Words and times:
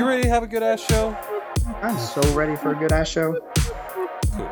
You 0.00 0.08
ready 0.08 0.22
to 0.22 0.30
have 0.30 0.42
a 0.42 0.46
good 0.46 0.62
ass 0.62 0.80
show? 0.80 1.14
I'm 1.82 1.98
so 1.98 2.22
ready 2.32 2.56
for 2.56 2.72
a 2.72 2.74
good 2.74 2.90
ass 2.90 3.06
show. 3.06 3.38
Cool. 4.32 4.48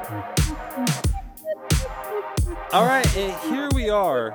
All 2.74 2.84
right, 2.84 3.16
and 3.16 3.34
here 3.50 3.70
we 3.74 3.88
are. 3.88 4.34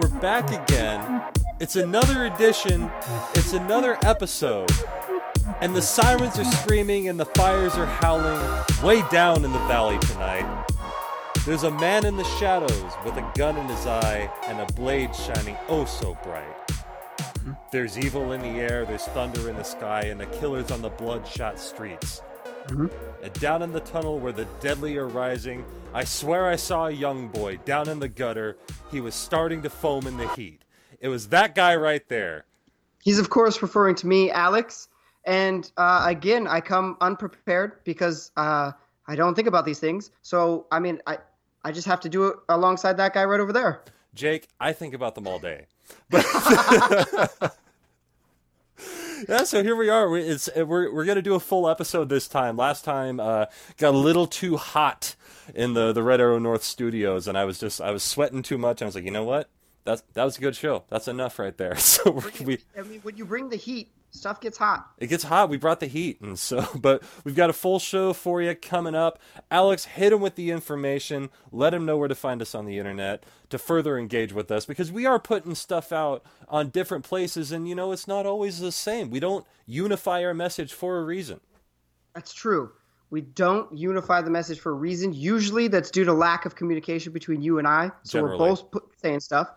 We're 0.00 0.20
back 0.20 0.52
again. 0.52 1.20
It's 1.58 1.74
another 1.74 2.26
edition. 2.26 2.88
It's 3.34 3.54
another 3.54 3.98
episode. 4.04 4.70
And 5.60 5.74
the 5.74 5.82
sirens 5.82 6.38
are 6.38 6.44
screaming 6.44 7.08
and 7.08 7.18
the 7.18 7.26
fires 7.26 7.74
are 7.74 7.86
howling 7.86 8.38
way 8.84 9.02
down 9.10 9.44
in 9.44 9.50
the 9.52 9.58
valley 9.66 9.98
tonight. 9.98 10.64
There's 11.44 11.64
a 11.64 11.72
man 11.72 12.06
in 12.06 12.16
the 12.16 12.24
shadows 12.38 12.92
with 13.04 13.16
a 13.16 13.32
gun 13.36 13.56
in 13.56 13.66
his 13.66 13.84
eye 13.84 14.30
and 14.44 14.60
a 14.60 14.72
blade 14.74 15.12
shining 15.12 15.56
oh 15.68 15.86
so 15.86 16.16
bright. 16.22 16.65
There's 17.76 17.98
evil 17.98 18.32
in 18.32 18.40
the 18.40 18.58
air, 18.58 18.86
there's 18.86 19.04
thunder 19.04 19.50
in 19.50 19.56
the 19.56 19.62
sky, 19.62 20.04
and 20.04 20.18
the 20.18 20.24
killers 20.24 20.70
on 20.70 20.80
the 20.80 20.88
bloodshot 20.88 21.58
streets. 21.58 22.22
Mhm. 22.68 22.90
And 23.22 23.32
down 23.34 23.60
in 23.60 23.70
the 23.70 23.80
tunnel 23.80 24.18
where 24.18 24.32
the 24.32 24.46
deadly 24.60 24.96
are 24.96 25.06
rising, 25.06 25.62
I 25.92 26.04
swear 26.04 26.46
I 26.46 26.56
saw 26.56 26.86
a 26.86 26.90
young 26.90 27.28
boy 27.28 27.58
down 27.66 27.90
in 27.90 28.00
the 28.00 28.08
gutter. 28.08 28.56
He 28.90 29.02
was 29.02 29.14
starting 29.14 29.60
to 29.60 29.68
foam 29.68 30.06
in 30.06 30.16
the 30.16 30.26
heat. 30.28 30.62
It 31.00 31.08
was 31.08 31.28
that 31.28 31.54
guy 31.54 31.76
right 31.76 32.00
there. 32.08 32.46
He's 33.02 33.18
of 33.18 33.28
course 33.28 33.60
referring 33.60 33.96
to 33.96 34.06
me, 34.06 34.30
Alex. 34.30 34.88
And 35.26 35.70
uh, 35.76 36.06
again, 36.08 36.46
I 36.46 36.62
come 36.62 36.96
unprepared 37.02 37.84
because 37.84 38.30
uh, 38.38 38.72
I 39.06 39.16
don't 39.16 39.34
think 39.34 39.48
about 39.48 39.66
these 39.66 39.80
things. 39.80 40.12
So 40.22 40.66
I 40.72 40.78
mean, 40.78 41.02
I 41.06 41.18
I 41.62 41.72
just 41.72 41.86
have 41.88 42.00
to 42.00 42.08
do 42.08 42.28
it 42.28 42.36
alongside 42.48 42.96
that 42.96 43.12
guy 43.12 43.26
right 43.26 43.38
over 43.38 43.52
there. 43.52 43.82
Jake, 44.14 44.48
I 44.58 44.72
think 44.72 44.94
about 44.94 45.14
them 45.14 45.26
all 45.26 45.38
day. 45.38 45.66
But 46.08 46.24
yeah, 49.28 49.44
so 49.44 49.62
here 49.62 49.76
we 49.76 49.88
are. 49.88 50.08
We- 50.10 50.22
It's 50.22 50.48
we're 50.56 50.92
we're 50.92 51.04
gonna 51.04 51.22
do 51.22 51.34
a 51.34 51.40
full 51.40 51.68
episode 51.68 52.08
this 52.08 52.28
time. 52.28 52.56
Last 52.56 52.84
time 52.84 53.20
uh, 53.20 53.46
got 53.78 53.94
a 53.94 53.98
little 53.98 54.26
too 54.26 54.56
hot 54.56 55.14
in 55.54 55.74
the 55.74 55.92
the 55.92 56.02
Red 56.02 56.20
Arrow 56.20 56.38
North 56.38 56.62
studios, 56.64 57.26
and 57.28 57.36
I 57.38 57.44
was 57.44 57.58
just 57.58 57.80
I 57.80 57.90
was 57.90 58.02
sweating 58.02 58.42
too 58.42 58.58
much. 58.58 58.82
I 58.82 58.86
was 58.86 58.94
like, 58.94 59.04
you 59.04 59.10
know 59.10 59.24
what? 59.24 59.48
That's 59.84 60.02
that 60.14 60.24
was 60.24 60.36
a 60.38 60.40
good 60.40 60.56
show. 60.56 60.84
That's 60.88 61.08
enough 61.08 61.38
right 61.38 61.56
there. 61.56 61.76
So 61.78 62.22
we 62.44 62.58
I 62.78 62.82
mean, 62.82 63.00
when 63.02 63.16
you 63.16 63.24
bring 63.24 63.48
the 63.50 63.56
heat, 63.56 63.88
stuff 64.16 64.40
gets 64.40 64.58
hot. 64.58 64.90
it 64.98 65.08
gets 65.08 65.24
hot. 65.24 65.48
We 65.48 65.56
brought 65.56 65.80
the 65.80 65.86
heat, 65.86 66.20
and 66.20 66.38
so, 66.38 66.66
but 66.74 67.02
we've 67.24 67.34
got 67.34 67.50
a 67.50 67.52
full 67.52 67.78
show 67.78 68.12
for 68.12 68.42
you 68.42 68.54
coming 68.54 68.94
up. 68.94 69.18
Alex, 69.50 69.84
hit 69.84 70.12
him 70.12 70.20
with 70.20 70.34
the 70.34 70.50
information. 70.50 71.30
Let 71.52 71.74
him 71.74 71.84
know 71.84 71.96
where 71.96 72.08
to 72.08 72.14
find 72.14 72.40
us 72.42 72.54
on 72.54 72.64
the 72.66 72.78
internet 72.78 73.24
to 73.50 73.58
further 73.58 73.98
engage 73.98 74.32
with 74.32 74.50
us 74.50 74.66
because 74.66 74.90
we 74.90 75.06
are 75.06 75.18
putting 75.18 75.54
stuff 75.54 75.92
out 75.92 76.24
on 76.48 76.70
different 76.70 77.04
places, 77.04 77.52
and 77.52 77.68
you 77.68 77.74
know, 77.74 77.92
it's 77.92 78.08
not 78.08 78.26
always 78.26 78.60
the 78.60 78.72
same. 78.72 79.10
We 79.10 79.20
don't 79.20 79.46
unify 79.66 80.24
our 80.24 80.34
message 80.34 80.72
for 80.72 80.98
a 80.98 81.04
reason. 81.04 81.40
That's 82.14 82.32
true. 82.32 82.72
We 83.10 83.20
don't 83.20 83.76
unify 83.76 84.20
the 84.22 84.30
message 84.30 84.58
for 84.58 84.72
a 84.72 84.74
reason. 84.74 85.12
Usually, 85.12 85.68
that's 85.68 85.90
due 85.90 86.04
to 86.04 86.12
lack 86.12 86.44
of 86.44 86.56
communication 86.56 87.12
between 87.12 87.40
you 87.40 87.58
and 87.58 87.68
I. 87.68 87.92
So 88.02 88.18
Generally. 88.18 88.38
we're 88.38 88.54
both 88.56 88.82
saying 89.00 89.20
stuff. 89.20 89.48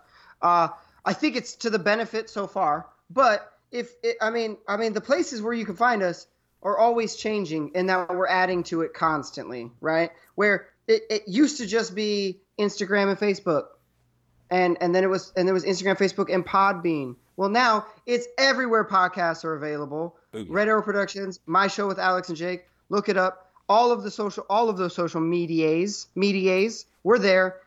Uh, 0.41 0.67
I 1.05 1.13
think 1.13 1.35
it's 1.35 1.55
to 1.55 1.69
the 1.69 1.79
benefit 1.79 2.29
so 2.29 2.45
far. 2.45 2.87
But 3.09 3.58
if 3.71 3.91
it, 4.03 4.17
I 4.21 4.29
mean, 4.29 4.57
I 4.67 4.77
mean, 4.77 4.93
the 4.93 5.01
places 5.01 5.41
where 5.41 5.53
you 5.53 5.65
can 5.65 5.75
find 5.75 6.01
us 6.03 6.27
are 6.61 6.77
always 6.77 7.15
changing, 7.15 7.71
and 7.75 7.89
that 7.89 8.09
we're 8.09 8.27
adding 8.27 8.63
to 8.63 8.81
it 8.81 8.93
constantly, 8.93 9.71
right? 9.79 10.11
Where 10.35 10.67
it, 10.87 11.03
it 11.09 11.23
used 11.27 11.57
to 11.57 11.67
just 11.67 11.95
be 11.95 12.41
Instagram 12.59 13.09
and 13.09 13.17
Facebook, 13.17 13.67
and 14.49 14.77
and 14.81 14.93
then 14.93 15.03
it 15.03 15.09
was 15.09 15.31
and 15.35 15.47
there 15.47 15.53
was 15.53 15.65
Instagram, 15.65 15.97
Facebook, 15.97 16.33
and 16.33 16.45
Podbean. 16.45 17.15
Well, 17.37 17.49
now 17.49 17.85
it's 18.05 18.27
everywhere 18.37 18.83
podcasts 18.83 19.45
are 19.45 19.53
available. 19.53 20.17
Red 20.33 20.67
Arrow 20.67 20.81
Productions, 20.81 21.39
my 21.45 21.67
show 21.67 21.87
with 21.87 21.97
Alex 21.97 22.29
and 22.29 22.37
Jake. 22.37 22.65
Look 22.89 23.07
it 23.09 23.17
up. 23.17 23.51
All 23.69 23.91
of 23.91 24.03
the 24.03 24.11
social, 24.11 24.45
all 24.49 24.69
of 24.69 24.77
those 24.77 24.93
social 24.93 25.21
medias, 25.21 26.07
medias, 26.15 26.85
we're 27.03 27.19
there. 27.19 27.57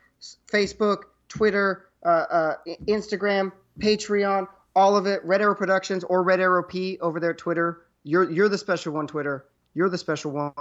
Facebook, 0.51 1.03
Twitter, 1.27 1.85
uh, 2.05 2.09
uh, 2.09 2.55
Instagram, 2.87 3.51
Patreon, 3.79 4.47
all 4.75 4.95
of 4.95 5.05
it. 5.05 5.23
Red 5.23 5.41
Arrow 5.41 5.55
Productions 5.55 6.03
or 6.03 6.23
Red 6.23 6.39
Arrow 6.39 6.63
P 6.63 6.97
over 6.99 7.19
there, 7.19 7.33
Twitter. 7.33 7.81
You're 8.03 8.29
you're 8.29 8.49
the 8.49 8.57
special 8.57 8.93
one, 8.93 9.07
Twitter. 9.07 9.45
You're 9.73 9.89
the 9.89 9.97
special 9.97 10.31
one. 10.31 10.53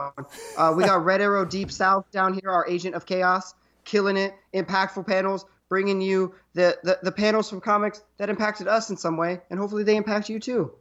Uh, 0.56 0.72
we 0.76 0.84
got 0.84 1.04
Red 1.04 1.20
Arrow 1.20 1.44
Deep 1.44 1.70
South 1.70 2.10
down 2.10 2.32
here, 2.34 2.50
our 2.50 2.66
agent 2.66 2.94
of 2.94 3.04
chaos, 3.04 3.54
killing 3.84 4.16
it. 4.16 4.34
Impactful 4.54 5.06
panels, 5.06 5.44
bringing 5.68 6.00
you 6.00 6.34
the, 6.54 6.78
the 6.82 6.98
the 7.02 7.12
panels 7.12 7.48
from 7.50 7.60
comics 7.60 8.02
that 8.18 8.30
impacted 8.30 8.68
us 8.68 8.90
in 8.90 8.96
some 8.96 9.16
way, 9.16 9.40
and 9.50 9.58
hopefully 9.58 9.84
they 9.84 9.96
impact 9.96 10.28
you 10.28 10.38
too. 10.40 10.72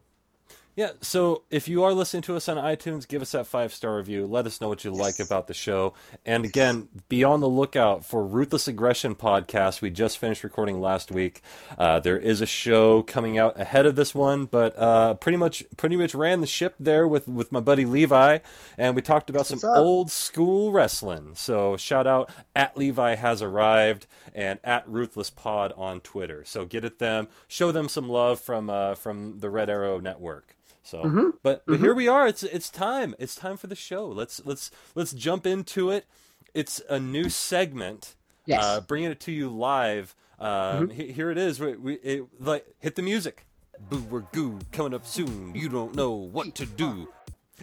Yeah, 0.81 0.93
so 1.01 1.43
if 1.51 1.67
you 1.67 1.83
are 1.83 1.93
listening 1.93 2.23
to 2.23 2.35
us 2.35 2.49
on 2.49 2.57
iTunes, 2.57 3.07
give 3.07 3.21
us 3.21 3.33
that 3.33 3.45
five 3.45 3.71
star 3.71 3.97
review. 3.97 4.25
Let 4.25 4.47
us 4.47 4.59
know 4.59 4.67
what 4.67 4.83
you 4.83 4.89
like 4.89 5.19
about 5.19 5.45
the 5.45 5.53
show. 5.53 5.93
And 6.25 6.43
again, 6.43 6.89
be 7.07 7.23
on 7.23 7.39
the 7.39 7.47
lookout 7.47 8.03
for 8.03 8.25
Ruthless 8.25 8.67
Aggression 8.67 9.13
podcast. 9.13 9.81
We 9.83 9.91
just 9.91 10.17
finished 10.17 10.43
recording 10.43 10.81
last 10.81 11.11
week. 11.11 11.43
Uh, 11.77 11.99
there 11.99 12.17
is 12.17 12.41
a 12.41 12.47
show 12.47 13.03
coming 13.03 13.37
out 13.37 13.59
ahead 13.59 13.85
of 13.85 13.95
this 13.95 14.15
one, 14.15 14.45
but 14.45 14.75
uh, 14.75 15.13
pretty 15.13 15.37
much 15.37 15.63
pretty 15.77 15.97
much 15.97 16.15
ran 16.15 16.41
the 16.41 16.47
ship 16.47 16.73
there 16.79 17.07
with 17.07 17.27
with 17.27 17.51
my 17.51 17.59
buddy 17.59 17.85
Levi, 17.85 18.39
and 18.75 18.95
we 18.95 19.03
talked 19.03 19.29
about 19.29 19.45
some 19.45 19.59
up? 19.59 19.77
old 19.77 20.09
school 20.09 20.71
wrestling. 20.71 21.33
So 21.35 21.77
shout 21.77 22.07
out 22.07 22.31
at 22.55 22.75
Levi 22.75 23.13
has 23.13 23.43
arrived 23.43 24.07
and 24.33 24.57
at 24.63 24.89
Ruthless 24.89 25.29
Pod 25.29 25.73
on 25.77 25.99
Twitter. 25.99 26.43
So 26.43 26.65
get 26.65 26.83
at 26.83 26.97
them, 26.97 27.27
show 27.47 27.71
them 27.71 27.87
some 27.87 28.09
love 28.09 28.39
from 28.39 28.71
uh, 28.71 28.95
from 28.95 29.41
the 29.41 29.51
Red 29.51 29.69
Arrow 29.69 29.99
Network. 29.99 30.55
So, 30.83 31.03
Mm-hmm. 31.03 31.29
but 31.43 31.63
but 31.67 31.79
here 31.79 31.93
we 31.93 32.07
are. 32.07 32.27
It's 32.27 32.43
it's 32.43 32.69
time. 32.69 33.13
It's 33.19 33.35
time 33.35 33.55
for 33.57 33.67
the 33.67 33.75
show. 33.75 34.07
Let's 34.07 34.41
let's 34.45 34.71
let's 34.95 35.11
jump 35.13 35.45
into 35.45 35.91
it. 35.91 36.05
It's 36.53 36.81
a 36.89 36.99
new 36.99 37.29
segment. 37.29 38.15
Yes. 38.45 38.63
Uh, 38.63 38.81
bringing 38.81 39.11
it 39.11 39.19
to 39.21 39.31
you 39.31 39.49
live. 39.49 40.15
Um, 40.39 40.49
Mm-hmm. 40.87 40.89
he- 40.91 41.11
here 41.11 41.29
it 41.29 41.37
is. 41.37 41.59
We, 41.59 41.75
we 41.77 41.93
it, 41.95 42.23
like 42.39 42.65
hit 42.79 42.95
the 42.95 43.03
music. 43.03 43.45
Boo 43.89 44.05
or 44.11 44.27
goo 44.31 44.59
coming 44.71 44.93
up 44.93 45.05
soon. 45.05 45.53
You 45.55 45.69
don't 45.69 45.95
know 45.95 46.11
what 46.11 46.55
to 46.55 46.65
do. 46.65 47.07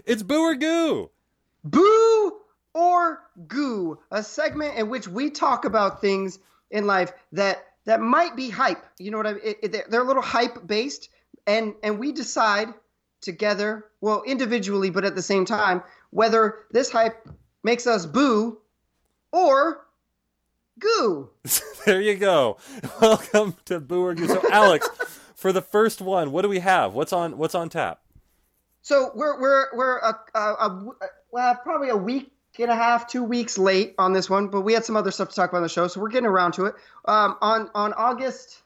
It's 0.06 0.22
boo 0.22 0.40
or 0.42 0.54
goo. 0.54 1.10
Boo 1.64 2.32
or 2.74 3.22
Goo, 3.48 3.98
a 4.10 4.22
segment 4.22 4.76
in 4.76 4.88
which 4.88 5.08
we 5.08 5.30
talk 5.30 5.64
about 5.64 6.00
things 6.00 6.38
in 6.70 6.86
life 6.86 7.12
that 7.32 7.64
that 7.84 8.00
might 8.00 8.36
be 8.36 8.48
hype. 8.50 8.84
You 8.98 9.10
know 9.10 9.16
what 9.16 9.26
I 9.26 9.32
mean? 9.34 9.42
It, 9.44 9.58
it- 9.62 9.72
they're- 9.72 9.86
they're 9.88 10.02
a 10.02 10.06
little 10.06 10.22
hype 10.22 10.66
based, 10.66 11.08
and 11.46 11.74
and 11.82 11.98
we 11.98 12.12
decide 12.12 12.68
together, 13.20 13.86
well, 14.00 14.22
individually, 14.26 14.90
but 14.90 15.04
at 15.04 15.14
the 15.14 15.22
same 15.22 15.44
time, 15.44 15.82
whether 16.10 16.66
this 16.70 16.90
hype 16.90 17.28
makes 17.62 17.86
us 17.86 18.06
boo 18.06 18.58
or 19.32 19.86
goo. 20.78 21.30
there 21.86 22.00
you 22.00 22.16
go. 22.16 22.58
Welcome 23.00 23.56
to 23.66 23.80
Boo 23.80 24.04
or 24.04 24.14
Goo. 24.14 24.28
So, 24.28 24.42
Alex, 24.50 24.88
for 25.34 25.52
the 25.52 25.62
first 25.62 26.00
one, 26.00 26.32
what 26.32 26.42
do 26.42 26.48
we 26.48 26.60
have? 26.60 26.94
What's 26.94 27.12
on 27.12 27.38
What's 27.38 27.54
on 27.54 27.68
tap? 27.68 28.00
So 28.82 29.10
we're 29.14 29.40
we're 29.40 29.66
we're 29.76 29.98
a, 29.98 30.18
a, 30.34 30.40
a 30.40 30.86
well 31.30 31.54
probably 31.62 31.90
a 31.90 31.96
week 31.96 32.32
and 32.58 32.70
a 32.70 32.74
half, 32.74 33.06
two 33.06 33.22
weeks 33.22 33.56
late 33.56 33.94
on 33.98 34.12
this 34.12 34.28
one, 34.28 34.48
but 34.48 34.62
we 34.62 34.72
had 34.72 34.84
some 34.84 34.96
other 34.96 35.10
stuff 35.10 35.28
to 35.28 35.34
talk 35.34 35.50
about 35.50 35.58
on 35.58 35.62
the 35.62 35.68
show, 35.68 35.86
so 35.86 36.00
we're 36.00 36.08
getting 36.08 36.26
around 36.26 36.52
to 36.52 36.66
it. 36.66 36.74
Um, 37.04 37.36
on 37.40 37.70
on 37.74 37.92
August, 37.94 38.62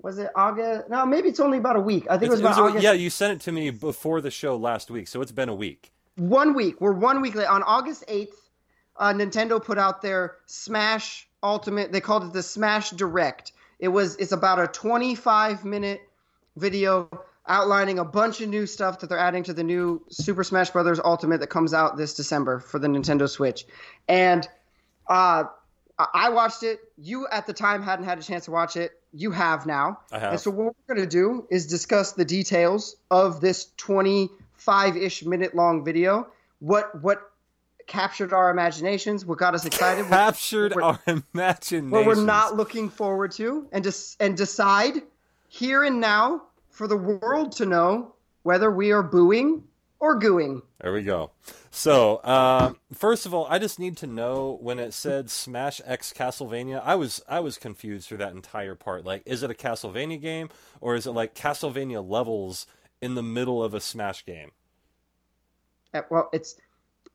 was 0.00 0.18
it 0.18 0.30
August? 0.34 0.88
No, 0.88 1.04
maybe 1.04 1.28
it's 1.28 1.40
only 1.40 1.58
about 1.58 1.76
a 1.76 1.80
week. 1.80 2.06
I 2.08 2.18
think 2.18 2.28
it 2.28 2.30
was 2.30 2.40
about 2.40 2.58
it 2.58 2.62
was- 2.62 2.70
August. 2.70 2.84
yeah, 2.84 2.92
you 2.92 3.10
sent 3.10 3.32
it 3.40 3.44
to 3.44 3.52
me 3.52 3.70
before 3.70 4.20
the 4.20 4.30
show 4.30 4.56
last 4.56 4.90
week, 4.90 5.08
so 5.08 5.20
it's 5.20 5.32
been 5.32 5.48
a 5.48 5.54
week. 5.54 5.92
One 6.16 6.54
week. 6.54 6.80
We're 6.80 6.92
one 6.92 7.20
week 7.20 7.34
late. 7.34 7.46
On 7.48 7.62
August 7.62 8.04
eighth, 8.08 8.48
uh, 8.96 9.12
Nintendo 9.12 9.62
put 9.62 9.78
out 9.78 10.02
their 10.02 10.36
Smash 10.46 11.28
Ultimate. 11.42 11.92
They 11.92 12.00
called 12.00 12.24
it 12.24 12.32
the 12.32 12.42
Smash 12.42 12.90
Direct. 12.90 13.52
It 13.78 13.88
was 13.88 14.16
it's 14.16 14.32
about 14.32 14.58
a 14.58 14.66
25 14.66 15.64
minute 15.64 16.00
video 16.56 17.08
outlining 17.46 17.98
a 17.98 18.04
bunch 18.04 18.40
of 18.40 18.48
new 18.48 18.66
stuff 18.66 18.98
that 18.98 19.08
they're 19.08 19.18
adding 19.18 19.42
to 19.44 19.54
the 19.54 19.62
new 19.62 20.04
Super 20.10 20.42
Smash 20.44 20.70
Brothers 20.70 21.00
Ultimate 21.04 21.38
that 21.40 21.46
comes 21.46 21.72
out 21.72 21.96
this 21.96 22.14
December 22.14 22.58
for 22.60 22.78
the 22.78 22.88
Nintendo 22.88 23.28
Switch. 23.28 23.64
And 24.08 24.46
uh, 25.08 25.44
I- 25.98 26.28
watched 26.30 26.62
it. 26.62 26.80
You 26.96 27.26
at 27.28 27.46
the 27.46 27.52
time 27.52 27.82
hadn't 27.82 28.04
had 28.04 28.18
a 28.18 28.22
chance 28.22 28.44
to 28.46 28.50
watch 28.50 28.76
it. 28.76 28.92
You 29.12 29.30
have 29.30 29.66
now. 29.66 30.00
I 30.12 30.18
have. 30.18 30.32
And 30.32 30.40
so 30.40 30.50
what 30.50 30.74
we're 30.86 30.94
going 30.94 31.08
to 31.08 31.10
do 31.10 31.46
is 31.50 31.66
discuss 31.66 32.12
the 32.12 32.24
details 32.24 32.96
of 33.10 33.40
this 33.40 33.70
25-ish 33.78 35.24
minute 35.24 35.54
long 35.54 35.84
video. 35.84 36.28
What 36.60 37.00
what 37.02 37.22
captured 37.86 38.32
our 38.32 38.50
imaginations? 38.50 39.24
What 39.24 39.38
got 39.38 39.54
us 39.54 39.64
excited? 39.64 40.06
Captured 40.06 40.74
what- 40.74 40.84
our 40.84 41.22
imaginations, 41.34 41.92
what 41.92 42.06
we're 42.06 42.14
not 42.14 42.56
looking 42.56 42.90
forward 42.90 43.32
to, 43.32 43.66
and 43.72 43.82
just 43.82 44.20
and 44.20 44.36
decide 44.36 45.02
here 45.48 45.82
and 45.82 46.00
now 46.00 46.42
for 46.70 46.86
the 46.86 46.96
world 46.96 47.52
to 47.52 47.66
know 47.66 48.14
whether 48.42 48.70
we 48.70 48.92
are 48.92 49.02
booing 49.02 49.64
or 50.00 50.18
gooing. 50.18 50.62
There 50.80 50.92
we 50.92 51.02
go. 51.02 51.32
So, 51.70 52.22
um, 52.24 52.78
first 52.92 53.26
of 53.26 53.34
all, 53.34 53.46
I 53.48 53.58
just 53.58 53.78
need 53.78 53.96
to 53.98 54.06
know 54.06 54.58
when 54.60 54.78
it 54.78 54.92
said 54.92 55.30
Smash 55.30 55.80
X 55.84 56.12
Castlevania. 56.16 56.82
I 56.84 56.94
was 56.94 57.22
I 57.28 57.40
was 57.40 57.58
confused 57.58 58.08
through 58.08 58.18
that 58.18 58.32
entire 58.32 58.74
part. 58.74 59.04
Like, 59.04 59.22
is 59.26 59.42
it 59.42 59.50
a 59.50 59.54
Castlevania 59.54 60.20
game 60.20 60.48
or 60.80 60.94
is 60.94 61.06
it 61.06 61.12
like 61.12 61.34
Castlevania 61.34 62.06
levels 62.06 62.66
in 63.00 63.14
the 63.14 63.22
middle 63.22 63.62
of 63.62 63.74
a 63.74 63.80
Smash 63.80 64.24
game? 64.24 64.52
Uh, 65.94 66.02
Well, 66.10 66.28
it's 66.32 66.56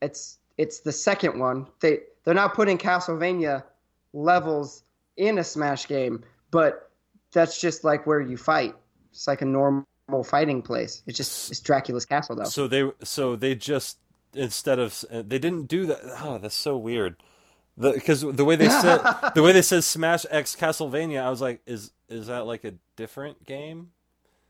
it's 0.00 0.38
it's 0.58 0.80
the 0.80 0.92
second 0.92 1.38
one. 1.38 1.66
They 1.80 2.00
they're 2.24 2.34
now 2.34 2.48
putting 2.48 2.78
Castlevania 2.78 3.64
levels 4.12 4.82
in 5.16 5.38
a 5.38 5.44
Smash 5.44 5.86
game, 5.88 6.24
but 6.50 6.90
that's 7.32 7.60
just 7.60 7.84
like 7.84 8.06
where 8.06 8.20
you 8.20 8.36
fight. 8.36 8.74
It's 9.10 9.26
like 9.26 9.42
a 9.42 9.46
normal 9.46 9.86
fighting 10.24 10.62
place. 10.62 11.02
It's 11.06 11.16
just 11.16 11.50
it's 11.50 11.60
Dracula's 11.60 12.06
castle 12.06 12.36
though. 12.36 12.44
So 12.44 12.66
they 12.66 12.90
so 13.02 13.36
they 13.36 13.54
just 13.54 13.98
instead 14.34 14.78
of 14.78 15.04
they 15.10 15.38
didn't 15.38 15.66
do 15.66 15.86
that. 15.86 16.00
Oh, 16.22 16.38
that's 16.38 16.54
so 16.54 16.76
weird. 16.76 17.16
The 17.76 17.92
Because 17.92 18.20
the, 18.20 18.44
way 18.44 18.56
they 18.56 18.68
said 18.68 18.98
the 19.34 19.42
way 19.42 19.52
they 19.52 19.62
said 19.62 19.84
Smash 19.84 20.26
X 20.30 20.56
Castlevania, 20.56 21.22
I 21.22 21.30
was 21.30 21.40
like, 21.40 21.60
is 21.66 21.90
is 22.08 22.28
that 22.28 22.46
like 22.46 22.64
a 22.64 22.74
different 22.96 23.44
game? 23.46 23.90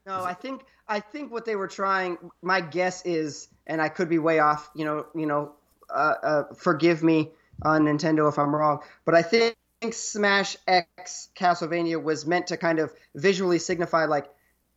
No, 0.07 0.23
I 0.23 0.35
think 0.35 0.63
I 0.89 1.01
think 1.01 1.33
what 1.33 1.45
they 1.45 1.57
were 1.57 1.69
trying. 1.69 2.19
My 2.43 2.61
guess 2.61 3.05
is, 3.07 3.49
and 3.67 3.81
I 3.81 3.89
could 3.89 4.09
be 4.09 4.19
way 4.19 4.41
off. 4.41 4.71
You 4.75 4.85
know, 4.85 5.07
you 5.15 5.27
know, 5.27 5.53
uh, 5.89 6.15
uh, 6.23 6.43
forgive 6.55 7.03
me 7.03 7.31
on 7.63 7.83
Nintendo 7.83 8.29
if 8.29 8.39
I'm 8.39 8.55
wrong, 8.55 8.81
but 9.05 9.15
I 9.15 9.23
think 9.23 9.57
Smash 9.93 10.57
X 10.67 11.29
Castlevania 11.37 12.03
was 12.03 12.27
meant 12.27 12.49
to 12.49 12.57
kind 12.57 12.79
of 12.79 12.93
visually 13.15 13.59
signify 13.59 14.05
like, 14.07 14.27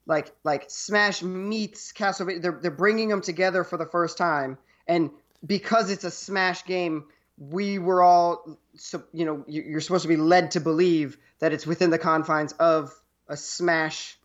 like, 0.08 0.32
like 0.44 0.66
Smash 0.70 1.22
meets 1.22 1.92
Castlevania. 1.94 2.42
They're 2.42 2.60
they're 2.62 2.72
bringing 2.72 3.10
them 3.10 3.22
together 3.22 3.64
for 3.64 3.78
the 3.78 3.86
first 3.86 4.18
time, 4.18 4.58
and 4.88 5.12
because 5.46 5.92
it's 5.92 6.04
a 6.04 6.12
Smash 6.12 6.66
game, 6.66 7.06
we 7.38 7.78
were 7.78 8.02
all, 8.02 8.58
so- 8.76 9.04
you 9.14 9.26
know, 9.26 9.44
you- 9.48 9.62
you're 9.62 9.82
supposed 9.82 10.02
to 10.02 10.08
be 10.08 10.18
led 10.18 10.52
to 10.52 10.60
believe 10.60 11.18
that 11.40 11.54
it's 11.54 11.68
within 11.68 11.92
the 11.92 12.00
confines 12.00 12.54
of 12.54 13.00
a 13.28 13.38
Smash 13.38 14.18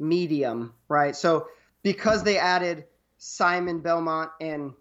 medium, 0.00 0.74
right? 0.88 1.14
So 1.14 1.46
because 1.82 2.24
they 2.24 2.38
added 2.38 2.84
Simon 3.18 3.80
Belmont 3.80 4.30
and 4.40 4.72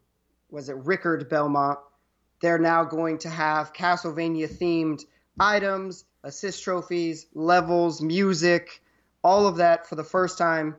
was 0.49 0.69
it 0.69 0.75
Richter 0.77 1.17
Belmont, 1.29 1.77
they're 2.41 2.57
now 2.59 2.83
going 2.83 3.19
to 3.19 3.29
have 3.29 3.73
Castlevania 3.73 4.47
themed 4.47 5.03
items, 5.39 6.05
assist 6.23 6.63
trophies, 6.63 7.27
levels, 7.33 8.01
music, 8.01 8.81
all 9.25 9.48
of 9.48 9.57
that 9.57 9.88
for 9.88 9.95
the 9.95 10.04
first 10.04 10.38
time 10.38 10.75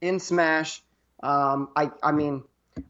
in 0.00 0.20
Smash. 0.20 0.82
Um, 1.20 1.68
I 1.74 1.90
I 2.00 2.12
mean, 2.12 2.44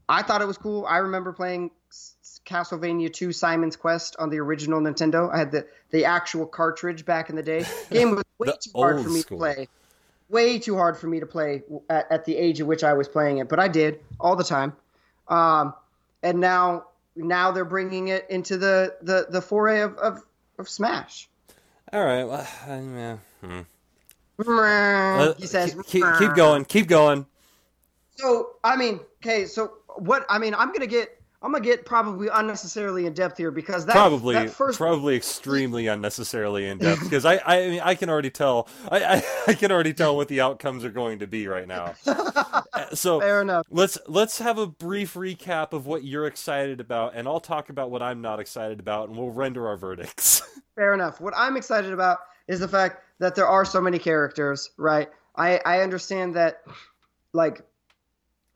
I 0.06 0.22
thought 0.22 0.42
it 0.42 0.46
was 0.46 0.58
cool. 0.58 0.84
I 0.84 0.98
remember 0.98 1.32
playing 1.32 1.70
S- 1.90 2.40
Castlevania 2.44 3.10
2 3.10 3.32
Simon's 3.32 3.74
Quest 3.74 4.16
on 4.18 4.28
the 4.28 4.38
original 4.38 4.80
Nintendo. 4.80 5.32
I 5.32 5.38
had 5.38 5.50
the, 5.50 5.66
the 5.90 6.04
actual 6.04 6.44
cartridge 6.44 7.06
back 7.06 7.30
in 7.30 7.36
the 7.36 7.42
day. 7.42 7.64
Game 7.90 8.10
was 8.10 8.24
way 8.36 8.52
too 8.60 8.70
hard 8.76 9.02
for 9.02 9.08
me 9.08 9.20
school. 9.20 9.38
to 9.38 9.54
play. 9.54 9.68
Way 10.28 10.58
too 10.58 10.76
hard 10.76 10.98
for 10.98 11.06
me 11.06 11.20
to 11.20 11.26
play 11.26 11.62
at, 11.88 12.12
at 12.12 12.24
the 12.26 12.36
age 12.36 12.60
at 12.60 12.66
which 12.66 12.84
I 12.84 12.92
was 12.92 13.08
playing 13.08 13.38
it, 13.38 13.48
but 13.48 13.58
I 13.58 13.68
did 13.68 14.00
all 14.20 14.36
the 14.36 14.44
time. 14.44 14.74
Um, 15.28 15.72
and 16.22 16.38
now 16.38 16.84
now 17.16 17.50
they're 17.50 17.64
bringing 17.64 18.08
it 18.08 18.26
into 18.28 18.58
the, 18.58 18.94
the, 19.00 19.26
the 19.30 19.40
foray 19.40 19.80
of, 19.80 19.96
of, 19.96 20.22
of 20.58 20.68
Smash. 20.68 21.28
All 21.94 22.04
right, 22.04 22.24
well, 22.24 22.46
yeah, 22.68 23.16
hmm. 23.40 23.60
He 24.38 24.44
Uh, 24.48 25.34
says, 25.40 25.74
keep, 25.86 26.04
keep 26.18 26.34
going, 26.34 26.64
keep 26.64 26.86
going. 26.86 27.26
So 28.16 28.50
I 28.64 28.76
mean, 28.76 29.00
okay, 29.22 29.46
so 29.46 29.72
what? 29.96 30.24
I 30.28 30.38
mean, 30.38 30.54
I'm 30.54 30.72
gonna 30.72 30.86
get, 30.86 31.20
I'm 31.42 31.52
gonna 31.52 31.64
get 31.64 31.84
probably 31.86 32.28
unnecessarily 32.32 33.06
in 33.06 33.12
depth 33.12 33.38
here 33.38 33.50
because 33.52 33.86
that 33.86 33.92
probably 33.92 34.34
that 34.34 34.50
first 34.50 34.76
probably 34.78 35.14
extremely 35.16 35.86
unnecessarily 35.86 36.66
in 36.66 36.78
depth 36.78 37.02
because 37.02 37.24
I, 37.24 37.40
I 37.46 37.68
mean 37.68 37.80
I 37.80 37.94
can 37.94 38.10
already 38.10 38.30
tell 38.30 38.68
I, 38.90 39.04
I 39.04 39.22
I 39.48 39.54
can 39.54 39.70
already 39.70 39.94
tell 39.94 40.16
what 40.16 40.26
the 40.28 40.40
outcomes 40.40 40.84
are 40.84 40.90
going 40.90 41.20
to 41.20 41.26
be 41.26 41.46
right 41.46 41.66
now. 41.68 41.94
Uh, 42.70 42.94
so 42.94 43.18
fair 43.18 43.40
enough. 43.42 43.66
let's 43.70 43.98
let's 44.06 44.38
have 44.38 44.58
a 44.58 44.66
brief 44.66 45.14
recap 45.14 45.72
of 45.72 45.86
what 45.86 46.04
you're 46.04 46.26
excited 46.26 46.80
about, 46.80 47.12
and 47.14 47.26
I'll 47.26 47.40
talk 47.40 47.70
about 47.70 47.90
what 47.90 48.02
I'm 48.02 48.20
not 48.20 48.38
excited 48.40 48.78
about, 48.78 49.08
and 49.08 49.18
we'll 49.18 49.30
render 49.30 49.66
our 49.66 49.76
verdicts. 49.76 50.42
Fair 50.76 50.94
enough. 50.94 51.20
What 51.20 51.34
I'm 51.36 51.56
excited 51.56 51.92
about 51.92 52.18
is 52.46 52.60
the 52.60 52.68
fact 52.68 53.02
that 53.18 53.34
there 53.34 53.46
are 53.46 53.64
so 53.64 53.80
many 53.80 53.98
characters, 53.98 54.70
right? 54.76 55.08
I, 55.36 55.60
I 55.64 55.80
understand 55.80 56.34
that, 56.36 56.62
like, 57.32 57.62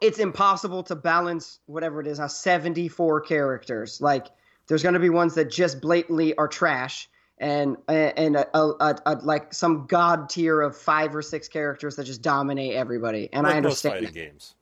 it's 0.00 0.18
impossible 0.18 0.82
to 0.84 0.96
balance 0.96 1.60
whatever 1.66 2.00
it 2.00 2.06
is 2.06 2.18
now 2.18 2.26
74 2.26 3.20
characters. 3.22 4.00
Like, 4.00 4.28
there's 4.66 4.82
going 4.82 4.94
to 4.94 5.00
be 5.00 5.10
ones 5.10 5.34
that 5.34 5.50
just 5.50 5.80
blatantly 5.80 6.34
are 6.36 6.48
trash, 6.48 7.08
and 7.38 7.76
and 7.88 8.36
a, 8.36 8.56
a, 8.56 8.68
a, 8.80 8.96
a- 9.06 9.14
like 9.16 9.52
some 9.52 9.86
god 9.86 10.28
tier 10.30 10.60
of 10.60 10.76
five 10.76 11.14
or 11.14 11.22
six 11.22 11.48
characters 11.48 11.96
that 11.96 12.04
just 12.04 12.22
dominate 12.22 12.74
everybody. 12.74 13.28
And 13.32 13.42
like 13.44 13.56
I 13.56 13.60
most 13.60 13.84
understand. 13.84 13.94
fighting 13.94 14.14
games. 14.14 14.54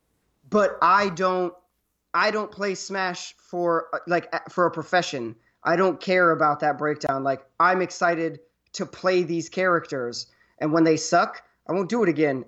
but 0.48 0.78
I 0.80 1.10
don't 1.10 1.52
I 2.14 2.30
don't 2.30 2.50
play 2.50 2.74
Smash 2.74 3.34
for 3.36 3.88
like 4.06 4.32
for 4.50 4.64
a 4.66 4.70
profession. 4.70 5.36
I 5.62 5.76
don't 5.76 6.00
care 6.00 6.30
about 6.30 6.60
that 6.60 6.78
breakdown. 6.78 7.22
Like 7.22 7.42
I'm 7.58 7.82
excited 7.82 8.40
to 8.74 8.86
play 8.86 9.22
these 9.22 9.48
characters 9.48 10.26
and 10.60 10.72
when 10.72 10.84
they 10.84 10.96
suck, 10.96 11.42
I 11.66 11.72
won't 11.72 11.88
do 11.88 12.02
it 12.02 12.08
again. 12.08 12.44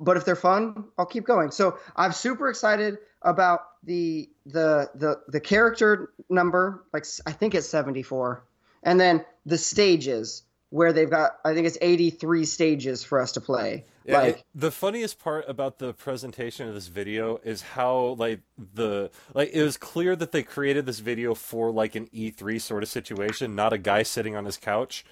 But 0.00 0.16
if 0.16 0.24
they're 0.24 0.36
fun, 0.36 0.84
I'll 0.98 1.06
keep 1.06 1.24
going. 1.24 1.50
So 1.50 1.78
I'm 1.96 2.12
super 2.12 2.48
excited 2.48 2.98
about 3.22 3.60
the 3.84 4.28
the 4.46 4.90
the 4.94 5.20
the 5.28 5.40
character 5.40 6.12
number, 6.28 6.84
like 6.92 7.04
I 7.26 7.32
think 7.32 7.54
it's 7.54 7.68
74. 7.68 8.44
And 8.82 8.98
then 8.98 9.24
the 9.46 9.58
stages 9.58 10.42
where 10.70 10.92
they've 10.92 11.10
got 11.10 11.38
I 11.44 11.54
think 11.54 11.66
it's 11.66 11.78
83 11.80 12.44
stages 12.44 13.04
for 13.04 13.20
us 13.20 13.32
to 13.32 13.40
play. 13.40 13.84
Yeah, 14.04 14.18
like 14.18 14.36
it- 14.38 14.44
the 14.54 14.72
funniest 14.72 15.20
part 15.20 15.44
about 15.48 15.78
the 15.78 15.92
presentation 15.92 16.66
of 16.66 16.74
this 16.74 16.88
video 16.88 17.38
is 17.44 17.62
how 17.62 18.16
like 18.18 18.40
the 18.58 19.10
like 19.34 19.50
it 19.52 19.62
was 19.62 19.76
clear 19.76 20.16
that 20.16 20.32
they 20.32 20.42
created 20.42 20.86
this 20.86 20.98
video 20.98 21.34
for 21.34 21.70
like 21.70 21.94
an 21.94 22.08
E3 22.12 22.60
sort 22.60 22.82
of 22.82 22.88
situation, 22.88 23.54
not 23.54 23.72
a 23.72 23.78
guy 23.78 24.02
sitting 24.02 24.34
on 24.34 24.46
his 24.46 24.56
couch, 24.56 25.04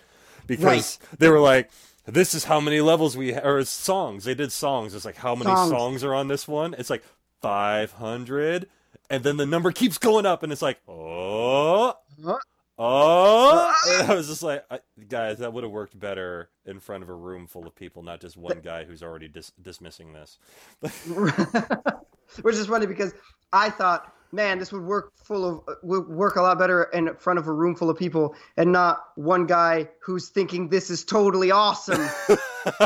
because 0.47 0.99
Right. 1.01 1.19
they 1.19 1.29
were 1.29 1.41
like, 1.41 1.71
"This 2.07 2.35
is 2.35 2.45
how 2.45 2.61
many 2.61 2.81
levels 2.81 3.17
we 3.17 3.33
ha-, 3.33 3.41
or 3.45 3.65
songs." 3.65 4.25
They 4.25 4.35
did 4.35 4.53
songs. 4.53 4.95
It's 4.95 5.05
like 5.05 5.17
how 5.17 5.35
many 5.35 5.51
Songs. 5.55 5.71
songs 5.71 6.05
are 6.05 6.15
on 6.15 6.29
this 6.29 6.47
one? 6.49 6.75
It's 6.79 6.91
like 6.91 7.03
five 7.41 7.93
hundred, 7.93 8.69
and 9.09 9.23
then 9.25 9.37
the 9.37 9.47
number 9.47 9.73
keeps 9.73 9.99
going 9.99 10.27
up, 10.27 10.43
and 10.43 10.53
it's 10.53 10.63
like, 10.63 10.79
oh. 10.89 11.95
Huh? 12.25 12.39
Oh, 12.83 13.75
and 13.99 14.11
I 14.11 14.15
was 14.15 14.29
just 14.29 14.43
like, 14.43 14.65
I, 14.71 14.81
guys, 15.07 15.39
that 15.41 15.53
would 15.53 15.65
have 15.65 15.71
worked 15.73 15.99
better 16.01 16.49
in 16.65 16.81
front 16.81 17.03
of 17.03 17.11
a 17.11 17.15
room 17.15 17.47
full 17.47 17.67
of 17.67 17.75
people, 17.75 18.03
not 18.03 18.23
just 18.23 18.39
one 18.39 18.61
guy 18.61 18.85
who's 18.85 19.03
already 19.03 19.29
dis- 19.29 19.53
dismissing 19.61 20.15
this. 20.15 20.39
which 22.43 22.57
is 22.57 22.67
funny 22.67 22.87
because 22.87 23.13
I 23.53 23.69
thought, 23.69 24.15
man, 24.33 24.59
this 24.59 24.73
would 24.73 24.83
work 24.83 25.13
full 25.17 25.45
of 25.69 25.77
would 25.83 26.09
work 26.09 26.37
a 26.37 26.43
lot 26.43 26.59
better 26.59 26.85
in 26.85 27.15
front 27.17 27.39
of 27.39 27.47
a 27.47 27.53
room 27.53 27.75
full 27.75 27.91
of 27.91 27.99
people 27.99 28.35
and 28.57 28.73
not 28.73 29.05
one 29.17 29.47
guy 29.47 29.89
who's 30.01 30.29
thinking 30.29 30.69
this 30.69 30.91
is 30.91 31.05
totally 31.05 31.51
awesome. 31.51 32.01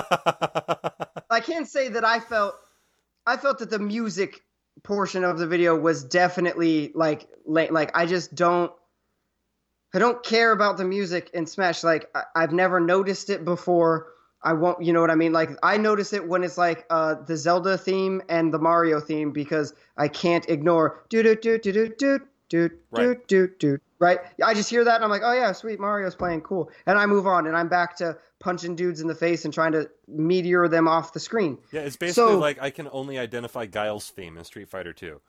I 1.30 1.40
can't 1.42 1.68
say 1.68 1.88
that 1.88 2.04
I 2.04 2.20
felt 2.20 2.54
I 3.26 3.36
felt 3.36 3.58
that 3.58 3.70
the 3.70 3.78
music 3.78 4.42
portion 4.82 5.24
of 5.24 5.38
the 5.38 5.46
video 5.46 5.78
was 5.78 6.04
definitely 6.04 6.92
like 6.94 7.28
like, 7.46 7.90
I 7.94 8.06
just 8.06 8.34
don't 8.34 8.72
I 9.94 9.98
don't 10.00 10.22
care 10.24 10.50
about 10.50 10.76
the 10.76 10.84
music 10.84 11.30
in 11.34 11.46
Smash. 11.46 11.84
Like 11.84 12.10
I, 12.14 12.24
I've 12.34 12.52
never 12.52 12.80
noticed 12.80 13.30
it 13.30 13.44
before. 13.44 14.08
I 14.44 14.52
won't, 14.52 14.82
you 14.82 14.92
know 14.92 15.00
what 15.00 15.10
I 15.10 15.14
mean? 15.14 15.32
Like 15.32 15.50
I 15.62 15.76
notice 15.78 16.12
it 16.12 16.28
when 16.28 16.44
it's 16.44 16.58
like 16.58 16.84
uh, 16.90 17.14
the 17.26 17.36
Zelda 17.36 17.76
theme 17.78 18.22
and 18.28 18.52
the 18.52 18.58
Mario 18.58 19.00
theme 19.00 19.32
because 19.32 19.72
I 19.96 20.08
can't 20.08 20.48
ignore 20.48 21.02
do 21.08 21.22
do 21.22 21.34
do 21.34 21.58
do 21.58 21.72
do 21.72 21.88
do 21.98 22.20
do 22.50 22.70
do 22.94 23.16
do 23.26 23.48
do. 23.58 23.78
Right? 23.98 24.18
I 24.44 24.52
just 24.52 24.68
hear 24.68 24.84
that 24.84 24.96
and 24.96 25.04
I'm 25.04 25.10
like, 25.10 25.22
oh 25.24 25.32
yeah, 25.32 25.50
sweet 25.52 25.80
Mario's 25.80 26.14
playing, 26.14 26.42
cool, 26.42 26.70
and 26.86 26.98
I 26.98 27.06
move 27.06 27.26
on 27.26 27.46
and 27.46 27.56
I'm 27.56 27.68
back 27.68 27.96
to 27.96 28.18
punching 28.38 28.76
dudes 28.76 29.00
in 29.00 29.08
the 29.08 29.14
face 29.14 29.46
and 29.46 29.54
trying 29.54 29.72
to 29.72 29.88
meteor 30.06 30.68
them 30.68 30.86
off 30.86 31.14
the 31.14 31.20
screen. 31.20 31.56
yeah, 31.72 31.80
it's 31.80 31.96
basically 31.96 32.32
So- 32.32 32.38
like 32.38 32.60
I 32.60 32.68
can 32.70 32.88
only 32.92 33.18
identify 33.18 33.64
Guile's 33.66 34.10
theme 34.10 34.36
in 34.36 34.44
Street 34.44 34.68
Fighter 34.68 34.92
2. 34.92 35.20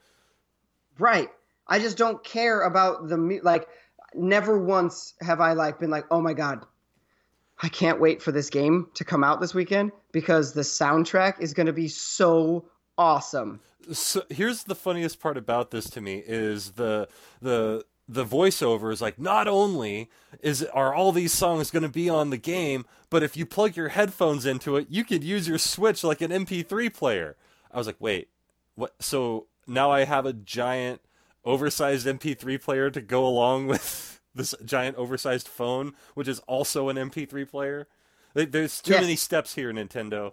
Right. 0.98 1.30
I 1.66 1.78
just 1.78 1.96
don't 1.96 2.22
care 2.22 2.62
about 2.62 3.08
the 3.08 3.40
like. 3.42 3.66
Never 4.14 4.56
once 4.58 5.14
have 5.20 5.40
I 5.40 5.52
like 5.54 5.78
been 5.80 5.90
like, 5.90 6.04
oh 6.10 6.20
my 6.22 6.32
god, 6.32 6.64
I 7.62 7.68
can't 7.68 8.00
wait 8.00 8.22
for 8.22 8.32
this 8.32 8.50
game 8.50 8.88
to 8.94 9.04
come 9.04 9.24
out 9.24 9.40
this 9.40 9.54
weekend 9.54 9.92
because 10.12 10.52
the 10.52 10.60
soundtrack 10.60 11.40
is 11.40 11.54
going 11.54 11.66
to 11.66 11.72
be 11.72 11.88
so 11.88 12.66
awesome. 12.98 13.60
So 13.92 14.22
here's 14.28 14.64
the 14.64 14.74
funniest 14.74 15.20
part 15.20 15.36
about 15.36 15.70
this 15.70 15.88
to 15.90 16.00
me 16.00 16.22
is 16.26 16.72
the 16.72 17.08
the 17.40 17.84
the 18.08 18.24
voiceover 18.24 18.92
is 18.92 19.00
like 19.00 19.18
not 19.18 19.48
only 19.48 20.10
is 20.40 20.62
are 20.64 20.94
all 20.94 21.12
these 21.12 21.32
songs 21.32 21.70
going 21.70 21.82
to 21.82 21.88
be 21.88 22.08
on 22.08 22.30
the 22.30 22.36
game, 22.36 22.84
but 23.10 23.22
if 23.22 23.36
you 23.36 23.46
plug 23.46 23.76
your 23.76 23.88
headphones 23.88 24.44
into 24.46 24.76
it, 24.76 24.88
you 24.90 25.04
could 25.04 25.24
use 25.24 25.48
your 25.48 25.58
Switch 25.58 26.04
like 26.04 26.20
an 26.20 26.30
MP3 26.30 26.92
player. 26.92 27.36
I 27.72 27.78
was 27.78 27.86
like, 27.86 27.96
wait, 27.98 28.28
what? 28.74 28.94
So 29.00 29.46
now 29.66 29.90
I 29.90 30.04
have 30.04 30.26
a 30.26 30.32
giant 30.32 31.00
oversized 31.44 32.06
MP3 32.06 32.60
player 32.60 32.90
to 32.90 33.00
go 33.00 33.26
along 33.26 33.66
with 33.66 34.15
this 34.36 34.54
giant 34.64 34.96
oversized 34.96 35.48
phone, 35.48 35.94
which 36.14 36.28
is 36.28 36.40
also 36.40 36.88
an 36.88 36.96
MP3 36.96 37.48
player. 37.48 37.86
There's 38.34 38.80
too 38.80 38.92
Yes. 38.92 39.00
many 39.00 39.16
steps 39.16 39.54
here, 39.54 39.72
Nintendo. 39.72 40.32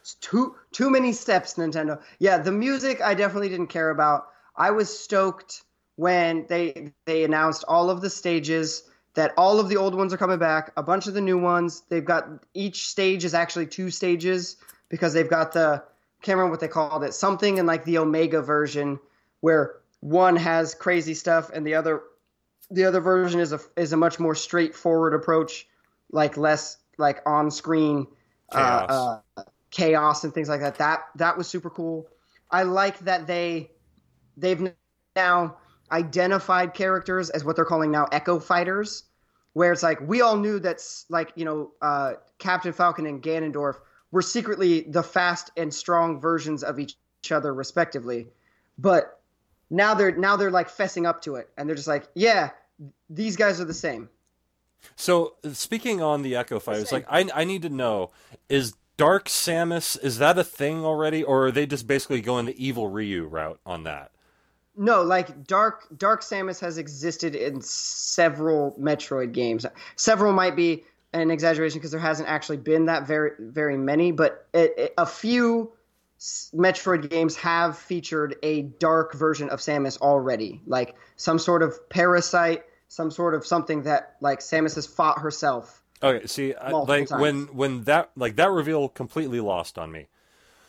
It's 0.00 0.14
too 0.14 0.56
too 0.72 0.90
many 0.90 1.12
steps, 1.12 1.54
Nintendo. 1.54 2.00
Yeah, 2.18 2.38
the 2.38 2.50
music 2.50 3.00
I 3.00 3.14
definitely 3.14 3.50
didn't 3.50 3.68
care 3.68 3.90
about. 3.90 4.28
I 4.56 4.70
was 4.70 4.96
stoked 4.98 5.62
when 5.96 6.46
they 6.48 6.92
they 7.04 7.24
announced 7.24 7.64
all 7.68 7.90
of 7.90 8.00
the 8.00 8.10
stages 8.10 8.84
that 9.14 9.32
all 9.36 9.60
of 9.60 9.68
the 9.68 9.76
old 9.76 9.94
ones 9.94 10.12
are 10.12 10.16
coming 10.16 10.38
back, 10.38 10.72
a 10.76 10.82
bunch 10.82 11.06
of 11.06 11.14
the 11.14 11.20
new 11.20 11.38
ones. 11.38 11.82
They've 11.90 12.04
got 12.04 12.26
each 12.54 12.88
stage 12.88 13.24
is 13.24 13.34
actually 13.34 13.66
two 13.66 13.90
stages 13.90 14.56
because 14.88 15.12
they've 15.12 15.28
got 15.28 15.52
the 15.52 15.84
can't 16.22 16.36
remember 16.36 16.52
what 16.52 16.60
they 16.60 16.68
called 16.68 17.04
it, 17.04 17.12
something 17.14 17.58
in 17.58 17.66
like 17.66 17.84
the 17.84 17.98
Omega 17.98 18.40
version 18.40 18.98
where 19.40 19.76
one 20.00 20.36
has 20.36 20.74
crazy 20.74 21.14
stuff 21.14 21.50
and 21.52 21.66
the 21.66 21.74
other 21.74 22.02
the 22.70 22.84
other 22.84 23.00
version 23.00 23.40
is 23.40 23.52
a 23.52 23.60
is 23.76 23.92
a 23.92 23.96
much 23.96 24.18
more 24.18 24.34
straightforward 24.34 25.14
approach, 25.14 25.66
like 26.10 26.36
less 26.36 26.78
like 26.98 27.20
on 27.26 27.50
screen 27.50 28.06
Chaos. 28.52 28.90
Uh, 28.90 29.20
uh, 29.40 29.42
chaos 29.70 30.24
and 30.24 30.32
things 30.32 30.48
like 30.48 30.60
that. 30.60 30.76
That 30.76 31.04
that 31.16 31.36
was 31.36 31.48
super 31.48 31.70
cool. 31.70 32.06
I 32.50 32.62
like 32.62 32.98
that 33.00 33.26
they 33.26 33.70
they've 34.36 34.72
now 35.16 35.56
identified 35.90 36.74
characters 36.74 37.30
as 37.30 37.44
what 37.44 37.56
they're 37.56 37.64
calling 37.64 37.90
now 37.90 38.06
Echo 38.12 38.38
Fighters, 38.38 39.04
where 39.54 39.72
it's 39.72 39.82
like 39.82 40.00
we 40.02 40.20
all 40.20 40.36
knew 40.36 40.60
that's 40.60 41.06
like 41.08 41.32
you 41.34 41.44
know 41.44 41.72
uh, 41.80 42.12
Captain 42.38 42.72
Falcon 42.72 43.06
and 43.06 43.22
Ganondorf 43.22 43.76
were 44.10 44.22
secretly 44.22 44.82
the 44.82 45.02
fast 45.02 45.50
and 45.56 45.72
strong 45.72 46.20
versions 46.20 46.62
of 46.62 46.78
each 46.78 46.96
other 47.30 47.54
respectively, 47.54 48.28
but 48.78 49.21
now 49.72 49.94
they're 49.94 50.14
now 50.14 50.36
they're 50.36 50.50
like 50.50 50.68
fessing 50.68 51.06
up 51.06 51.22
to 51.22 51.36
it 51.36 51.48
and 51.56 51.68
they're 51.68 51.74
just 51.74 51.88
like 51.88 52.06
yeah 52.14 52.50
these 53.08 53.36
guys 53.36 53.60
are 53.60 53.64
the 53.64 53.74
same. 53.74 54.08
So 54.96 55.34
speaking 55.52 56.02
on 56.02 56.22
the 56.22 56.36
Echo 56.36 56.58
Fighters, 56.58 56.92
like 56.92 57.06
I 57.08 57.28
I 57.34 57.44
need 57.44 57.62
to 57.62 57.68
know 57.68 58.10
is 58.48 58.74
Dark 58.96 59.28
Samus 59.28 60.02
is 60.02 60.18
that 60.18 60.38
a 60.38 60.44
thing 60.44 60.84
already, 60.84 61.22
or 61.22 61.46
are 61.46 61.50
they 61.50 61.66
just 61.66 61.86
basically 61.86 62.20
going 62.20 62.46
the 62.46 62.64
evil 62.64 62.88
Ryu 62.88 63.26
route 63.26 63.60
on 63.64 63.84
that? 63.84 64.10
No, 64.76 65.02
like 65.02 65.46
Dark 65.46 65.86
Dark 65.96 66.22
Samus 66.22 66.60
has 66.60 66.78
existed 66.78 67.34
in 67.34 67.60
several 67.60 68.76
Metroid 68.80 69.32
games. 69.32 69.64
Several 69.96 70.32
might 70.32 70.56
be 70.56 70.84
an 71.12 71.30
exaggeration 71.30 71.78
because 71.78 71.90
there 71.90 72.00
hasn't 72.00 72.28
actually 72.28 72.56
been 72.56 72.86
that 72.86 73.06
very 73.06 73.32
very 73.38 73.76
many, 73.76 74.12
but 74.12 74.48
it, 74.52 74.74
it, 74.76 74.94
a 74.98 75.06
few 75.06 75.72
Metroid 76.54 77.10
games 77.10 77.34
have 77.36 77.76
featured 77.76 78.36
a 78.42 78.62
dark 78.62 79.14
version 79.14 79.48
of 79.50 79.58
Samus 79.60 79.98
already, 79.98 80.60
like 80.66 80.94
some 81.16 81.38
sort 81.38 81.62
of 81.62 81.88
parasite, 81.88 82.64
some 82.88 83.10
sort 83.10 83.34
of 83.34 83.44
something 83.44 83.82
that 83.82 84.16
like 84.20 84.38
Samus 84.38 84.76
has 84.76 84.86
fought 84.86 85.18
herself. 85.18 85.82
Okay, 86.02 86.26
see, 86.26 86.54
I, 86.54 86.70
like 86.70 87.08
times. 87.08 87.20
when 87.20 87.42
when 87.56 87.84
that 87.84 88.12
like 88.16 88.36
that 88.36 88.50
reveal 88.50 88.88
completely 88.88 89.40
lost 89.40 89.78
on 89.78 89.90
me. 89.90 90.06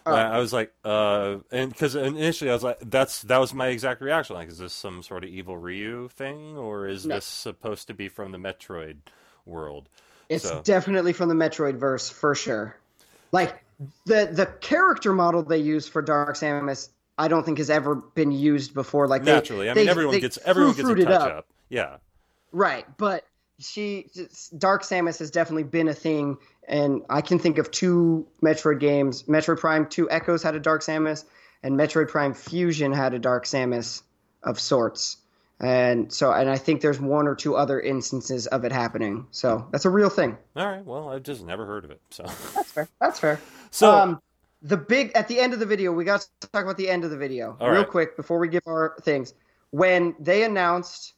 Oh. 0.05 0.13
I 0.13 0.39
was 0.39 0.51
like, 0.51 0.73
uh, 0.83 1.37
and 1.51 1.71
because 1.71 1.95
initially 1.95 2.49
I 2.49 2.53
was 2.53 2.63
like, 2.63 2.79
that's 2.81 3.21
that 3.23 3.37
was 3.37 3.53
my 3.53 3.67
exact 3.67 4.01
reaction. 4.01 4.35
Like, 4.35 4.49
is 4.49 4.57
this 4.57 4.73
some 4.73 5.01
sort 5.03 5.23
of 5.23 5.29
evil 5.29 5.57
Ryu 5.57 6.09
thing, 6.09 6.57
or 6.57 6.87
is 6.87 7.05
No. 7.05 7.15
this 7.15 7.25
supposed 7.25 7.87
to 7.87 7.93
be 7.93 8.09
from 8.09 8.31
the 8.31 8.37
Metroid 8.37 8.97
world? 9.45 9.87
It's 10.29 10.47
So- 10.47 10.61
definitely 10.63 11.13
from 11.13 11.29
the 11.29 11.35
Metroid 11.35 11.75
verse 11.75 12.09
for 12.09 12.35
sure. 12.35 12.75
Like 13.31 13.62
the 14.05 14.29
the 14.31 14.45
character 14.61 15.13
model 15.13 15.43
they 15.43 15.57
use 15.57 15.87
for 15.87 16.01
Dark 16.01 16.35
Samus, 16.35 16.89
I 17.17 17.27
don't 17.27 17.43
think 17.45 17.57
has 17.57 17.69
ever 17.69 17.95
been 17.95 18.31
used 18.31 18.73
before. 18.73 19.07
Like 19.07 19.23
they- 19.23 19.33
Naturally, 19.33 19.69
I 19.69 19.73
mean, 19.73 19.85
they- 19.85 19.91
everyone 19.91 20.13
they 20.15 20.19
gets 20.21 20.37
everyone 20.45 20.73
gets 20.75 20.89
a 20.89 20.95
touch 20.95 21.07
up. 21.13 21.31
up. 21.31 21.45
Yeah, 21.69 21.97
Right, 22.51 22.85
but 22.97 23.25
she 23.59 24.09
Dark 24.57 24.83
Samus 24.83 25.19
has 25.19 25.31
definitely 25.31 25.63
been 25.63 25.87
a 25.87 25.93
thing, 25.93 26.37
and 26.67 27.01
I 27.09 27.21
can 27.21 27.39
think 27.39 27.57
of 27.57 27.71
two 27.71 28.27
Metroid 28.43 28.79
games. 28.79 29.23
Metroid 29.23 29.59
Prime 29.59 29.87
Two 29.87 30.09
Echoes 30.09 30.43
had 30.43 30.55
a 30.55 30.59
Dark 30.59 30.81
Samus, 30.81 31.23
and 31.63 31.75
Metroid 31.77 32.09
Prime 32.09 32.33
Fusion 32.33 32.91
had 32.91 33.13
a 33.13 33.19
Dark 33.19 33.45
Samus 33.45 34.03
of 34.43 34.59
sorts. 34.59 35.17
And 35.63 36.11
so, 36.11 36.31
and 36.33 36.49
I 36.49 36.57
think 36.57 36.81
there's 36.81 36.99
one 36.99 37.25
or 37.25 37.35
two 37.35 37.55
other 37.55 37.79
instances 37.79 38.47
of 38.47 38.65
it 38.65 38.73
happening. 38.73 39.27
So 39.31 39.65
that's 39.71 39.85
a 39.85 39.89
real 39.89 40.09
thing. 40.09 40.37
all 40.57 40.67
right. 40.67 40.85
Well, 40.85 41.09
I've 41.09 41.23
just 41.23 41.41
never 41.45 41.65
heard 41.65 41.85
of 41.85 41.91
it. 41.91 42.01
So, 42.09 42.23
That's 42.23 42.71
fair. 42.71 42.89
That's 42.99 43.19
fair. 43.19 43.39
so 43.71 43.89
um, 43.89 44.21
the 44.61 44.75
big 44.75 45.13
at 45.15 45.29
the 45.29 45.39
end 45.39 45.53
of 45.53 45.59
the 45.59 45.65
video, 45.65 45.93
we 45.93 46.03
got 46.03 46.27
to 46.41 46.47
talk 46.49 46.63
about 46.63 46.75
the 46.75 46.89
end 46.89 47.05
of 47.05 47.11
the 47.11 47.17
video 47.17 47.55
All 47.61 47.69
real 47.69 47.79
right. 47.81 47.89
quick 47.89 48.17
before 48.17 48.39
we 48.39 48.49
give 48.49 48.63
our 48.67 48.97
things. 49.03 49.33
When 49.69 50.15
they 50.19 50.43
announced 50.43 51.13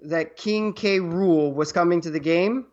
that 0.00 0.36
King 0.36 0.72
K. 0.72 0.98
Rool 0.98 1.52
was 1.54 1.70
coming 1.70 2.00
to 2.00 2.10
the 2.10 2.18
game, 2.20 2.66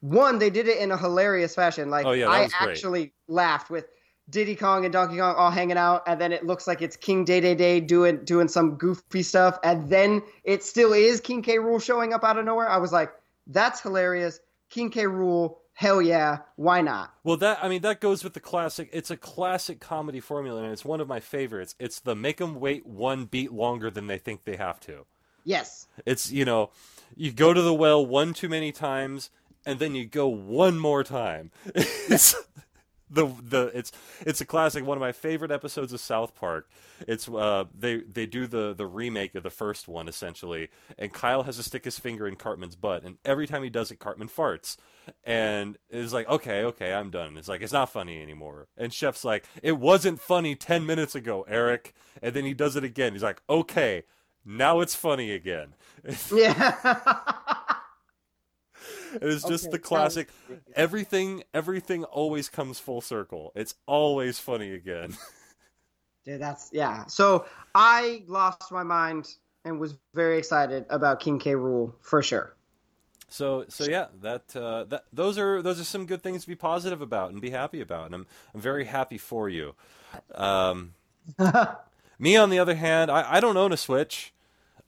one 0.00 0.38
they 0.38 0.50
did 0.50 0.68
it 0.68 0.78
in 0.78 0.92
a 0.92 0.96
hilarious 0.96 1.56
fashion. 1.56 1.90
Like 1.90 2.06
Oh, 2.06 2.12
yeah, 2.12 2.28
I 2.28 2.48
actually 2.60 3.12
laughed 3.26 3.68
with 3.68 3.86
Diddy 4.30 4.56
Kong 4.56 4.84
and 4.84 4.92
Donkey 4.92 5.16
Kong 5.16 5.34
all 5.36 5.50
hanging 5.50 5.78
out, 5.78 6.02
and 6.06 6.20
then 6.20 6.32
it 6.32 6.44
looks 6.44 6.66
like 6.66 6.82
it's 6.82 6.96
King 6.96 7.24
Dedede 7.24 7.86
doing 7.86 8.24
doing 8.24 8.48
some 8.48 8.76
goofy 8.76 9.22
stuff, 9.22 9.58
and 9.64 9.88
then 9.88 10.22
it 10.44 10.62
still 10.62 10.92
is 10.92 11.20
King 11.20 11.42
K. 11.42 11.56
Rool 11.56 11.82
showing 11.82 12.12
up 12.12 12.24
out 12.24 12.38
of 12.38 12.44
nowhere. 12.44 12.68
I 12.68 12.76
was 12.76 12.92
like, 12.92 13.12
that's 13.46 13.80
hilarious. 13.80 14.40
King 14.68 14.90
K. 14.90 15.04
Rool, 15.04 15.56
hell 15.72 16.02
yeah, 16.02 16.38
why 16.56 16.82
not? 16.82 17.14
Well, 17.24 17.38
that 17.38 17.58
I 17.62 17.68
mean 17.68 17.80
that 17.82 18.00
goes 18.00 18.22
with 18.22 18.34
the 18.34 18.40
classic. 18.40 18.90
It's 18.92 19.10
a 19.10 19.16
classic 19.16 19.80
comedy 19.80 20.20
formula, 20.20 20.62
and 20.62 20.72
it's 20.72 20.84
one 20.84 21.00
of 21.00 21.08
my 21.08 21.20
favorites. 21.20 21.74
It's 21.78 22.00
the 22.00 22.14
make 22.14 22.36
them 22.36 22.60
wait 22.60 22.86
one 22.86 23.24
beat 23.24 23.52
longer 23.52 23.90
than 23.90 24.08
they 24.08 24.18
think 24.18 24.44
they 24.44 24.56
have 24.56 24.78
to. 24.80 25.06
Yes. 25.44 25.86
It's 26.04 26.30
you 26.30 26.44
know, 26.44 26.70
you 27.16 27.32
go 27.32 27.54
to 27.54 27.62
the 27.62 27.72
well 27.72 28.04
one 28.04 28.34
too 28.34 28.50
many 28.50 28.72
times, 28.72 29.30
and 29.64 29.78
then 29.78 29.94
you 29.94 30.04
go 30.04 30.28
one 30.28 30.78
more 30.78 31.02
time. 31.02 31.50
It's 32.10 32.34
the 33.10 33.26
the 33.42 33.70
it's 33.74 33.92
it's 34.20 34.40
a 34.40 34.44
classic. 34.44 34.84
One 34.84 34.96
of 34.96 35.00
my 35.00 35.12
favorite 35.12 35.50
episodes 35.50 35.92
of 35.92 36.00
South 36.00 36.34
Park. 36.34 36.68
It's 37.06 37.28
uh 37.28 37.64
they 37.76 37.98
they 37.98 38.26
do 38.26 38.46
the 38.46 38.74
the 38.74 38.86
remake 38.86 39.34
of 39.34 39.42
the 39.42 39.50
first 39.50 39.88
one 39.88 40.08
essentially, 40.08 40.68
and 40.98 41.12
Kyle 41.12 41.44
has 41.44 41.56
to 41.56 41.62
stick 41.62 41.84
his 41.84 41.98
finger 41.98 42.26
in 42.26 42.36
Cartman's 42.36 42.76
butt, 42.76 43.04
and 43.04 43.18
every 43.24 43.46
time 43.46 43.62
he 43.62 43.70
does 43.70 43.90
it, 43.90 43.98
Cartman 43.98 44.28
farts, 44.28 44.76
and 45.24 45.78
it's 45.90 46.12
like 46.12 46.28
okay 46.28 46.62
okay 46.64 46.92
I'm 46.92 47.10
done. 47.10 47.36
It's 47.36 47.48
like 47.48 47.62
it's 47.62 47.72
not 47.72 47.90
funny 47.90 48.20
anymore, 48.22 48.68
and 48.76 48.92
Chef's 48.92 49.24
like 49.24 49.44
it 49.62 49.78
wasn't 49.78 50.20
funny 50.20 50.54
ten 50.54 50.86
minutes 50.86 51.14
ago, 51.14 51.44
Eric, 51.48 51.94
and 52.22 52.34
then 52.34 52.44
he 52.44 52.54
does 52.54 52.76
it 52.76 52.84
again. 52.84 53.12
He's 53.12 53.22
like 53.22 53.42
okay. 53.48 54.04
Now 54.44 54.80
it's 54.80 54.94
funny 54.94 55.32
again. 55.32 55.74
Yeah. 56.32 57.54
It 59.20 59.24
was 59.24 59.42
just 59.42 59.66
Okay, 59.66 59.72
the 59.72 59.78
classic. 59.78 60.28
Everything, 60.74 61.42
everything 61.54 62.04
always 62.04 62.48
comes 62.48 62.78
full 62.78 63.00
circle. 63.00 63.52
It's 63.54 63.74
always 63.86 64.38
funny 64.38 64.72
again. 64.72 65.16
Dude, 66.24 66.40
that's 66.40 66.70
yeah. 66.72 67.06
So 67.06 67.46
I 67.74 68.22
lost 68.26 68.70
my 68.70 68.82
mind 68.82 69.34
and 69.64 69.80
was 69.80 69.96
very 70.14 70.38
excited 70.38 70.84
about 70.90 71.20
King 71.20 71.38
K. 71.38 71.52
Rool 71.52 71.94
for 72.02 72.22
sure. 72.22 72.54
So, 73.30 73.66
so 73.68 73.84
yeah, 73.84 74.06
that 74.22 74.56
uh, 74.56 74.84
that 74.84 75.04
those 75.12 75.38
are 75.38 75.60
those 75.62 75.80
are 75.80 75.84
some 75.84 76.06
good 76.06 76.22
things 76.22 76.42
to 76.42 76.48
be 76.48 76.54
positive 76.54 77.02
about 77.02 77.30
and 77.30 77.40
be 77.40 77.50
happy 77.50 77.80
about, 77.80 78.06
and 78.06 78.14
I'm 78.14 78.26
I'm 78.54 78.60
very 78.60 78.84
happy 78.86 79.18
for 79.18 79.48
you. 79.48 79.74
Um, 80.34 80.94
me, 82.18 82.36
on 82.36 82.50
the 82.50 82.58
other 82.58 82.74
hand, 82.74 83.10
I, 83.10 83.34
I 83.34 83.40
don't 83.40 83.56
own 83.56 83.72
a 83.72 83.76
Switch. 83.76 84.32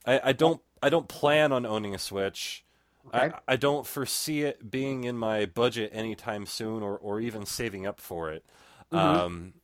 I, 0.07 0.21
I 0.25 0.33
don't 0.33 0.61
I 0.83 0.89
don't 0.89 1.09
plan 1.09 1.53
on 1.53 1.67
owning 1.67 1.95
a 1.95 1.99
Switch. 1.99 2.65
Okay. 3.09 3.33
I, 3.49 3.55
I 3.55 3.57
don't 3.57 3.87
foresee 3.87 4.43
it 4.43 4.71
being 4.71 5.05
in 5.05 5.17
my 5.17 5.47
budget 5.47 5.91
anytime 5.95 6.47
soon, 6.47 6.83
or, 6.83 6.97
or 6.99 7.21
even 7.21 7.47
saving 7.47 7.87
up 7.87 8.01
for 8.01 8.31
it. 8.31 8.45
Um, 8.93 9.55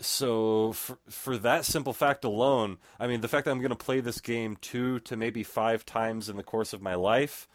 so 0.00 0.72
for 0.72 0.98
for 1.08 1.36
that 1.38 1.64
simple 1.64 1.92
fact 1.92 2.24
alone, 2.24 2.78
I 2.98 3.06
mean, 3.06 3.20
the 3.20 3.28
fact 3.28 3.44
that 3.44 3.50
I'm 3.52 3.60
going 3.60 3.70
to 3.70 3.76
play 3.76 4.00
this 4.00 4.20
game 4.20 4.56
two 4.60 5.00
to 5.00 5.16
maybe 5.16 5.42
five 5.42 5.84
times 5.86 6.28
in 6.28 6.36
the 6.36 6.42
course 6.42 6.72
of 6.72 6.82
my 6.82 6.94
life, 6.94 7.48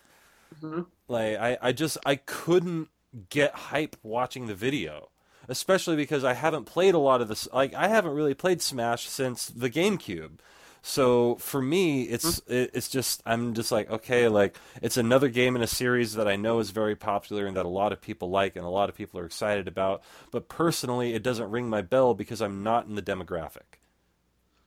like 1.08 1.38
I, 1.38 1.58
I 1.62 1.72
just 1.74 1.98
I 2.06 2.16
couldn't 2.16 2.90
get 3.30 3.54
hype 3.56 3.96
watching 4.04 4.48
the 4.48 4.56
video, 4.56 5.10
especially 5.48 5.96
because 5.96 6.24
I 6.24 6.34
haven't 6.34 6.66
played 6.66 6.94
a 6.94 7.00
lot 7.00 7.22
of 7.22 7.28
this. 7.28 7.48
Like 7.54 7.74
I 7.74 7.88
haven't 7.88 8.14
really 8.14 8.34
played 8.36 8.62
Smash 8.62 9.08
since 9.08 9.48
the 9.48 9.70
GameCube. 9.70 10.40
So 10.82 11.36
for 11.36 11.62
me, 11.62 12.04
it's 12.04 12.40
it, 12.48 12.72
it's 12.74 12.88
just 12.88 13.22
I'm 13.26 13.54
just 13.54 13.72
like 13.72 13.90
okay, 13.90 14.28
like 14.28 14.58
it's 14.82 14.98
another 14.98 15.30
game 15.30 15.56
in 15.56 15.62
a 15.62 15.68
series 15.68 16.14
that 16.16 16.28
I 16.28 16.36
know 16.36 16.60
is 16.60 16.72
very 16.72 16.96
popular 16.96 17.46
and 17.46 17.58
that 17.58 17.66
a 17.66 17.70
lot 17.70 17.92
of 17.92 18.02
people 18.02 18.30
like 18.30 18.56
and 18.56 18.66
a 18.66 18.70
lot 18.70 18.90
of 18.90 18.96
people 18.96 19.20
are 19.20 19.26
excited 19.26 19.68
about. 19.68 20.02
But 20.32 20.48
personally, 20.48 21.14
it 21.14 21.24
doesn't 21.24 21.50
ring 21.52 21.70
my 21.70 21.82
bell 21.82 22.14
because 22.14 22.42
I'm 22.42 22.64
not 22.64 22.88
in 22.88 22.96
the 22.96 23.02
demographic. 23.02 23.80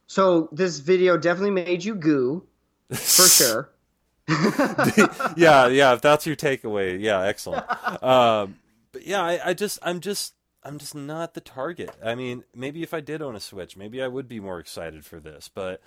So 0.06 0.48
this 0.52 0.78
video 0.78 1.16
definitely 1.16 1.62
made 1.62 1.84
you 1.84 1.94
goo 1.94 2.46
for 2.90 3.22
sure. 3.26 3.70
yeah, 5.36 5.68
yeah. 5.68 5.94
If 5.94 6.02
that's 6.02 6.26
your 6.26 6.36
takeaway, 6.36 7.00
yeah, 7.00 7.22
excellent. 7.22 7.64
Um, 8.02 8.58
but 8.92 9.06
yeah, 9.06 9.22
I, 9.22 9.48
I 9.50 9.54
just, 9.54 9.78
I'm 9.82 10.00
just, 10.00 10.34
I'm 10.62 10.78
just 10.78 10.94
not 10.94 11.34
the 11.34 11.40
target. 11.40 11.90
I 12.04 12.14
mean, 12.14 12.44
maybe 12.54 12.82
if 12.82 12.94
I 12.94 13.00
did 13.00 13.22
own 13.22 13.34
a 13.34 13.40
Switch, 13.40 13.76
maybe 13.76 14.02
I 14.02 14.08
would 14.08 14.28
be 14.28 14.38
more 14.38 14.60
excited 14.60 15.04
for 15.04 15.18
this. 15.18 15.50
But 15.52 15.80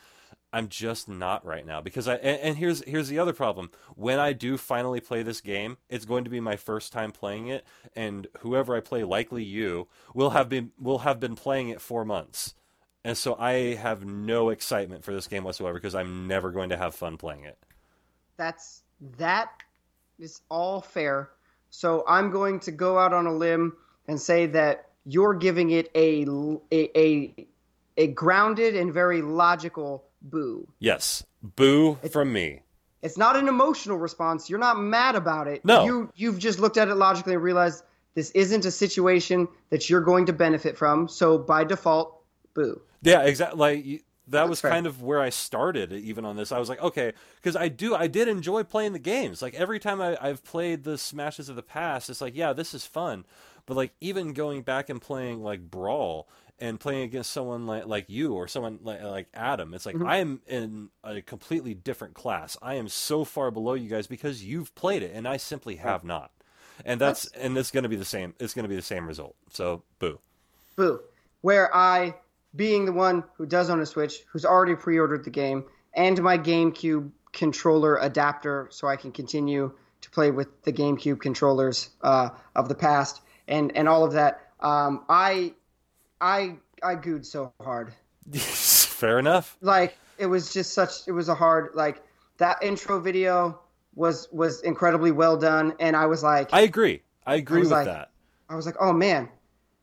I'm 0.55 0.69
just 0.69 1.09
not 1.09 1.45
right 1.45 1.65
now 1.65 1.81
because 1.81 2.07
I 2.07 2.15
and, 2.15 2.39
and 2.39 2.57
here's 2.57 2.81
here's 2.85 3.09
the 3.09 3.19
other 3.19 3.33
problem. 3.33 3.71
When 3.95 4.19
I 4.19 4.31
do 4.31 4.55
finally 4.55 5.01
play 5.01 5.21
this 5.21 5.41
game, 5.41 5.75
it's 5.89 6.05
going 6.05 6.23
to 6.23 6.29
be 6.29 6.39
my 6.39 6.55
first 6.55 6.93
time 6.93 7.11
playing 7.11 7.49
it, 7.49 7.65
and 7.93 8.27
whoever 8.39 8.73
I 8.73 8.79
play, 8.79 9.03
likely 9.03 9.43
you, 9.43 9.89
will 10.13 10.29
have 10.29 10.47
been 10.47 10.71
will 10.79 10.99
have 10.99 11.19
been 11.19 11.35
playing 11.35 11.67
it 11.67 11.81
four 11.81 12.05
months, 12.05 12.55
and 13.03 13.17
so 13.17 13.35
I 13.37 13.73
have 13.75 14.05
no 14.05 14.47
excitement 14.47 15.03
for 15.03 15.13
this 15.13 15.27
game 15.27 15.43
whatsoever 15.43 15.73
because 15.73 15.93
I'm 15.93 16.25
never 16.25 16.51
going 16.51 16.69
to 16.69 16.77
have 16.77 16.95
fun 16.95 17.17
playing 17.17 17.43
it. 17.43 17.57
That's 18.37 18.83
that 19.17 19.51
is 20.17 20.39
all 20.49 20.79
fair. 20.79 21.31
So 21.69 22.05
I'm 22.07 22.31
going 22.31 22.61
to 22.61 22.71
go 22.71 22.97
out 22.97 23.11
on 23.11 23.27
a 23.27 23.33
limb 23.33 23.75
and 24.07 24.21
say 24.21 24.45
that 24.45 24.87
you're 25.05 25.33
giving 25.33 25.71
it 25.71 25.91
a 25.95 26.25
a 26.71 26.97
a, 26.97 27.47
a 27.97 28.07
grounded 28.07 28.77
and 28.77 28.93
very 28.93 29.21
logical 29.21 30.05
boo. 30.29 30.67
Yes, 30.79 31.23
boo 31.41 31.95
from 32.11 32.33
me. 32.33 32.61
It's 33.01 33.17
not 33.17 33.35
an 33.35 33.47
emotional 33.47 33.97
response. 33.97 34.49
You're 34.49 34.59
not 34.59 34.79
mad 34.79 35.15
about 35.15 35.47
it. 35.47 35.63
No. 35.63 35.85
You 35.85 36.11
you've 36.15 36.39
just 36.39 36.59
looked 36.59 36.77
at 36.77 36.87
it 36.87 36.95
logically 36.95 37.33
and 37.33 37.43
realized 37.43 37.83
this 38.15 38.31
isn't 38.31 38.65
a 38.65 38.71
situation 38.71 39.47
that 39.69 39.89
you're 39.89 40.01
going 40.01 40.25
to 40.25 40.33
benefit 40.33 40.77
from. 40.77 41.07
So 41.07 41.37
by 41.37 41.63
default, 41.65 42.23
boo. 42.53 42.81
Yeah, 43.01 43.21
exactly. 43.21 43.59
Like 43.59 43.85
that 44.27 44.39
That's 44.39 44.49
was 44.49 44.61
fair. 44.61 44.71
kind 44.71 44.87
of 44.87 45.03
where 45.03 45.21
I 45.21 45.29
started. 45.29 45.93
Even 45.93 46.25
on 46.25 46.35
this, 46.35 46.51
I 46.51 46.57
was 46.57 46.67
like, 46.67 46.81
okay, 46.81 47.13
because 47.35 47.55
I 47.55 47.67
do, 47.67 47.93
I 47.93 48.07
did 48.07 48.27
enjoy 48.27 48.63
playing 48.63 48.93
the 48.93 48.99
games. 48.99 49.41
Like 49.41 49.53
every 49.53 49.79
time 49.79 50.01
I, 50.01 50.17
I've 50.19 50.43
played 50.43 50.83
the 50.83 50.97
Smashes 50.97 51.47
of 51.47 51.55
the 51.55 51.61
past, 51.61 52.09
it's 52.09 52.21
like, 52.21 52.35
yeah, 52.35 52.53
this 52.53 52.73
is 52.73 52.85
fun. 52.85 53.25
But 53.67 53.77
like 53.77 53.93
even 54.01 54.33
going 54.33 54.63
back 54.63 54.89
and 54.89 55.01
playing 55.01 55.43
like 55.43 55.69
Brawl 55.69 56.27
and 56.59 56.79
playing 56.79 57.03
against 57.03 57.31
someone 57.31 57.67
like 57.67 57.85
like 57.85 58.09
you 58.09 58.33
or 58.33 58.47
someone 58.47 58.79
like 58.81 59.01
like 59.01 59.27
Adam, 59.33 59.73
it's 59.73 59.85
like 59.85 59.99
I 60.01 60.17
am 60.17 60.41
in 60.47 60.89
a 61.03 61.21
completely 61.21 61.73
different 61.73 62.13
class. 62.13 62.57
I 62.61 62.75
am 62.75 62.87
so 62.87 63.25
far 63.25 63.51
below 63.51 63.73
you 63.73 63.89
guys 63.89 64.07
because 64.07 64.43
you've 64.43 64.73
played 64.75 65.03
it 65.03 65.11
and 65.13 65.27
I 65.27 65.37
simply 65.37 65.77
have 65.77 66.03
not. 66.03 66.31
And 66.83 66.99
that's 66.99 67.25
and 67.27 67.57
it's 67.57 67.71
going 67.71 67.83
to 67.83 67.89
be 67.89 67.95
the 67.95 68.05
same. 68.05 68.33
It's 68.39 68.53
going 68.53 68.63
to 68.63 68.69
be 68.69 68.75
the 68.75 68.81
same 68.81 69.07
result. 69.07 69.35
So 69.49 69.83
boo. 69.99 70.19
Boo. 70.75 71.01
Where 71.41 71.73
I, 71.75 72.15
being 72.55 72.85
the 72.85 72.91
one 72.91 73.23
who 73.37 73.45
does 73.45 73.69
own 73.69 73.79
a 73.79 73.85
Switch, 73.85 74.23
who's 74.31 74.45
already 74.45 74.75
pre-ordered 74.75 75.23
the 75.23 75.29
game, 75.29 75.65
and 75.93 76.21
my 76.21 76.37
GameCube 76.37 77.11
controller 77.31 77.97
adapter, 77.97 78.67
so 78.71 78.87
I 78.87 78.95
can 78.95 79.11
continue 79.11 79.71
to 80.01 80.09
play 80.09 80.31
with 80.31 80.63
the 80.63 80.73
GameCube 80.73 81.19
controllers 81.19 81.89
uh, 82.01 82.29
of 82.55 82.67
the 82.67 82.75
past, 82.75 83.21
and 83.47 83.75
and 83.75 83.87
all 83.87 84.03
of 84.03 84.13
that. 84.13 84.41
Um, 84.59 85.05
I, 85.07 85.53
I, 86.21 86.55
I 86.83 86.95
gooed 86.95 87.25
so 87.25 87.53
hard. 87.61 87.93
Fair 88.33 89.19
enough. 89.19 89.57
Like 89.61 89.97
it 90.17 90.25
was 90.25 90.51
just 90.53 90.73
such. 90.73 91.07
It 91.07 91.11
was 91.11 91.29
a 91.29 91.35
hard 91.35 91.71
like 91.75 92.01
that 92.37 92.63
intro 92.63 92.99
video 92.99 93.59
was 93.93 94.27
was 94.31 94.61
incredibly 94.61 95.11
well 95.11 95.37
done, 95.37 95.73
and 95.79 95.95
I 95.95 96.05
was 96.05 96.23
like, 96.23 96.49
I 96.53 96.61
agree. 96.61 97.01
I 97.25 97.35
agree 97.35 97.59
was 97.59 97.69
with 97.69 97.77
like- 97.79 97.85
that. 97.87 98.11
I 98.49 98.55
was 98.55 98.65
like, 98.65 98.75
oh 98.79 98.93
man. 98.93 99.29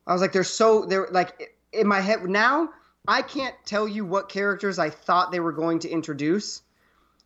I 0.07 0.13
was 0.13 0.21
like, 0.23 0.33
they're 0.33 0.45
so 0.45 0.85
they're 0.87 1.09
like 1.11 1.57
in 1.73 1.87
my 1.87 2.01
head 2.01 2.25
now. 2.25 2.71
I 3.09 3.23
can't 3.23 3.55
tell 3.65 3.89
you 3.89 4.05
what 4.05 4.29
characters 4.29 4.79
I 4.79 4.91
thought 4.91 5.33
they 5.33 5.41
were 5.41 5.53
going 5.53 5.81
to 5.81 5.89
introduce. 5.89 6.63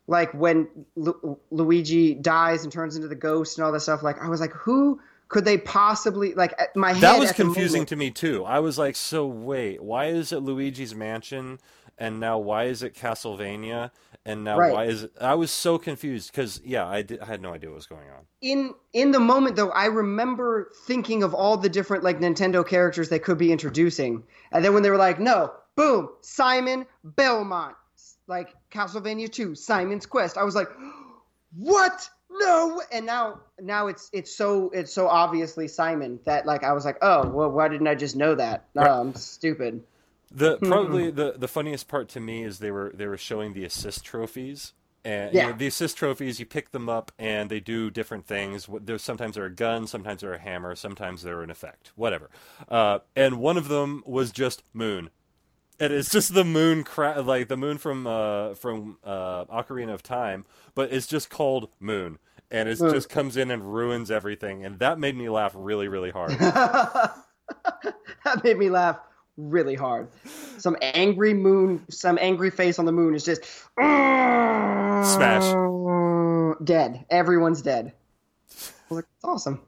Like 0.07 0.33
when 0.33 0.67
Lu- 0.95 1.37
Luigi 1.51 2.13
dies 2.15 2.63
and 2.63 2.71
turns 2.71 2.95
into 2.95 3.07
the 3.07 3.15
ghost 3.15 3.57
and 3.57 3.65
all 3.65 3.71
that 3.71 3.81
stuff. 3.81 4.01
Like 4.03 4.21
I 4.21 4.29
was 4.29 4.39
like, 4.41 4.53
who 4.53 4.99
could 5.29 5.45
they 5.45 5.57
possibly 5.57 6.33
like? 6.33 6.53
My 6.75 6.93
head 6.93 7.01
That 7.01 7.19
was 7.19 7.31
confusing 7.31 7.85
to 7.87 7.95
me 7.95 8.11
too. 8.11 8.45
I 8.45 8.59
was 8.59 8.77
like, 8.77 8.95
so 8.95 9.25
wait, 9.27 9.81
why 9.83 10.05
is 10.05 10.31
it 10.31 10.39
Luigi's 10.41 10.95
Mansion 10.95 11.59
and 11.97 12.19
now 12.19 12.37
why 12.37 12.65
is 12.65 12.83
it 12.83 12.93
Castlevania 12.93 13.91
and 14.25 14.43
now 14.43 14.57
Right. 14.57 14.73
why 14.73 14.83
is 14.85 15.03
it 15.03 15.11
I 15.19 15.33
was 15.35 15.49
so 15.51 15.77
confused 15.77 16.31
cuz 16.33 16.61
yeah, 16.63 16.85
I, 16.87 17.01
did, 17.01 17.19
I 17.21 17.25
had 17.25 17.41
no 17.41 17.53
idea 17.53 17.69
what 17.69 17.75
was 17.77 17.87
going 17.87 18.09
on. 18.09 18.25
in 18.41 18.73
in 18.93 19.11
the 19.11 19.19
moment 19.19 19.55
though 19.55 19.71
i 19.71 19.85
remember 19.85 20.69
thinking 20.85 21.23
of 21.23 21.33
all 21.33 21.57
the 21.57 21.69
different 21.69 22.03
like 22.03 22.19
nintendo 22.19 22.67
characters 22.67 23.09
they 23.09 23.17
could 23.19 23.37
be 23.39 23.51
introducing 23.51 24.23
and 24.51 24.63
then 24.63 24.73
when 24.75 24.83
they 24.83 24.91
were 24.91 24.97
like 24.97 25.19
no 25.19 25.51
boom 25.75 26.09
simon 26.21 26.85
belmont 27.03 27.75
like 28.27 28.53
castlevania 28.71 29.31
2 29.31 29.55
simon's 29.55 30.05
quest 30.05 30.37
i 30.37 30.43
was 30.43 30.53
like 30.55 30.69
what 31.55 32.07
no 32.29 32.81
and 32.91 33.05
now 33.05 33.39
now 33.59 33.87
it's 33.87 34.09
it's 34.13 34.35
so 34.35 34.69
it's 34.73 34.93
so 34.93 35.07
obviously 35.07 35.67
simon 35.67 36.19
that 36.25 36.45
like 36.45 36.63
i 36.63 36.73
was 36.73 36.85
like 36.85 36.97
oh 37.01 37.27
well 37.29 37.49
why 37.49 37.67
didn't 37.67 37.87
i 37.87 37.95
just 37.95 38.15
know 38.15 38.35
that 38.35 38.65
no 38.75 38.81
Right. 38.81 38.91
i'm 38.99 39.15
stupid 39.15 39.81
The 40.31 40.57
probably 40.63 41.09
the 41.11 41.33
the 41.37 41.47
funniest 41.47 41.87
part 41.87 42.09
to 42.09 42.19
me 42.19 42.43
is 42.43 42.59
they 42.59 42.71
were 42.71 42.91
they 42.93 43.07
were 43.07 43.17
showing 43.17 43.53
the 43.53 43.63
assist 43.65 44.03
trophies. 44.03 44.73
And 45.05 45.33
you 45.33 45.41
know, 45.41 45.53
the 45.53 45.67
assist 45.67 45.95
trophies, 45.97 46.37
you 46.39 46.45
pick 46.45 46.71
them 46.71 46.89
up 46.89 47.13
and 47.17 47.49
they 47.49 47.61
do 47.61 47.89
different 47.89 48.25
things. 48.27 48.67
There's 48.81 49.01
sometimes 49.01 49.35
they're 49.35 49.45
a 49.45 49.53
gun, 49.55 49.87
sometimes 49.87 50.19
they're 50.21 50.33
a 50.33 50.39
hammer, 50.39 50.75
sometimes 50.75 51.23
they're 51.23 51.43
an 51.43 51.49
effect, 51.49 51.93
whatever. 51.95 52.29
Uh, 52.67 52.99
and 53.15 53.39
one 53.39 53.55
of 53.57 53.69
them 53.69 54.03
was 54.05 54.33
just 54.33 54.63
moon. 54.73 55.09
And 55.79 55.93
it's 55.93 56.09
just 56.09 56.33
the 56.33 56.43
moon, 56.43 56.83
cra- 56.83 57.21
like 57.21 57.49
the 57.49 57.57
moon 57.57 57.77
from 57.77 58.07
uh, 58.07 58.55
from 58.55 58.97
uh, 59.03 59.45
Ocarina 59.45 59.93
of 59.93 60.01
Time, 60.01 60.45
but 60.73 60.91
it's 60.91 61.05
just 61.05 61.29
called 61.29 61.69
Moon, 61.79 62.17
and 62.49 62.67
it 62.67 62.79
just 62.79 63.09
comes 63.09 63.37
in 63.37 63.51
and 63.51 63.73
ruins 63.73 64.09
everything, 64.09 64.65
and 64.65 64.79
that 64.79 64.97
made 64.97 65.15
me 65.15 65.29
laugh 65.29 65.51
really, 65.55 65.87
really 65.87 66.09
hard. 66.09 66.31
that 66.39 67.13
made 68.43 68.57
me 68.57 68.71
laugh 68.71 68.97
really 69.37 69.75
hard. 69.75 70.07
Some 70.57 70.75
angry 70.81 71.35
moon, 71.35 71.85
some 71.89 72.17
angry 72.19 72.49
face 72.49 72.79
on 72.79 72.85
the 72.85 72.91
moon 72.91 73.13
is 73.13 73.23
just 73.23 73.43
Smash. 75.03 75.53
Dead. 76.63 77.05
Everyone's 77.09 77.61
dead. 77.61 77.93
Like, 78.89 79.05
it's 79.15 79.23
awesome. 79.23 79.61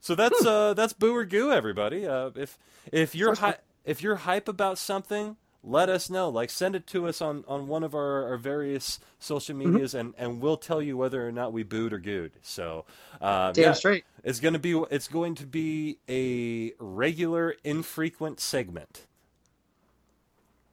So 0.00 0.14
that's 0.14 0.44
uh 0.44 0.74
that's 0.74 0.92
boo 0.92 1.14
or 1.14 1.24
goo, 1.24 1.52
everybody. 1.52 2.06
Uh, 2.06 2.30
if 2.34 2.58
if 2.90 3.14
you're 3.14 3.34
hy- 3.34 3.58
if 3.84 4.02
you're 4.02 4.16
hype 4.16 4.48
about 4.48 4.78
something, 4.78 5.36
let 5.62 5.88
us 5.88 6.10
know. 6.10 6.28
Like 6.28 6.50
send 6.50 6.74
it 6.76 6.86
to 6.88 7.06
us 7.06 7.20
on, 7.22 7.44
on 7.48 7.68
one 7.68 7.82
of 7.84 7.94
our, 7.94 8.28
our 8.28 8.36
various 8.36 8.98
social 9.18 9.54
Mm-hmm. 9.64 9.74
medias, 9.74 9.94
and, 9.94 10.14
and 10.18 10.40
we'll 10.40 10.56
tell 10.56 10.82
you 10.82 10.96
whether 10.96 11.26
or 11.26 11.32
not 11.32 11.52
we 11.52 11.62
booed 11.62 11.92
or 11.92 12.00
gooed. 12.00 12.32
So 12.42 12.84
uh, 13.20 13.52
Damn 13.52 13.64
yeah, 13.66 13.72
straight. 13.72 14.04
it's 14.24 14.40
gonna 14.40 14.58
be 14.58 14.72
it's 14.90 15.08
going 15.08 15.34
to 15.36 15.46
be 15.46 15.98
a 16.08 16.72
regular, 16.78 17.54
infrequent 17.64 18.40
segment. 18.40 19.06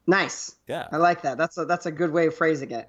Nice. 0.06 0.56
Yeah, 0.66 0.88
I 0.90 0.96
like 0.96 1.22
that. 1.22 1.38
That's 1.38 1.56
a 1.58 1.64
that's 1.64 1.86
a 1.86 1.92
good 1.92 2.12
way 2.12 2.26
of 2.26 2.34
phrasing 2.34 2.70
it. 2.72 2.88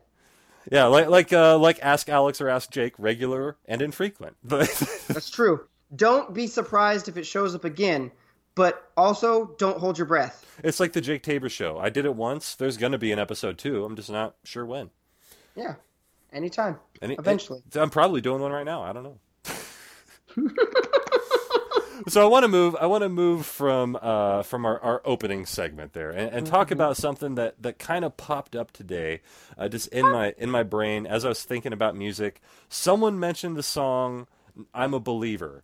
yeah, 0.71 0.85
like 0.85 1.07
like 1.07 1.33
uh, 1.33 1.57
like 1.57 1.79
ask 1.83 2.09
Alex 2.09 2.41
or 2.41 2.49
ask 2.49 2.71
Jake, 2.71 2.93
regular 2.97 3.57
and 3.65 3.81
infrequent. 3.81 4.37
But 4.43 4.69
That's 5.07 5.29
true. 5.29 5.65
Don't 5.95 6.33
be 6.33 6.47
surprised 6.47 7.09
if 7.09 7.17
it 7.17 7.25
shows 7.25 7.53
up 7.53 7.65
again, 7.65 8.11
but 8.55 8.91
also 8.97 9.55
don't 9.57 9.77
hold 9.77 9.97
your 9.97 10.07
breath. 10.07 10.45
it's 10.63 10.79
like 10.79 10.93
the 10.93 11.01
Jake 11.01 11.23
Tabor 11.23 11.49
show. 11.49 11.77
I 11.77 11.89
did 11.89 12.05
it 12.05 12.15
once. 12.15 12.55
There's 12.55 12.77
gonna 12.77 12.97
be 12.97 13.11
an 13.11 13.19
episode 13.19 13.57
two. 13.57 13.85
I'm 13.85 13.95
just 13.95 14.09
not 14.09 14.35
sure 14.43 14.65
when. 14.65 14.89
Yeah. 15.55 15.75
Anytime. 16.33 16.79
Any- 17.01 17.15
Eventually. 17.15 17.61
I'm 17.75 17.89
probably 17.89 18.21
doing 18.21 18.41
one 18.41 18.51
right 18.51 18.65
now. 18.65 18.83
I 18.83 18.93
don't 18.93 19.03
know. 19.03 19.17
so 22.07 22.23
I 22.23 22.25
want 22.29 22.43
to 22.43 22.47
move. 22.47 22.75
I 22.79 22.85
want 22.85 23.03
to 23.03 23.09
move 23.09 23.45
from 23.45 23.97
uh, 24.01 24.43
from 24.43 24.65
our, 24.65 24.79
our 24.79 25.01
opening 25.05 25.45
segment 25.45 25.93
there 25.93 26.09
and, 26.09 26.33
and 26.33 26.47
talk 26.47 26.71
about 26.71 26.97
something 26.97 27.35
that, 27.35 27.61
that 27.61 27.79
kind 27.79 28.05
of 28.05 28.15
popped 28.17 28.55
up 28.55 28.71
today, 28.71 29.21
uh, 29.57 29.67
just 29.67 29.87
in 29.89 30.09
my 30.09 30.33
in 30.37 30.49
my 30.49 30.63
brain 30.63 31.05
as 31.05 31.25
I 31.25 31.29
was 31.29 31.43
thinking 31.43 31.73
about 31.73 31.95
music. 31.95 32.41
Someone 32.69 33.19
mentioned 33.19 33.55
the 33.57 33.63
song 33.63 34.27
"I'm 34.73 34.93
a 34.93 34.99
Believer." 34.99 35.63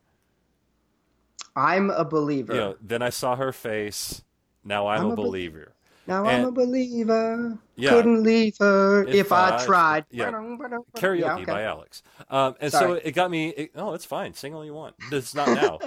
I'm 1.55 1.89
a 1.89 2.05
believer. 2.05 2.53
You 2.53 2.59
know, 2.59 2.75
then 2.81 3.01
I 3.01 3.09
saw 3.09 3.35
her 3.35 3.51
face. 3.51 4.21
Now 4.63 4.87
I'm, 4.87 5.01
I'm 5.01 5.07
a 5.07 5.13
a 5.13 5.15
be- 5.15 5.21
believer. 5.23 5.71
now 6.07 6.25
and- 6.25 6.41
I'm 6.43 6.47
a 6.47 6.51
believer. 6.51 7.57
Yeah. 7.75 7.89
Couldn't 7.91 8.23
leave 8.23 8.55
her 8.59 9.03
If 9.03 9.15
if, 9.15 9.31
I, 9.31 9.57
I- 9.57 9.65
tried. 9.65 10.05
yeah. 10.11 10.31
Karaoke 10.31 10.81
Karaoke 10.95 11.45
by 11.47 11.63
Alex. 11.63 12.03
Um, 12.29 12.55
and 12.59 12.71
so 12.71 12.93
it 12.93 13.11
got 13.11 13.31
me. 13.31 13.49
It, 13.49 13.71
oh, 13.75 13.93
it's 13.93 14.05
fine. 14.05 14.33
Sing 14.33 14.53
all 14.53 14.65
you 14.65 14.73
want. 14.73 14.95
It's 15.11 15.33
not 15.35 15.47
now. 15.49 15.79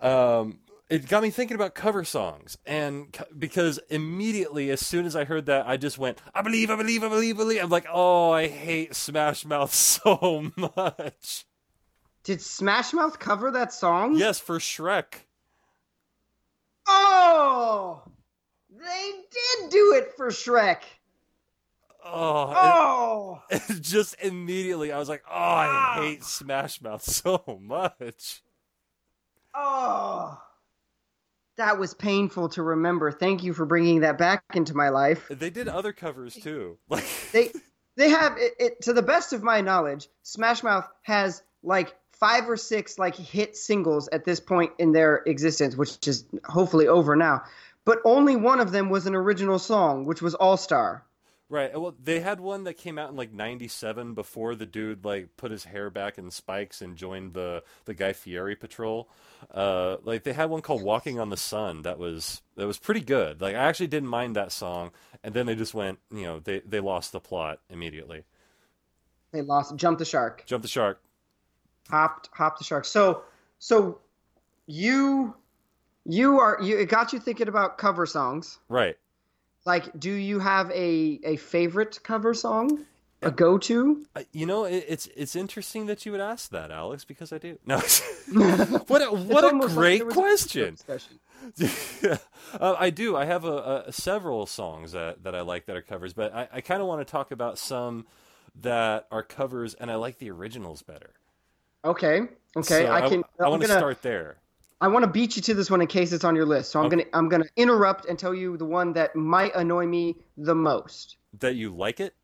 um, 0.40 0.58
it 0.90 1.08
got 1.08 1.22
me 1.22 1.30
thinking 1.30 1.54
about 1.54 1.74
cover 1.74 2.04
songs, 2.04 2.58
and 2.66 3.10
co- 3.12 3.24
because 3.38 3.78
immediately 3.88 4.70
as 4.70 4.84
soon 4.84 5.06
as 5.06 5.16
I 5.16 5.24
heard 5.24 5.46
that, 5.46 5.66
I 5.66 5.78
just 5.78 5.96
went, 5.96 6.18
"I 6.34 6.42
believe, 6.42 6.70
I 6.70 6.76
believe, 6.76 7.02
I 7.02 7.08
believe, 7.08 7.36
I 7.36 7.38
believe." 7.38 7.62
I'm 7.62 7.70
like, 7.70 7.86
"Oh, 7.90 8.30
I 8.30 8.48
hate 8.48 8.94
Smash 8.94 9.46
Mouth 9.46 9.72
so 9.74 10.50
much." 10.56 11.46
Did 12.24 12.40
Smash 12.40 12.92
Mouth 12.92 13.18
cover 13.18 13.50
that 13.50 13.72
song? 13.72 14.16
yes, 14.16 14.38
for 14.38 14.58
Shrek. 14.58 15.14
Oh, 16.86 18.02
they 18.70 19.10
did 19.30 19.70
do 19.70 19.94
it 19.96 20.12
for 20.16 20.28
Shrek. 20.28 20.82
Oh, 22.04 22.52
Oh, 22.56 23.42
it 23.50 23.80
just 23.80 24.16
immediately 24.20 24.90
I 24.90 24.98
was 24.98 25.08
like, 25.08 25.22
"Oh, 25.28 25.32
I 25.32 25.66
ah! 25.68 25.94
hate 26.00 26.24
Smash 26.24 26.80
Mouth 26.82 27.02
so 27.08 27.58
much." 27.60 28.42
oh. 29.54 30.40
that 31.56 31.78
was 31.78 31.94
painful 31.94 32.48
to 32.50 32.62
remember. 32.62 33.12
Thank 33.12 33.42
you 33.44 33.52
for 33.52 33.66
bringing 33.66 34.00
that 34.00 34.18
back 34.18 34.42
into 34.54 34.74
my 34.74 34.88
life. 34.88 35.26
They 35.30 35.50
did 35.50 35.68
other 35.68 35.92
covers 35.92 36.34
too. 36.34 36.78
Like 36.88 37.04
They 37.32 37.52
they 37.96 38.08
have 38.10 38.36
it, 38.38 38.54
it 38.58 38.82
to 38.82 38.92
the 38.92 39.02
best 39.02 39.32
of 39.32 39.42
my 39.42 39.60
knowledge, 39.60 40.08
Smash 40.22 40.62
Mouth 40.62 40.88
has 41.02 41.42
like 41.62 41.94
five 42.22 42.48
or 42.48 42.56
six 42.56 43.00
like 43.00 43.16
hit 43.16 43.56
singles 43.56 44.08
at 44.12 44.24
this 44.24 44.38
point 44.38 44.72
in 44.78 44.92
their 44.92 45.24
existence, 45.26 45.74
which 45.74 46.06
is 46.06 46.24
hopefully 46.44 46.86
over 46.86 47.16
now. 47.16 47.42
But 47.84 47.98
only 48.04 48.36
one 48.36 48.60
of 48.60 48.70
them 48.70 48.90
was 48.90 49.08
an 49.08 49.16
original 49.16 49.58
song, 49.58 50.04
which 50.04 50.22
was 50.22 50.36
All 50.36 50.56
Star. 50.56 51.04
Right. 51.48 51.78
Well, 51.78 51.96
they 52.00 52.20
had 52.20 52.38
one 52.38 52.62
that 52.64 52.74
came 52.74 52.96
out 52.96 53.10
in 53.10 53.16
like 53.16 53.32
'97 53.32 54.14
before 54.14 54.54
the 54.54 54.66
dude 54.66 55.04
like 55.04 55.36
put 55.36 55.50
his 55.50 55.64
hair 55.64 55.90
back 55.90 56.16
in 56.16 56.30
spikes 56.30 56.80
and 56.80 56.96
joined 56.96 57.34
the 57.34 57.64
the 57.86 57.92
Guy 57.92 58.12
Fieri 58.12 58.54
patrol. 58.54 59.08
Uh, 59.52 59.96
like 60.04 60.22
they 60.22 60.32
had 60.32 60.48
one 60.48 60.62
called 60.62 60.82
"Walking 60.82 61.18
on 61.18 61.28
the 61.28 61.36
Sun" 61.36 61.82
that 61.82 61.98
was 61.98 62.40
that 62.54 62.68
was 62.68 62.78
pretty 62.78 63.00
good. 63.00 63.40
Like 63.40 63.56
I 63.56 63.64
actually 63.64 63.88
didn't 63.88 64.08
mind 64.08 64.36
that 64.36 64.52
song, 64.52 64.92
and 65.24 65.34
then 65.34 65.46
they 65.46 65.56
just 65.56 65.74
went, 65.74 65.98
you 66.12 66.22
know, 66.22 66.38
they 66.38 66.60
they 66.60 66.78
lost 66.78 67.10
the 67.10 67.20
plot 67.20 67.58
immediately. 67.68 68.22
They 69.32 69.42
lost, 69.42 69.74
jumped 69.74 69.98
the 69.98 70.04
shark, 70.04 70.44
Jump 70.46 70.62
the 70.62 70.68
shark. 70.68 71.02
Hopped, 71.88 72.30
hopped 72.32 72.58
the 72.58 72.64
shark. 72.64 72.84
So, 72.84 73.22
so 73.58 73.98
you, 74.66 75.34
you 76.04 76.38
are 76.40 76.58
you. 76.62 76.78
It 76.78 76.88
got 76.88 77.12
you 77.12 77.18
thinking 77.20 77.48
about 77.48 77.78
cover 77.78 78.06
songs. 78.06 78.58
Right. 78.68 78.96
Like, 79.64 79.98
do 79.98 80.10
you 80.12 80.40
have 80.40 80.70
a 80.72 81.20
a 81.24 81.36
favorite 81.36 82.00
cover 82.02 82.34
song, 82.34 82.84
a 83.22 83.30
go 83.30 83.58
to? 83.58 84.04
Uh, 84.16 84.22
You 84.32 84.46
know, 84.46 84.64
it, 84.64 84.84
it's 84.88 85.08
it's 85.14 85.36
interesting 85.36 85.86
that 85.86 86.04
you 86.04 86.10
would 86.12 86.20
ask 86.20 86.50
that, 86.50 86.72
Alex, 86.72 87.04
because 87.04 87.32
I 87.32 87.38
do. 87.38 87.58
No, 87.66 87.78
what 88.88 89.02
a, 89.02 89.06
what 89.14 89.44
a 89.44 89.68
great 89.68 90.08
question. 90.08 90.76
Yeah, 91.56 92.18
uh, 92.60 92.76
I 92.78 92.90
do. 92.90 93.16
I 93.16 93.24
have 93.24 93.44
a, 93.44 93.84
a 93.86 93.92
several 93.92 94.46
songs 94.46 94.92
that, 94.92 95.24
that 95.24 95.34
I 95.34 95.40
like 95.40 95.66
that 95.66 95.76
are 95.76 95.82
covers, 95.82 96.12
but 96.12 96.32
I, 96.34 96.48
I 96.52 96.60
kind 96.60 96.80
of 96.80 96.86
want 96.86 97.06
to 97.06 97.10
talk 97.10 97.30
about 97.32 97.58
some 97.58 98.06
that 98.60 99.06
are 99.10 99.22
covers, 99.22 99.74
and 99.74 99.90
I 99.90 99.96
like 99.96 100.18
the 100.18 100.30
originals 100.30 100.82
better. 100.82 101.10
Okay, 101.84 102.20
okay. 102.56 102.84
So 102.84 102.92
I 102.92 103.08
can. 103.08 103.24
I, 103.40 103.44
I'm 103.44 103.50
want 103.50 103.62
to 103.62 103.68
start 103.68 104.02
there. 104.02 104.36
I 104.80 104.88
want 104.88 105.04
to 105.04 105.10
beat 105.10 105.36
you 105.36 105.42
to 105.42 105.54
this 105.54 105.70
one 105.70 105.80
in 105.80 105.86
case 105.86 106.12
it's 106.12 106.24
on 106.24 106.34
your 106.34 106.46
list. 106.46 106.70
So 106.72 106.80
I'm 106.80 106.86
Okay. 106.86 106.96
gonna 106.96 107.08
I'm 107.12 107.28
gonna 107.28 107.44
interrupt 107.56 108.06
and 108.06 108.18
tell 108.18 108.34
you 108.34 108.56
the 108.56 108.64
one 108.64 108.92
that 108.94 109.14
might 109.16 109.54
annoy 109.54 109.86
me 109.86 110.16
the 110.36 110.54
most. 110.54 111.16
That 111.38 111.54
you 111.54 111.70
like 111.70 112.00
it? 112.00 112.14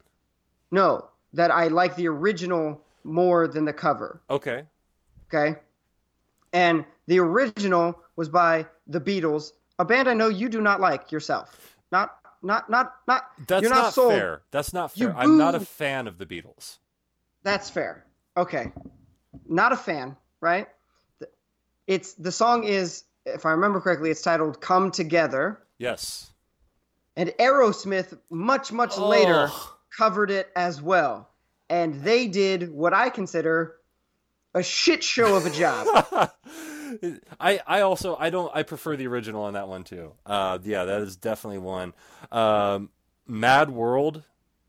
No, 0.71 1.09
that 1.33 1.51
I 1.51 1.69
like 1.69 1.97
the 1.97 2.09
original 2.09 2.81
more 3.05 3.49
than 3.49 3.65
the 3.65 3.73
cover. 3.73 4.21
Okay. 4.29 4.65
Okay, 5.33 5.59
and 6.53 6.85
the 7.07 7.19
original 7.21 7.99
was 8.17 8.29
by 8.29 8.67
the 8.87 9.01
Beatles, 9.01 9.53
a 9.79 9.85
band 9.85 10.09
I 10.09 10.15
know 10.15 10.29
you 10.29 10.49
do 10.49 10.61
not 10.61 10.81
like 10.81 11.13
yourself. 11.13 11.77
Not 11.93 12.17
not 12.43 12.71
not 12.71 12.95
not. 13.07 13.25
That's 13.47 13.63
you're 13.63 13.71
not, 13.71 13.77
not, 13.77 13.95
sold. 13.95 14.13
fair. 14.13 14.43
That's 14.51 14.73
not 14.73 14.97
You 14.97 15.09
fair. 15.09 15.17
I'm 15.17 15.37
not 15.37 15.55
a 15.55 15.61
fan 15.61 16.07
of 16.07 16.19
the 16.19 16.27
Beatles. 16.27 16.79
That's 17.43 17.69
fair. 17.71 18.05
Okay. 18.37 18.73
Not 19.47 19.73
a 19.73 19.77
fan, 19.77 20.17
right? 20.41 20.69
It's 21.87 22.15
the 22.15 22.33
song 22.33 22.65
is, 22.65 23.05
if 23.25 23.47
I 23.47 23.53
remember 23.53 23.81
correctly, 23.81 24.11
it's 24.11 24.23
titled 24.23 24.61
"Come 24.61 24.91
Together," 24.91 25.61
Yes. 25.79 26.31
and 27.17 27.31
Aerosmith 27.39 28.19
much 28.31 28.73
much 28.73 28.99
later 28.99 29.51
covered 29.97 30.31
it 30.31 30.51
as 30.55 30.83
well, 30.83 31.31
and 31.71 31.95
they 32.03 32.27
did 32.29 32.71
what 32.71 32.93
I 32.93 33.09
consider 33.11 33.77
a 34.55 34.63
shit 34.63 35.03
show 35.03 35.35
of 35.37 35.47
a 35.47 35.51
job. 35.51 35.87
I 37.41 37.61
I 37.67 37.81
also 37.83 38.17
I 38.17 38.31
don't 38.31 38.51
I 38.55 38.63
prefer 38.63 38.97
the 38.97 39.07
original 39.07 39.45
on 39.45 39.55
that 39.55 39.69
one 39.69 39.85
too. 39.85 40.13
Uh, 40.27 40.59
yeah, 40.63 40.85
that 40.85 41.01
is 41.03 41.17
definitely 41.17 41.59
one. 41.59 41.95
Um, 42.33 42.91
Mad 43.27 43.71
World 43.71 44.25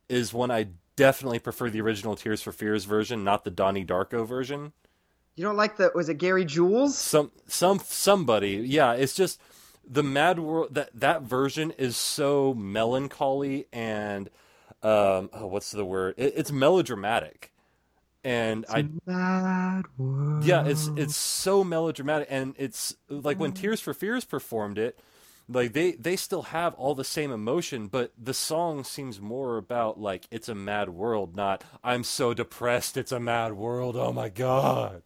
is 0.10 0.34
one 0.34 0.52
I 0.52 0.68
definitely 1.00 1.40
prefer 1.40 1.70
the 1.70 1.80
original 1.80 2.18
Tears 2.18 2.42
for 2.42 2.52
Fears 2.52 2.84
version, 2.84 3.24
not 3.24 3.46
the 3.46 3.50
Donnie 3.50 3.86
Darko 3.86 4.28
version. 4.28 4.74
you 5.38 5.46
don't 5.46 5.56
like 5.56 5.78
the 5.78 5.92
was 5.96 6.10
it 6.10 6.16
Gary 6.16 6.44
Jules? 6.44 6.98
Some 6.98 7.32
some 7.48 7.80
somebody, 7.80 8.62
yeah, 8.66 8.92
it's 8.94 9.14
just 9.14 9.40
the 9.88 10.04
Mad 10.04 10.40
World 10.40 10.76
that 10.76 10.90
that 10.94 11.22
version 11.22 11.72
is 11.72 11.96
so 11.96 12.54
melancholy 12.54 13.66
and 13.72 14.30
um, 14.84 15.30
oh, 15.34 15.48
what's 15.48 15.72
the 15.72 15.86
word? 15.86 16.16
It, 16.18 16.34
it's 16.36 16.52
melodramatic, 16.52 17.54
and 18.26 18.66
I 18.70 18.90
Mad 19.06 19.86
world. 19.98 20.44
Yeah, 20.44 20.66
it's 20.66 20.88
it's 20.98 21.16
so 21.16 21.64
melodramatic, 21.64 22.28
and 22.30 22.56
it's 22.58 22.96
like 23.08 23.40
when 23.40 23.54
Tears 23.54 23.80
for 23.80 23.94
Fears 23.94 24.26
performed 24.26 24.78
it, 24.78 25.00
like 25.50 25.74
they 25.74 25.94
they 25.94 26.16
still 26.16 26.44
have 26.44 26.74
all 26.76 26.96
the 26.96 27.04
same 27.04 27.32
emotion, 27.32 27.88
but 27.88 28.14
the 28.18 28.34
song 28.34 28.84
seems 28.84 29.20
more 29.20 29.58
about 29.58 30.00
like 30.00 30.28
it's 30.32 30.50
a 30.50 30.56
mad 30.56 30.90
world, 30.90 31.36
not 31.36 31.64
I'm 31.84 32.04
so 32.04 32.34
depressed, 32.34 32.98
it's 32.98 33.12
a 33.12 33.20
mad 33.20 33.54
world. 33.54 33.96
Oh 33.96 34.14
my 34.14 34.30
god. 34.30 35.04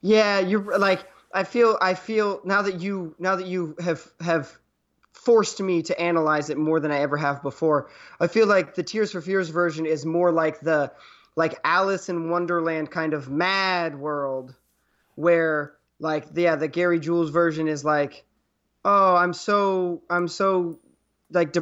Yeah, 0.00 0.38
you're 0.40 0.78
like 0.78 1.04
I 1.32 1.44
feel 1.44 1.78
I 1.80 1.94
feel 1.94 2.40
now 2.44 2.62
that 2.62 2.80
you 2.80 3.14
now 3.18 3.36
that 3.36 3.46
you 3.46 3.76
have 3.80 4.06
have 4.20 4.58
forced 5.12 5.60
me 5.60 5.82
to 5.82 6.00
analyze 6.00 6.50
it 6.50 6.56
more 6.56 6.80
than 6.80 6.92
I 6.92 7.00
ever 7.00 7.16
have 7.16 7.42
before. 7.42 7.90
I 8.20 8.28
feel 8.28 8.46
like 8.46 8.74
the 8.74 8.82
Tears 8.82 9.12
for 9.12 9.20
Fears 9.20 9.48
version 9.50 9.86
is 9.86 10.06
more 10.06 10.32
like 10.32 10.60
the 10.60 10.92
like 11.36 11.58
Alice 11.64 12.08
in 12.08 12.30
Wonderland 12.30 12.90
kind 12.90 13.14
of 13.14 13.28
mad 13.30 13.98
world 13.98 14.54
where 15.16 15.74
like 16.00 16.26
yeah, 16.34 16.56
the 16.56 16.68
Gary 16.68 17.00
Jules 17.00 17.30
version 17.30 17.68
is 17.68 17.84
like 17.84 18.24
oh, 18.84 19.16
I'm 19.16 19.32
so 19.32 20.02
I'm 20.10 20.28
so 20.28 20.78
like 21.30 21.52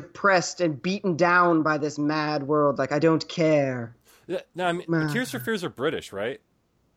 depressed 0.00 0.60
and 0.60 0.80
beaten 0.80 1.16
down 1.16 1.62
by 1.62 1.78
this 1.78 1.98
mad 1.98 2.44
world 2.44 2.78
like 2.78 2.92
I 2.92 2.98
don't 2.98 3.26
care. 3.28 3.96
Yeah, 4.26 4.40
No, 4.54 4.66
I 4.66 4.72
mean 4.72 4.86
Man. 4.88 5.08
Tears 5.12 5.30
for 5.30 5.38
Fears 5.38 5.64
are 5.64 5.68
British, 5.70 6.12
right? 6.12 6.40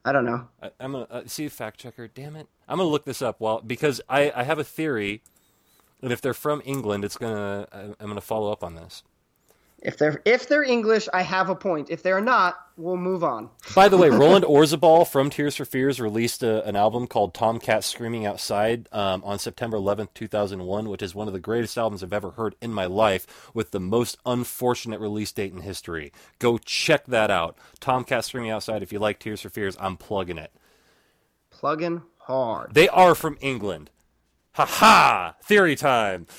I 0.06 0.12
don't 0.14 0.26
know. 0.26 0.48
I, 0.62 0.72
I'm 0.80 0.94
gonna 0.94 1.08
uh, 1.10 1.22
see 1.26 1.48
fact 1.50 1.80
checker. 1.80 2.08
Damn 2.08 2.36
it, 2.36 2.48
I'm 2.68 2.78
gonna 2.78 2.90
look 2.90 3.06
this 3.06 3.22
up 3.22 3.40
while 3.40 3.62
because 3.62 4.02
I 4.08 4.32
I 4.36 4.44
have 4.44 4.60
a 4.60 4.64
theory 4.64 5.22
that 6.02 6.12
if 6.12 6.22
they're 6.22 6.34
from 6.34 6.62
England, 6.66 7.04
it's 7.04 7.18
gonna 7.18 7.68
I, 7.72 7.80
I'm 8.00 8.08
gonna 8.08 8.22
follow 8.22 8.52
up 8.52 8.64
on 8.64 8.76
this. 8.76 9.04
If 9.82 9.98
they're 9.98 10.22
if 10.26 10.48
they're 10.48 10.64
English, 10.64 11.08
I 11.14 11.22
have 11.22 11.50
a 11.50 11.56
point. 11.56 11.92
If 11.92 12.02
they're 12.02 12.22
not, 12.22 12.56
we'll 12.78 12.98
move 12.98 13.24
on. 13.24 13.52
By 13.76 13.88
the 13.90 13.98
way, 13.98 14.10
Roland 14.10 14.44
Orzabal 14.44 15.08
from 15.08 15.30
Tears 15.30 15.56
for 15.56 15.66
Fears 15.66 16.02
released 16.02 16.42
a, 16.42 16.66
an 16.66 16.76
album 16.76 17.06
called 17.06 17.36
Tomcat 17.36 17.84
Screaming 17.84 18.26
Outside 18.26 18.90
um, 18.92 19.24
on 19.24 19.38
September 19.38 19.78
11th, 19.78 20.10
2001, 20.16 20.90
which 20.90 21.04
is 21.04 21.14
one 21.14 21.28
of 21.28 21.34
the 21.34 21.40
greatest 21.40 21.78
albums 21.78 22.02
I've 22.02 22.12
ever 22.12 22.32
heard 22.32 22.56
in 22.60 22.74
my 22.74 22.86
life 22.86 23.52
with 23.54 23.70
the 23.70 23.80
most 23.80 24.18
unfortunate 24.26 25.00
release 25.00 25.32
date 25.32 25.54
in 25.54 25.62
history. 25.62 26.12
Go 26.40 26.58
check 26.58 27.06
that 27.06 27.30
out. 27.30 27.56
Tomcat 27.80 28.26
Screaming 28.26 28.50
Outside. 28.50 28.82
If 28.82 28.92
you 28.92 28.98
like 28.98 29.20
Tears 29.20 29.42
for 29.42 29.50
Fears, 29.50 29.78
I'm 29.80 29.96
plugging 29.96 30.40
it. 30.40 30.52
Plugging 31.52 32.02
hard. 32.18 32.74
They 32.74 32.90
are 32.90 33.14
from 33.14 33.38
England. 33.42 33.92
Ha 34.54 34.66
ha! 34.66 35.36
Theory 35.44 35.76
time. 35.76 36.26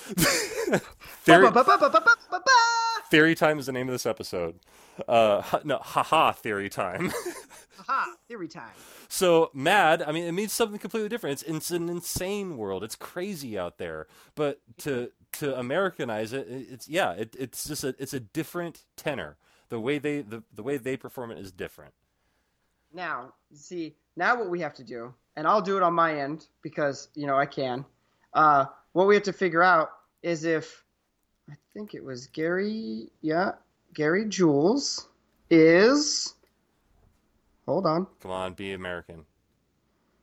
Theory. 1.23 1.49
Theory 3.11 3.35
time 3.35 3.59
is 3.59 3.67
the 3.67 3.73
name 3.73 3.89
of 3.89 3.93
this 3.93 4.07
episode. 4.07 4.59
Uh, 5.07 5.41
ha- 5.41 5.61
no, 5.65 5.79
ha 5.79 6.03
ha! 6.03 6.33
Theory 6.33 6.69
time. 6.69 7.13
Aha, 7.81 8.15
theory 8.27 8.49
time. 8.49 8.73
So 9.09 9.51
mad, 9.55 10.03
I 10.03 10.11
mean, 10.13 10.25
it 10.25 10.33
means 10.33 10.53
something 10.53 10.79
completely 10.79 11.09
different. 11.09 11.41
It's, 11.41 11.43
it's 11.51 11.71
an 11.71 11.89
insane 11.89 12.57
world. 12.57 12.83
It's 12.83 12.97
crazy 12.97 13.57
out 13.59 13.79
there. 13.79 14.07
But 14.35 14.61
to 14.79 15.11
to 15.35 15.59
Americanize 15.59 16.33
it, 16.33 16.49
it- 16.49 16.67
it's 16.71 16.89
yeah, 16.89 17.13
it, 17.13 17.37
it's 17.39 17.67
just 17.67 17.85
a 17.85 17.95
it's 17.99 18.13
a 18.15 18.21
different 18.21 18.85
tenor. 18.97 19.37
The 19.69 19.79
way 19.81 19.99
they 19.99 20.23
the, 20.23 20.43
the 20.53 20.63
way 20.63 20.77
they 20.79 20.97
perform 20.97 21.31
it 21.31 21.39
is 21.39 21.53
different. 21.53 21.93
Now, 22.93 23.35
see, 23.55 23.95
now 24.17 24.37
what 24.39 24.49
we 24.51 24.61
have 24.61 24.75
to 24.75 24.85
do, 24.85 25.15
and 25.37 25.47
I'll 25.47 25.61
do 25.63 25.77
it 25.77 25.83
on 25.83 25.95
my 25.95 26.19
end 26.19 26.47
because 26.63 27.09
you 27.15 27.27
know 27.27 27.37
I 27.37 27.47
can. 27.47 27.85
Uh, 28.35 28.67
what 28.93 29.07
we 29.07 29.15
have 29.15 29.25
to 29.25 29.33
figure 29.33 29.63
out 29.63 29.91
is 30.23 30.45
if 30.45 30.85
I 31.51 31.55
think 31.75 31.95
it 31.95 32.05
was 32.05 32.27
Gary, 32.29 33.09
yeah, 33.23 33.53
Gary 33.95 34.27
Jules 34.27 35.09
is. 35.51 36.35
Hold 37.67 37.87
on. 37.87 38.07
Come 38.21 38.31
on, 38.31 38.55
be 38.55 38.73
American. 38.73 39.25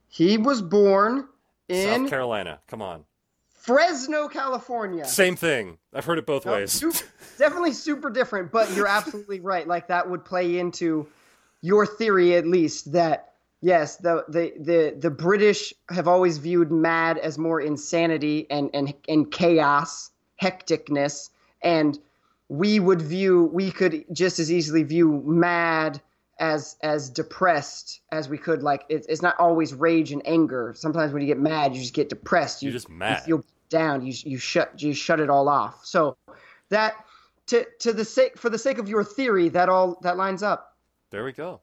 He 0.07 0.37
was 0.37 0.61
born 0.61 1.27
in 1.69 2.01
South 2.01 2.09
Carolina. 2.09 2.59
Come 2.67 2.81
on. 2.81 3.05
Fresno, 3.53 4.27
California. 4.27 5.05
Same 5.05 5.35
thing. 5.35 5.77
I've 5.93 6.05
heard 6.05 6.19
it 6.19 6.25
both 6.25 6.45
No, 6.45 6.53
ways. 6.53 6.71
su- 6.71 6.93
definitely 7.37 7.73
super 7.73 8.09
different, 8.09 8.51
but 8.51 8.71
you're 8.75 8.87
absolutely 8.87 9.39
right. 9.41 9.67
Like 9.67 9.87
that 9.87 10.07
would 10.09 10.23
play 10.23 10.59
into 10.59 11.07
your 11.61 11.85
theory, 11.85 12.35
at 12.35 12.45
least 12.45 12.91
that 12.93 13.33
yes, 13.61 13.95
the 13.97 14.23
the 14.27 14.53
the 14.59 14.95
the 14.99 15.09
British 15.09 15.73
have 15.89 16.07
always 16.07 16.37
viewed 16.37 16.71
mad 16.71 17.17
as 17.17 17.37
more 17.39 17.59
insanity 17.59 18.45
and 18.51 18.69
and 18.73 18.93
and 19.09 19.31
chaos, 19.31 20.11
hecticness, 20.41 21.29
and 21.61 21.99
we 22.49 22.79
would 22.79 23.01
view 23.01 23.49
we 23.53 23.71
could 23.71 24.05
just 24.11 24.39
as 24.39 24.51
easily 24.51 24.83
view 24.83 25.23
mad 25.25 26.01
as 26.39 26.75
as 26.83 27.09
depressed 27.09 28.01
as 28.11 28.29
we 28.29 28.37
could. 28.37 28.61
Like 28.63 28.83
it's 28.89 29.07
it's 29.07 29.21
not 29.21 29.35
always 29.39 29.73
rage 29.73 30.11
and 30.11 30.21
anger. 30.25 30.73
Sometimes 30.75 31.13
when 31.13 31.21
you 31.21 31.27
get 31.27 31.39
mad, 31.39 31.73
you 31.73 31.81
just 31.81 31.93
get 31.93 32.09
depressed. 32.09 32.61
You 32.61 32.67
You're 32.67 32.73
just 32.73 32.89
mad. 32.89 33.23
You 33.25 33.37
feel 33.37 33.45
down. 33.69 34.05
You 34.05 34.13
you 34.25 34.37
shut 34.37 34.81
you 34.81 34.93
shut 34.93 35.19
it 35.19 35.29
all 35.29 35.49
off. 35.49 35.85
So 35.85 36.17
that 36.69 36.95
to 37.47 37.65
to 37.79 37.93
the 37.93 38.05
sake 38.05 38.37
for 38.37 38.49
the 38.49 38.59
sake 38.59 38.77
of 38.77 38.89
your 38.89 39.03
theory, 39.03 39.49
that 39.49 39.69
all 39.69 39.99
that 40.01 40.17
lines 40.17 40.43
up. 40.43 40.75
There 41.11 41.23
we 41.23 41.31
go. 41.31 41.61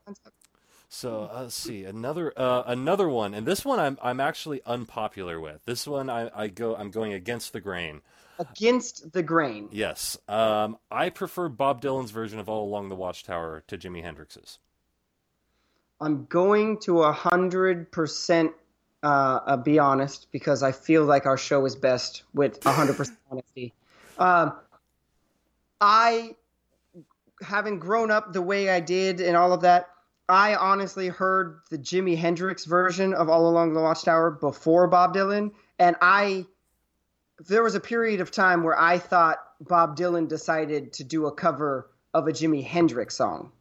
So 0.94 1.31
uh, 1.33 1.44
let's 1.44 1.55
see 1.55 1.85
another 1.85 2.35
uh, 2.37 2.64
another 2.66 3.09
one, 3.09 3.33
and 3.33 3.46
this 3.46 3.64
one 3.64 3.81
I'm 3.81 3.96
I'm 4.02 4.20
actually 4.20 4.61
unpopular 4.66 5.40
with. 5.40 5.64
This 5.64 5.87
one 5.87 6.11
I, 6.11 6.31
I 6.35 6.48
go 6.48 6.76
I'm 6.76 6.90
going 6.90 7.14
against 7.14 7.55
the 7.55 7.62
grain. 7.62 8.02
Against 8.38 9.11
the 9.11 9.22
grain. 9.22 9.70
Yes, 9.72 10.18
um, 10.28 10.76
I 10.90 11.09
prefer 11.09 11.48
Bob 11.48 11.81
Dylan's 11.81 12.11
version 12.11 12.38
of 12.38 12.50
All 12.50 12.68
Along 12.68 12.90
the 12.90 12.94
Watchtower 12.94 13.64
to 13.68 13.78
Jimi 13.78 14.02
Hendrix's. 14.02 14.59
I'm 15.98 16.26
going 16.26 16.78
to 16.81 17.05
a 17.05 17.12
hundred 17.12 17.90
percent 17.90 18.52
uh, 19.02 19.57
be 19.57 19.78
honest 19.78 20.26
because 20.31 20.62
I 20.62 20.72
feel 20.72 21.07
like 21.07 21.24
our 21.24 21.38
show 21.38 21.64
is 21.64 21.74
best 21.74 22.24
with 22.35 22.64
a 22.66 22.72
hundred 22.72 22.98
percent 22.98 23.18
honesty. 23.31 23.72
Um, 24.18 24.52
I, 25.81 26.37
having 27.40 27.78
grown 27.78 28.11
up 28.11 28.35
the 28.35 28.42
way 28.42 28.68
I 28.68 28.81
did 28.81 29.22
and 29.22 29.38
all 29.38 29.55
of 29.55 29.62
that, 29.62 29.88
I 30.33 30.55
honestly 30.55 31.09
heard 31.09 31.61
the 31.71 31.79
Jimi 31.79 32.16
Hendrix 32.16 32.64
version 32.64 33.12
of 33.14 33.29
All 33.29 33.49
Along 33.49 33.75
the 33.75 33.81
Watchtower 33.81 34.31
before 34.31 34.87
Bob 34.88 35.14
Dylan, 35.14 35.53
and 35.79 35.97
I. 36.01 36.47
There 37.49 37.62
was 37.62 37.75
a 37.75 37.81
period 37.81 38.21
of 38.21 38.31
time 38.31 38.62
where 38.62 38.79
I 38.79 38.99
thought 38.99 39.38
Bob 39.61 39.97
Dylan 39.97 40.29
decided 40.29 40.92
to 40.95 41.05
do 41.05 41.27
a 41.27 41.33
cover 41.33 41.90
of 42.14 42.29
a 42.29 42.33
Jimi 42.33 42.64
Hendrix 42.64 43.16
song. 43.16 43.53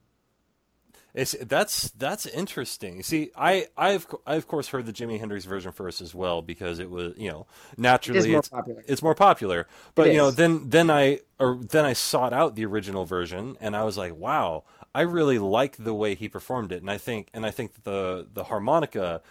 It's 1.14 1.34
that's 1.42 1.90
that's 1.92 2.26
interesting. 2.26 3.04
See, 3.04 3.32
I 3.36 3.68
I've 3.76 4.08
I 4.26 4.36
of 4.36 4.48
course 4.48 4.70
heard 4.70 4.86
the 4.86 4.94
Jimi 4.94 5.20
Hendrix 5.20 5.44
version 5.44 5.74
first 5.74 6.00
as 6.00 6.16
well 6.16 6.42
because 6.42 6.80
it 6.80 6.90
was 6.90 7.14
you 7.18 7.30
know 7.30 7.48
naturally 7.76 8.32
more 8.32 8.40
it's 8.40 8.48
popular. 8.48 8.84
it's 8.88 9.02
more 9.02 9.16
popular. 9.16 9.68
But 9.94 10.08
It 10.08 10.14
you 10.14 10.18
know 10.20 10.32
then 10.32 10.70
then 10.70 10.90
I 10.90 11.20
or 11.38 11.60
then 11.62 11.84
I 11.84 11.94
sought 11.94 12.32
out 12.32 12.56
the 12.56 12.66
original 12.66 13.04
version 13.04 13.58
and 13.60 13.76
I 13.76 13.84
was 13.84 13.98
like, 13.98 14.16
wow, 14.16 14.64
I 14.94 15.02
really 15.02 15.40
like 15.40 15.78
the 15.78 15.94
way 15.94 16.16
he 16.16 16.28
performed 16.28 16.72
it, 16.72 16.82
and 16.82 16.92
I 16.92 16.98
think 16.98 17.30
and 17.34 17.46
I 17.46 17.52
think 17.52 17.84
the 17.84 18.28
the 18.32 18.46
harmonica 18.46 19.22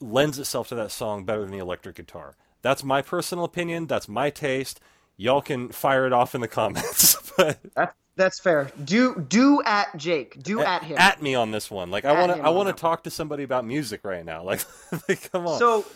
lends 0.00 0.38
itself 0.38 0.68
to 0.68 0.74
that 0.74 0.90
song 0.90 1.24
better 1.24 1.42
than 1.42 1.50
the 1.50 1.58
electric 1.58 1.96
guitar. 1.96 2.36
That's 2.60 2.84
my 2.84 3.02
personal 3.02 3.44
opinion. 3.44 3.86
That's 3.86 4.08
my 4.08 4.30
taste. 4.30 4.80
Y'all 5.16 5.42
can 5.42 5.68
fire 5.70 6.06
it 6.06 6.12
off 6.12 6.34
in 6.34 6.40
the 6.40 6.48
comments, 6.48 7.32
but 7.36 7.58
That's 7.74 7.94
that's 8.16 8.40
fair. 8.40 8.70
Do 8.84 9.24
do 9.28 9.62
at 9.64 9.96
Jake. 9.96 10.42
Do 10.42 10.60
at 10.60 10.82
him. 10.82 10.98
at 10.98 11.22
me 11.22 11.34
on 11.34 11.50
this 11.50 11.70
one. 11.70 11.90
Like 11.90 12.04
I 12.04 12.12
want 12.12 12.36
to 12.36 12.42
I 12.44 12.50
want 12.50 12.68
to 12.68 12.74
talk 12.74 13.04
to 13.04 13.10
somebody 13.10 13.42
about 13.42 13.64
music 13.64 14.00
right 14.04 14.24
now. 14.24 14.42
Like, 14.52 14.60
like 15.08 15.32
come 15.32 15.46
on. 15.46 15.58
So 15.58 15.86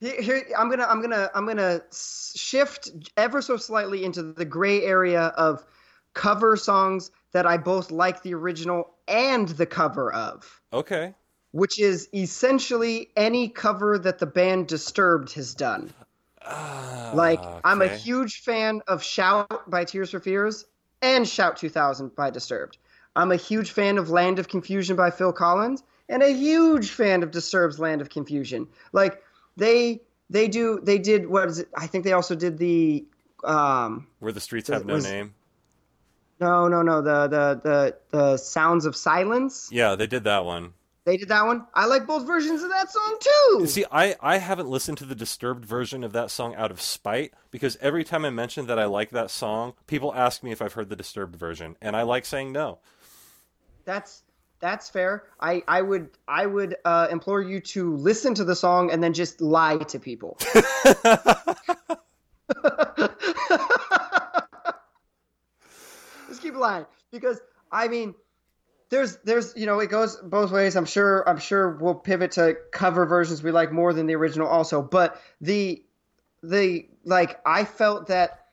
here, 0.00 0.20
here 0.20 0.42
I'm 0.58 0.68
gonna 0.68 0.86
I'm 0.86 1.00
gonna 1.00 1.30
I'm 1.34 1.46
gonna 1.46 1.82
shift 1.92 2.90
ever 3.16 3.40
so 3.40 3.56
slightly 3.56 4.04
into 4.04 4.22
the 4.22 4.44
gray 4.44 4.82
area 4.82 5.26
of 5.36 5.64
cover 6.16 6.56
songs 6.56 7.12
that 7.32 7.46
I 7.46 7.58
both 7.58 7.92
like 7.92 8.22
the 8.22 8.34
original 8.34 8.94
and 9.06 9.48
the 9.50 9.66
cover 9.66 10.12
of, 10.12 10.60
okay. 10.72 11.14
which 11.52 11.78
is 11.78 12.08
essentially 12.12 13.10
any 13.16 13.48
cover 13.48 13.98
that 13.98 14.18
the 14.18 14.26
band 14.26 14.66
Disturbed 14.66 15.34
has 15.34 15.54
done. 15.54 15.92
Like 17.14 17.40
I'm 17.64 17.82
a 17.82 17.88
huge 17.88 18.40
fan 18.40 18.80
of 18.88 19.02
Shout 19.02 19.70
by 19.70 19.84
Tears 19.84 20.10
for 20.10 20.20
Fears 20.20 20.64
and 21.02 21.28
Shout 21.28 21.56
2000 21.56 22.14
by 22.16 22.30
Disturbed. 22.30 22.78
I'm 23.14 23.30
a 23.30 23.36
huge 23.36 23.70
fan 23.70 23.98
of 23.98 24.10
Land 24.10 24.38
of 24.38 24.48
Confusion 24.48 24.96
by 24.96 25.10
Phil 25.10 25.32
Collins 25.32 25.82
and 26.08 26.22
a 26.22 26.32
huge 26.32 26.90
fan 26.90 27.22
of 27.22 27.30
Disturbed's 27.30 27.78
Land 27.78 28.00
of 28.00 28.08
Confusion. 28.08 28.68
Like 28.92 29.22
they 29.56 30.00
they 30.30 30.48
do 30.48 30.80
they 30.82 30.98
did 30.98 31.28
what 31.28 31.48
is 31.48 31.58
it? 31.58 31.68
I 31.76 31.86
think 31.86 32.04
they 32.04 32.12
also 32.12 32.34
did 32.34 32.58
the 32.58 33.04
um 33.44 34.06
where 34.20 34.32
the 34.32 34.40
streets 34.40 34.68
have 34.68 34.86
no 34.86 34.94
was- 34.94 35.04
name. 35.04 35.34
No 36.40 36.68
no 36.68 36.82
no 36.82 37.02
the 37.02 37.26
the 37.28 37.60
the 37.62 37.96
the 38.10 38.36
Sounds 38.36 38.86
of 38.86 38.96
Silence. 38.96 39.68
Yeah, 39.72 39.94
they 39.94 40.06
did 40.06 40.24
that 40.24 40.44
one. 40.44 40.72
They 41.06 41.16
did 41.16 41.28
that 41.28 41.46
one. 41.46 41.64
I 41.72 41.86
like 41.86 42.04
both 42.04 42.26
versions 42.26 42.64
of 42.64 42.70
that 42.70 42.90
song 42.90 43.18
too. 43.20 43.66
See, 43.66 43.84
I, 43.92 44.16
I 44.20 44.38
haven't 44.38 44.68
listened 44.68 44.98
to 44.98 45.04
the 45.04 45.14
disturbed 45.14 45.64
version 45.64 46.02
of 46.02 46.12
that 46.14 46.32
song 46.32 46.56
out 46.56 46.72
of 46.72 46.80
spite 46.80 47.32
because 47.52 47.78
every 47.80 48.02
time 48.02 48.24
I 48.24 48.30
mention 48.30 48.66
that 48.66 48.78
I 48.80 48.86
like 48.86 49.10
that 49.10 49.30
song, 49.30 49.74
people 49.86 50.12
ask 50.12 50.42
me 50.42 50.50
if 50.50 50.60
I've 50.60 50.72
heard 50.72 50.88
the 50.88 50.96
disturbed 50.96 51.36
version, 51.36 51.76
and 51.80 51.94
I 51.94 52.02
like 52.02 52.24
saying 52.24 52.50
no. 52.50 52.80
That's 53.84 54.24
that's 54.58 54.90
fair. 54.90 55.22
I, 55.38 55.62
I 55.68 55.80
would 55.80 56.10
I 56.26 56.44
would 56.44 56.74
uh, 56.84 57.06
implore 57.08 57.40
you 57.40 57.60
to 57.60 57.94
listen 57.94 58.34
to 58.34 58.44
the 58.44 58.56
song 58.56 58.90
and 58.90 59.00
then 59.00 59.12
just 59.12 59.40
lie 59.40 59.76
to 59.76 60.00
people. 60.00 60.38
lying 66.56 66.86
because 67.10 67.40
I 67.70 67.88
mean, 67.88 68.14
there's 68.90 69.16
there's 69.24 69.54
you 69.56 69.66
know 69.66 69.78
it 69.80 69.90
goes 69.90 70.16
both 70.16 70.50
ways. 70.50 70.76
I'm 70.76 70.86
sure 70.86 71.28
I'm 71.28 71.38
sure 71.38 71.76
we'll 71.76 71.94
pivot 71.94 72.32
to 72.32 72.56
cover 72.72 73.06
versions 73.06 73.42
we 73.42 73.50
like 73.50 73.72
more 73.72 73.92
than 73.92 74.06
the 74.06 74.14
original 74.14 74.48
also. 74.48 74.82
But 74.82 75.20
the 75.40 75.82
the 76.42 76.88
like 77.04 77.40
I 77.44 77.64
felt 77.64 78.06
that 78.08 78.46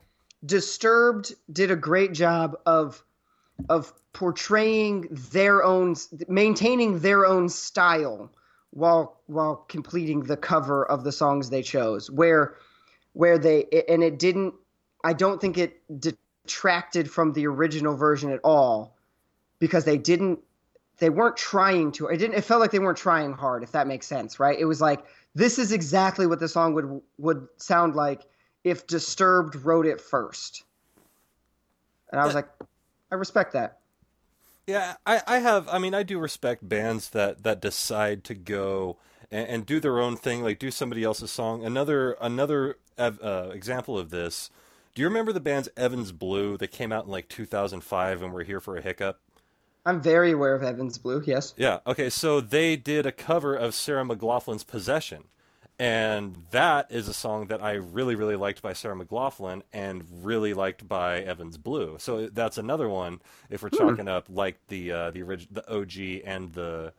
Disturbed 0.45 1.33
did 1.51 1.71
a 1.71 1.75
great 1.75 2.13
job 2.13 2.57
of 2.65 3.03
of 3.69 3.93
portraying 4.11 5.07
their 5.09 5.63
own 5.63 5.95
maintaining 6.27 6.99
their 6.99 7.25
own 7.25 7.47
style 7.47 8.29
while 8.71 9.21
while 9.27 9.55
completing 9.55 10.21
the 10.21 10.35
cover 10.35 10.85
of 10.85 11.03
the 11.03 11.11
songs 11.11 11.49
they 11.49 11.61
chose 11.61 12.11
where 12.11 12.55
where 13.13 13.37
they 13.37 13.65
and 13.87 14.03
it 14.03 14.19
didn't 14.19 14.53
I 15.03 15.13
don't 15.13 15.39
think 15.39 15.57
it 15.57 15.81
detracted 16.45 17.09
from 17.09 17.33
the 17.33 17.47
original 17.47 17.95
version 17.95 18.31
at 18.31 18.39
all 18.43 18.95
because 19.59 19.85
they 19.85 19.97
didn't 19.97 20.39
they 20.97 21.09
weren't 21.09 21.37
trying 21.37 21.91
to 21.91 22.07
it 22.07 22.17
didn't 22.17 22.35
it 22.35 22.43
felt 22.43 22.59
like 22.59 22.71
they 22.71 22.79
weren't 22.79 22.97
trying 22.97 23.33
hard 23.33 23.63
if 23.63 23.71
that 23.71 23.87
makes 23.87 24.05
sense 24.07 24.39
right 24.39 24.59
it 24.59 24.65
was 24.65 24.81
like 24.81 25.05
this 25.35 25.57
is 25.57 25.71
exactly 25.71 26.27
what 26.27 26.39
the 26.39 26.47
song 26.47 26.73
would 26.73 27.01
would 27.17 27.47
sound 27.57 27.95
like 27.95 28.21
if 28.63 28.85
disturbed 28.87 29.55
wrote 29.55 29.85
it 29.85 29.99
first 30.01 30.63
and 32.11 32.19
i 32.19 32.25
was 32.25 32.35
like 32.35 32.49
i 33.11 33.15
respect 33.15 33.53
that 33.53 33.79
Yeah, 34.65 34.95
I, 35.05 35.21
I 35.27 35.39
have. 35.39 35.67
I 35.67 35.77
mean, 35.77 35.93
I 35.93 36.03
do 36.03 36.17
respect 36.17 36.67
bands 36.67 37.09
that, 37.09 37.43
that 37.43 37.61
decide 37.61 38.23
to 38.25 38.33
go 38.33 38.97
and, 39.29 39.47
and 39.47 39.65
do 39.65 39.79
their 39.79 39.99
own 39.99 40.15
thing, 40.15 40.41
like 40.41 40.59
do 40.59 40.71
somebody 40.71 41.03
else's 41.03 41.31
song. 41.31 41.65
Another 41.65 42.13
another 42.21 42.77
uh, 42.97 43.49
example 43.51 43.97
of 43.97 44.09
this. 44.09 44.49
Do 44.93 45.01
you 45.01 45.07
remember 45.07 45.33
the 45.33 45.39
band's 45.39 45.69
Evans 45.75 46.11
Blue 46.11 46.55
that 46.57 46.67
came 46.69 46.91
out 46.91 47.05
in 47.05 47.11
like 47.11 47.27
2005 47.29 48.21
and 48.21 48.33
we're 48.33 48.43
here 48.43 48.59
for 48.59 48.77
a 48.77 48.81
hiccup? 48.81 49.19
i'm 49.85 50.01
very 50.01 50.31
aware 50.31 50.55
of 50.55 50.63
evans 50.63 50.97
blue 50.97 51.21
yes 51.25 51.53
Yeah. 51.57 51.79
Okay. 51.85 52.09
So 52.09 52.39
they 52.39 52.77
did 52.77 53.05
a 53.05 53.11
cover 53.11 53.53
of 53.53 53.75
Sarah 53.75 54.05
McLachlan's 54.05 54.63
"Possession," 54.63 55.25
and 55.77 56.37
that 56.51 56.89
is 56.89 57.09
a 57.09 57.13
song 57.13 57.47
that 57.47 57.61
I 57.61 57.73
really, 57.73 58.15
really 58.15 58.37
liked 58.37 58.61
by 58.61 58.71
Sarah 58.71 58.95
McLachlan 58.95 59.61
and 59.73 60.05
really 60.21 60.53
liked 60.53 60.87
by 60.87 61.19
Evans 61.19 61.57
Blue. 61.57 61.97
So 61.99 62.27
that's 62.27 62.57
another 62.57 62.87
one. 62.87 63.19
If 63.49 63.61
we're 63.61 63.71
chalking 63.71 64.07
up 64.07 64.27
like 64.29 64.55
the 64.69 64.91
uh, 64.93 65.11
the 65.11 65.23
orig- 65.23 65.47
the 65.51 65.69
OG 65.69 66.21
and 66.25 66.53
the 66.53 66.93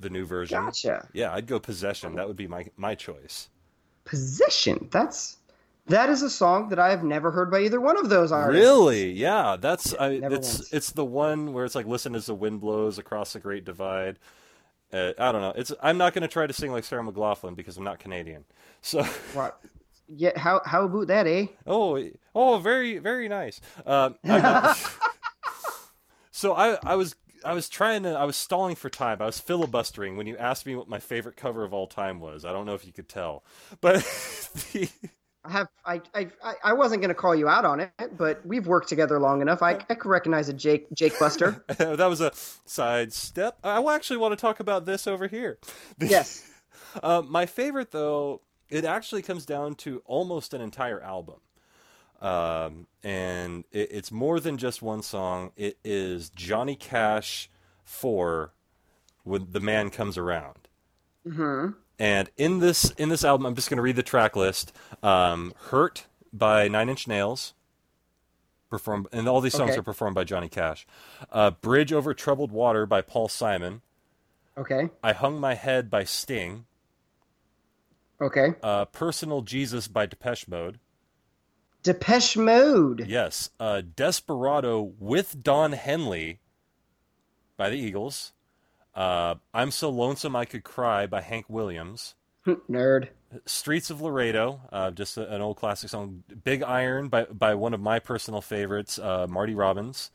the 0.00 0.08
new 0.08 0.24
version. 0.24 0.64
gotcha 0.64 1.06
Yeah, 1.12 1.30
I'd 1.34 1.46
go 1.46 1.60
"Possession." 1.60 2.14
That 2.14 2.26
would 2.26 2.36
be 2.38 2.46
my 2.46 2.68
my 2.78 2.94
choice. 2.94 3.50
Possession. 4.06 4.88
that's 4.90 5.36
that 5.86 6.08
is 6.08 6.22
a 6.22 6.30
song 6.30 6.68
that 6.70 6.78
i 6.78 6.90
have 6.90 7.04
never 7.04 7.30
heard 7.30 7.50
by 7.50 7.60
either 7.60 7.80
one 7.80 7.96
of 7.98 8.08
those 8.08 8.32
artists 8.32 8.60
Really? 8.64 9.12
Yeah. 9.12 9.56
That's 9.60 9.94
I, 9.94 10.08
it's 10.10 10.58
once. 10.58 10.72
it's 10.72 10.90
the 10.92 11.04
one 11.04 11.52
where 11.52 11.64
it's 11.64 11.74
like 11.74 11.86
listen 11.86 12.14
as 12.14 12.26
the 12.26 12.34
wind 12.34 12.60
blows 12.60 12.98
across 12.98 13.32
the 13.34 13.40
Great 13.40 13.64
Divide. 13.64 14.18
Uh, 14.92 15.12
I 15.18 15.32
don't 15.32 15.40
know. 15.42 15.52
It's 15.56 15.72
I'm 15.82 15.98
not 15.98 16.14
going 16.14 16.22
to 16.22 16.28
try 16.28 16.46
to 16.46 16.52
sing 16.52 16.70
like 16.72 16.84
Sarah 16.84 17.02
McLachlan 17.02 17.56
because 17.56 17.76
I'm 17.76 17.84
not 17.84 17.98
Canadian. 17.98 18.44
So. 18.80 19.02
What? 19.34 19.60
yeah 20.08 20.38
how 20.38 20.60
how 20.66 20.84
about 20.84 21.06
that 21.08 21.26
eh 21.26 21.46
Oh, 21.66 21.98
oh, 22.34 22.58
very, 22.58 22.98
very 22.98 23.28
nice. 23.28 23.60
Um, 23.86 24.16
I- 24.24 24.76
so 26.30 26.52
I, 26.54 26.78
I 26.82 26.94
was, 26.96 27.14
I 27.44 27.52
was 27.54 27.68
trying 27.68 28.02
to, 28.04 28.10
I 28.10 28.24
was 28.24 28.36
stalling 28.36 28.74
for 28.76 28.88
time. 28.90 29.20
I 29.22 29.26
was 29.26 29.38
filibustering 29.40 30.16
when 30.16 30.26
you 30.26 30.36
asked 30.36 30.66
me 30.66 30.74
what 30.76 30.88
my 30.88 30.98
favorite 30.98 31.36
cover 31.36 31.64
of 31.64 31.72
all 31.74 31.86
time 31.86 32.20
was. 32.20 32.44
I 32.44 32.52
don't 32.52 32.66
know 32.66 32.74
if 32.74 32.86
you 32.86 32.92
could 32.92 33.08
tell, 33.08 33.44
but 33.80 33.96
the, 34.72 34.88
I 35.44 35.50
have 35.50 35.68
I, 35.84 36.00
I 36.14 36.28
I- 36.64 36.72
wasn't 36.72 37.02
gonna 37.02 37.14
call 37.14 37.34
you 37.34 37.48
out 37.48 37.64
on 37.64 37.80
it, 37.80 37.90
but 38.16 38.44
we've 38.46 38.66
worked 38.66 38.88
together 38.88 39.18
long 39.20 39.42
enough. 39.42 39.62
I, 39.62 39.72
I 39.90 39.94
could 39.94 40.08
recognize 40.08 40.48
a 40.48 40.52
Jake 40.54 40.86
Jake 40.94 41.18
Buster. 41.18 41.62
that 41.78 42.06
was 42.06 42.20
a 42.20 42.32
sidestep. 42.64 43.58
I 43.62 43.82
actually 43.94 44.16
want 44.16 44.32
to 44.32 44.36
talk 44.36 44.60
about 44.60 44.86
this 44.86 45.06
over 45.06 45.26
here. 45.28 45.58
yes. 46.00 46.50
Uh, 47.02 47.22
my 47.26 47.44
favorite, 47.46 47.90
though, 47.90 48.40
it 48.70 48.84
actually 48.84 49.22
comes 49.22 49.44
down 49.44 49.74
to 49.76 50.02
almost 50.06 50.54
an 50.54 50.60
entire 50.60 51.00
album. 51.00 51.40
Um, 52.20 52.86
and 53.02 53.64
it, 53.70 53.88
it's 53.90 54.10
more 54.12 54.40
than 54.40 54.56
just 54.56 54.80
one 54.80 55.02
song. 55.02 55.50
It 55.56 55.78
is 55.84 56.30
Johnny 56.30 56.76
Cash, 56.76 57.50
for 57.82 58.52
when 59.24 59.48
the 59.50 59.60
man 59.60 59.90
comes 59.90 60.16
around. 60.16 60.68
hmm 61.30 61.68
And 61.98 62.30
in 62.36 62.58
this 62.58 62.90
in 62.92 63.08
this 63.08 63.24
album, 63.24 63.46
I'm 63.46 63.54
just 63.54 63.70
going 63.70 63.76
to 63.76 63.82
read 63.82 63.96
the 63.96 64.02
track 64.02 64.34
list. 64.36 64.72
Um, 65.02 65.54
"Hurt" 65.70 66.06
by 66.32 66.66
Nine 66.68 66.88
Inch 66.88 67.06
Nails, 67.06 67.54
performed, 68.68 69.06
and 69.12 69.28
all 69.28 69.40
these 69.40 69.54
songs 69.54 69.70
Okay. 69.70 69.78
are 69.80 69.84
performed 69.84 70.14
by 70.14 70.24
Johnny 70.24 70.48
Cash. 70.48 70.86
Uh, 71.30 71.50
"Bridge 71.52 71.92
Over 71.92 72.12
Troubled 72.12 72.50
Water" 72.50 72.84
by 72.84 73.00
Paul 73.00 73.28
Simon. 73.28 73.82
Okay. 74.58 74.90
"I 75.02 75.12
Hung 75.12 75.38
My 75.40 75.54
Head" 75.54 75.88
by 75.88 76.04
Sting. 76.04 76.66
Okay. 78.20 78.54
Uh, 78.62 78.84
"Personal 78.86 79.42
Jesus" 79.42 79.88
by 79.88 80.06
Depeche 80.06 80.46
Mode. 80.48 80.80
Depeche 81.82 82.36
Mode. 82.36 83.06
Yes, 83.06 83.50
uh, 83.60 83.82
"Desperado" 83.82 84.80
with 84.98 85.42
Don 85.42 85.72
Henley 85.72 86.40
by 87.56 87.68
the 87.70 87.76
Eagles. 87.76 88.32
Uh, 88.94 89.36
"I'm 89.52 89.70
So 89.70 89.90
Lonesome 89.90 90.36
I 90.36 90.44
Could 90.44 90.64
Cry" 90.64 91.06
by 91.06 91.20
Hank 91.20 91.46
Williams. 91.48 92.14
Nerd. 92.46 93.08
Streets 93.46 93.90
of 93.90 94.00
Laredo, 94.00 94.60
uh, 94.70 94.90
just 94.92 95.16
a, 95.16 95.32
an 95.34 95.40
old 95.40 95.56
classic 95.56 95.90
song. 95.90 96.22
Big 96.44 96.62
Iron 96.62 97.08
by 97.08 97.24
by 97.24 97.54
one 97.54 97.74
of 97.74 97.80
my 97.80 97.98
personal 97.98 98.40
favorites, 98.40 98.98
uh, 98.98 99.26
Marty 99.28 99.54
Robbins, 99.54 100.10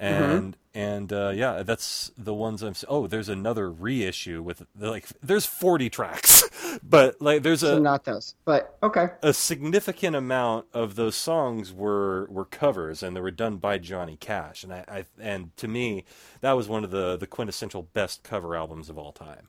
and 0.00 0.56
and 0.74 1.12
uh, 1.12 1.32
yeah, 1.34 1.62
that's 1.62 2.10
the 2.16 2.32
ones 2.32 2.62
I'm. 2.62 2.74
Oh, 2.88 3.06
there's 3.06 3.28
another 3.28 3.70
reissue 3.70 4.42
with 4.42 4.66
like 4.78 5.06
there's 5.22 5.44
40 5.44 5.90
tracks, 5.90 6.78
but 6.82 7.20
like 7.20 7.42
there's 7.42 7.60
So 7.60 7.76
a 7.76 7.80
not 7.80 8.04
those, 8.04 8.34
but 8.44 8.76
okay. 8.82 9.08
a 9.22 9.34
significant 9.34 10.16
amount 10.16 10.66
of 10.72 10.94
those 10.94 11.16
songs 11.16 11.72
were 11.72 12.26
were 12.30 12.46
covers 12.46 13.02
and 13.02 13.14
they 13.14 13.20
were 13.20 13.30
done 13.30 13.58
by 13.58 13.78
Johnny 13.78 14.16
Cash, 14.16 14.64
and 14.64 14.72
I, 14.72 14.84
I 14.88 15.04
and 15.20 15.54
to 15.58 15.68
me 15.68 16.04
that 16.40 16.52
was 16.52 16.66
one 16.66 16.82
of 16.82 16.90
the 16.90 17.16
the 17.16 17.26
quintessential 17.26 17.82
best 17.92 18.22
cover 18.22 18.56
albums 18.56 18.88
of 18.88 18.96
all 18.96 19.12
time. 19.12 19.48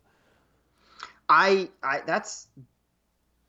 I, 1.30 1.70
I 1.82 2.02
that's 2.06 2.48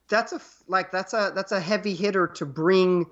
that's 0.09 0.33
a 0.33 0.41
like 0.69 0.93
that's 0.93 1.15
a 1.15 1.33
that's 1.35 1.51
a 1.51 1.59
heavy 1.61 1.95
hitter 1.95 2.29
to 2.29 2.47
bring 2.47 3.07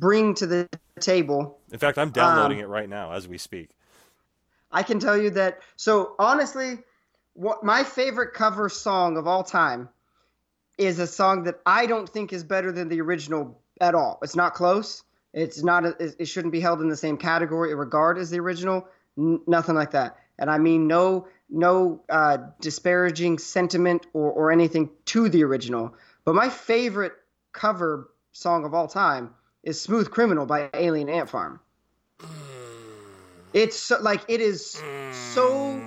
bring 0.00 0.34
to 0.34 0.46
the 0.46 0.68
table. 0.98 1.60
In 1.70 1.78
fact, 1.78 1.98
I'm 1.98 2.10
downloading 2.10 2.58
Um, 2.58 2.64
it 2.64 2.68
right 2.68 2.88
now 2.88 3.12
as 3.12 3.28
we 3.28 3.38
speak. 3.38 3.70
I 4.72 4.82
can 4.82 4.98
tell 4.98 5.16
you 5.16 5.30
that. 5.30 5.60
So 5.76 6.14
honestly, 6.18 6.78
what 7.34 7.62
my 7.62 7.84
favorite 7.84 8.34
cover 8.34 8.68
song 8.68 9.16
of 9.16 9.26
all 9.26 9.44
time 9.44 9.88
is 10.78 10.98
a 10.98 11.06
song 11.06 11.44
that 11.44 11.60
I 11.66 11.86
don't 11.86 12.08
think 12.08 12.32
is 12.32 12.42
better 12.42 12.72
than 12.72 12.88
the 12.88 13.00
original 13.00 13.60
at 13.80 13.94
all. 13.94 14.18
It's 14.22 14.36
not 14.36 14.54
close. 14.54 15.02
It's 15.32 15.62
not. 15.62 15.84
A, 15.84 15.94
it 16.18 16.26
shouldn't 16.26 16.52
be 16.52 16.60
held 16.60 16.80
in 16.80 16.88
the 16.88 16.96
same 16.96 17.16
category 17.16 17.72
or 17.72 17.76
regard 17.76 18.18
as 18.18 18.30
the 18.30 18.40
original. 18.40 18.88
N- 19.18 19.40
nothing 19.46 19.74
like 19.74 19.92
that. 19.92 20.16
And 20.38 20.50
I 20.50 20.58
mean 20.58 20.86
no 20.86 21.28
no 21.50 22.02
uh, 22.08 22.38
disparaging 22.60 23.38
sentiment 23.38 24.06
or, 24.12 24.30
or 24.30 24.52
anything 24.52 24.90
to 25.06 25.28
the 25.28 25.44
original. 25.44 25.94
But 26.24 26.34
my 26.34 26.48
favorite 26.48 27.12
cover 27.52 28.10
song 28.32 28.64
of 28.64 28.72
all 28.74 28.86
time 28.88 29.34
is 29.62 29.80
"Smooth 29.80 30.10
Criminal" 30.10 30.46
by 30.46 30.70
Alien 30.74 31.08
Ant 31.08 31.28
Farm. 31.28 31.60
It's 33.52 33.76
so, 33.76 33.98
like 34.00 34.22
it 34.28 34.40
is 34.40 34.80
so 35.34 35.80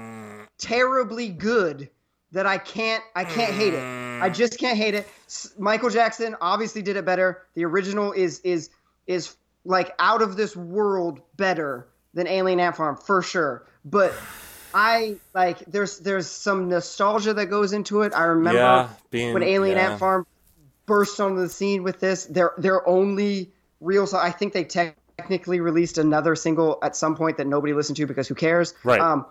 terribly 0.57 1.29
good 1.29 1.89
that 2.31 2.45
I 2.45 2.57
can't 2.57 3.03
I 3.15 3.23
can't 3.23 3.53
hate 3.53 3.73
it. 3.73 3.83
I 4.21 4.29
just 4.29 4.59
can't 4.59 4.77
hate 4.77 4.95
it. 4.95 5.07
S- 5.27 5.53
Michael 5.57 5.89
Jackson 5.89 6.35
obviously 6.41 6.81
did 6.81 6.97
it 6.97 7.05
better. 7.05 7.43
The 7.53 7.65
original 7.65 8.11
is 8.11 8.39
is 8.39 8.69
is 9.07 9.35
like 9.65 9.93
out 9.99 10.21
of 10.21 10.35
this 10.35 10.55
world 10.55 11.21
better 11.37 11.87
than 12.13 12.27
Alien 12.27 12.59
Ant 12.59 12.75
Farm 12.75 12.97
for 12.97 13.21
sure. 13.21 13.65
But 13.85 14.13
I 14.73 15.17
like 15.33 15.59
there's 15.65 15.99
there's 15.99 16.29
some 16.29 16.69
nostalgia 16.69 17.33
that 17.35 17.45
goes 17.47 17.73
into 17.73 18.01
it. 18.01 18.13
I 18.13 18.25
remember 18.25 18.59
yeah, 18.59 18.89
being 19.09 19.33
when 19.33 19.43
Alien 19.43 19.77
yeah. 19.77 19.91
Ant 19.91 19.99
Farm 19.99 20.25
burst 20.85 21.19
onto 21.19 21.39
the 21.39 21.49
scene 21.49 21.83
with 21.83 21.99
this. 21.99 22.25
Their 22.25 22.53
their 22.57 22.87
only 22.87 23.51
real 23.83 24.07
song. 24.07 24.21
I 24.23 24.31
think 24.31 24.53
they 24.53 24.63
technically 24.63 25.59
released 25.59 25.97
another 25.97 26.35
single 26.35 26.79
at 26.81 26.95
some 26.95 27.15
point 27.15 27.37
that 27.37 27.47
nobody 27.47 27.73
listened 27.73 27.97
to 27.97 28.07
because 28.07 28.27
who 28.27 28.35
cares? 28.35 28.73
Right. 28.83 28.99
Um, 28.99 29.25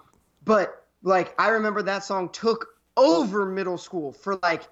but 0.45 0.87
like 1.03 1.35
I 1.39 1.49
remember 1.49 1.83
that 1.83 2.05
song 2.05 2.29
took 2.31 2.69
over 2.97 3.47
middle 3.47 3.79
school 3.79 4.13
for 4.13 4.39
like 4.43 4.63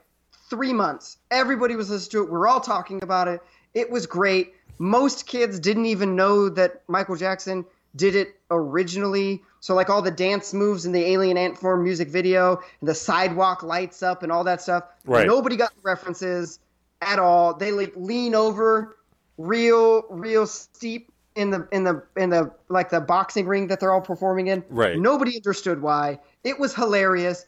three 0.49 0.73
months. 0.73 1.19
Everybody 1.31 1.77
was 1.77 1.91
listening 1.91 2.11
to 2.11 2.29
it. 2.29 2.33
We 2.33 2.39
were 2.39 2.49
all 2.49 2.61
talking 2.61 3.03
about 3.03 3.29
it. 3.29 3.41
It 3.75 3.91
was 3.91 4.07
great. 4.07 4.55
Most 4.79 5.27
kids 5.27 5.61
didn't 5.61 5.87
even 5.87 6.17
know 6.17 6.49
that 6.49 6.83
Michael 6.89 7.17
Jackson 7.17 7.65
did 7.97 8.15
it 8.15 8.37
originally. 8.51 9.43
So 9.61 9.75
like 9.75 9.91
all 9.91 10.03
the 10.03 10.11
dance 10.11 10.55
moves 10.55 10.87
in 10.87 10.93
the 10.93 11.05
Alien 11.05 11.37
Ant 11.37 11.59
Farm 11.59 11.83
music 11.85 12.09
video, 12.09 12.61
and 12.81 12.89
the 12.89 12.95
sidewalk 12.95 13.63
lights 13.63 14.03
up 14.03 14.23
and 14.23 14.33
all 14.33 14.45
that 14.45 14.61
stuff. 14.61 14.85
Right. 15.05 15.27
Nobody 15.27 15.57
got 15.57 15.75
the 15.75 15.83
references 15.83 16.59
at 17.03 17.19
all. 17.19 17.55
They 17.55 17.73
like 17.73 17.93
lean 17.97 18.35
over 18.35 18.97
real 19.41 20.05
real 20.11 20.47
steep 20.47 21.11
in 21.37 21.51
the 21.51 21.67
in 21.73 21.85
the 21.85 22.03
in 22.17 22.31
the 22.31 22.53
like 22.69 22.91
the 22.91 23.01
boxing 23.01 23.47
ring 23.47 23.69
that 23.69 23.81
they're 23.81 23.93
all 23.93 24.01
performing 24.01 24.49
in. 24.49 24.65
Right. 24.69 24.99
Nobody 24.99 25.37
understood 25.37 25.81
why. 25.83 26.19
It 26.45 26.59
was 26.59 26.75
hilarious. 26.75 27.47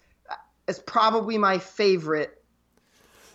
It's 0.68 0.78
probably 0.86 1.36
my 1.38 1.58
favorite 1.58 2.42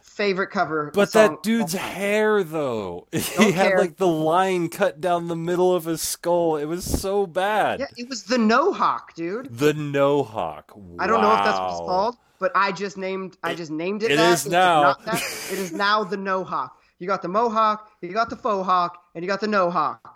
favorite 0.02 0.48
cover. 0.48 0.91
But 0.93 1.10
song. 1.12 1.32
that 1.34 1.43
dude's 1.43 1.76
oh 1.76 1.78
hair, 1.78 2.43
though, 2.43 3.08
he 3.12 3.20
Don't 3.36 3.54
had 3.54 3.67
care. 3.67 3.78
like 3.80 3.98
the 3.98 4.08
line 4.08 4.70
cut 4.70 5.00
down 5.00 5.28
the 5.28 5.36
middle 5.36 5.76
of 5.76 5.86
his 5.86 6.02
skull. 6.02 6.56
It 6.56 6.65
was 6.65 6.84
so 6.84 7.28
bad. 7.28 7.80
Yeah, 7.82 7.86
it 7.98 8.10
was 8.10 8.24
the 8.24 8.38
No 8.38 8.74
Hawk, 8.74 9.13
dude. 9.15 9.56
The 9.56 9.74
No 9.74 10.24
Hawk. 10.24 10.72
I 10.98 11.06
don't 11.06 11.22
know 11.22 11.34
if 11.36 11.43
that's 11.43 11.60
what 11.60 11.70
it's 11.72 11.80
called, 11.80 12.15
but 12.39 12.52
I 12.56 12.72
just 12.72 12.98
named 12.98 13.38
I 13.43 13.54
just 13.54 13.70
named 13.72 14.02
it. 14.04 14.12
it 14.12 14.15
that. 14.17 14.34
is 14.34 14.46
It 14.48 14.52
now. 14.52 14.82
not 14.82 15.06
that. 15.06 15.22
It 15.52 15.60
is 15.60 15.72
now 15.74 16.04
the 16.04 16.17
No 16.32 16.43
Hawk. 16.43 16.82
You 16.99 17.07
got 17.07 17.21
the 17.21 17.27
Mohawk, 17.27 17.91
you 18.01 18.10
got 18.12 18.29
the 18.29 18.36
Faux 18.36 18.65
Hawk, 18.65 18.97
and 19.13 19.23
you 19.23 19.27
got 19.29 19.39
the 19.41 19.47
No 19.47 19.69
Hawk. 19.69 20.15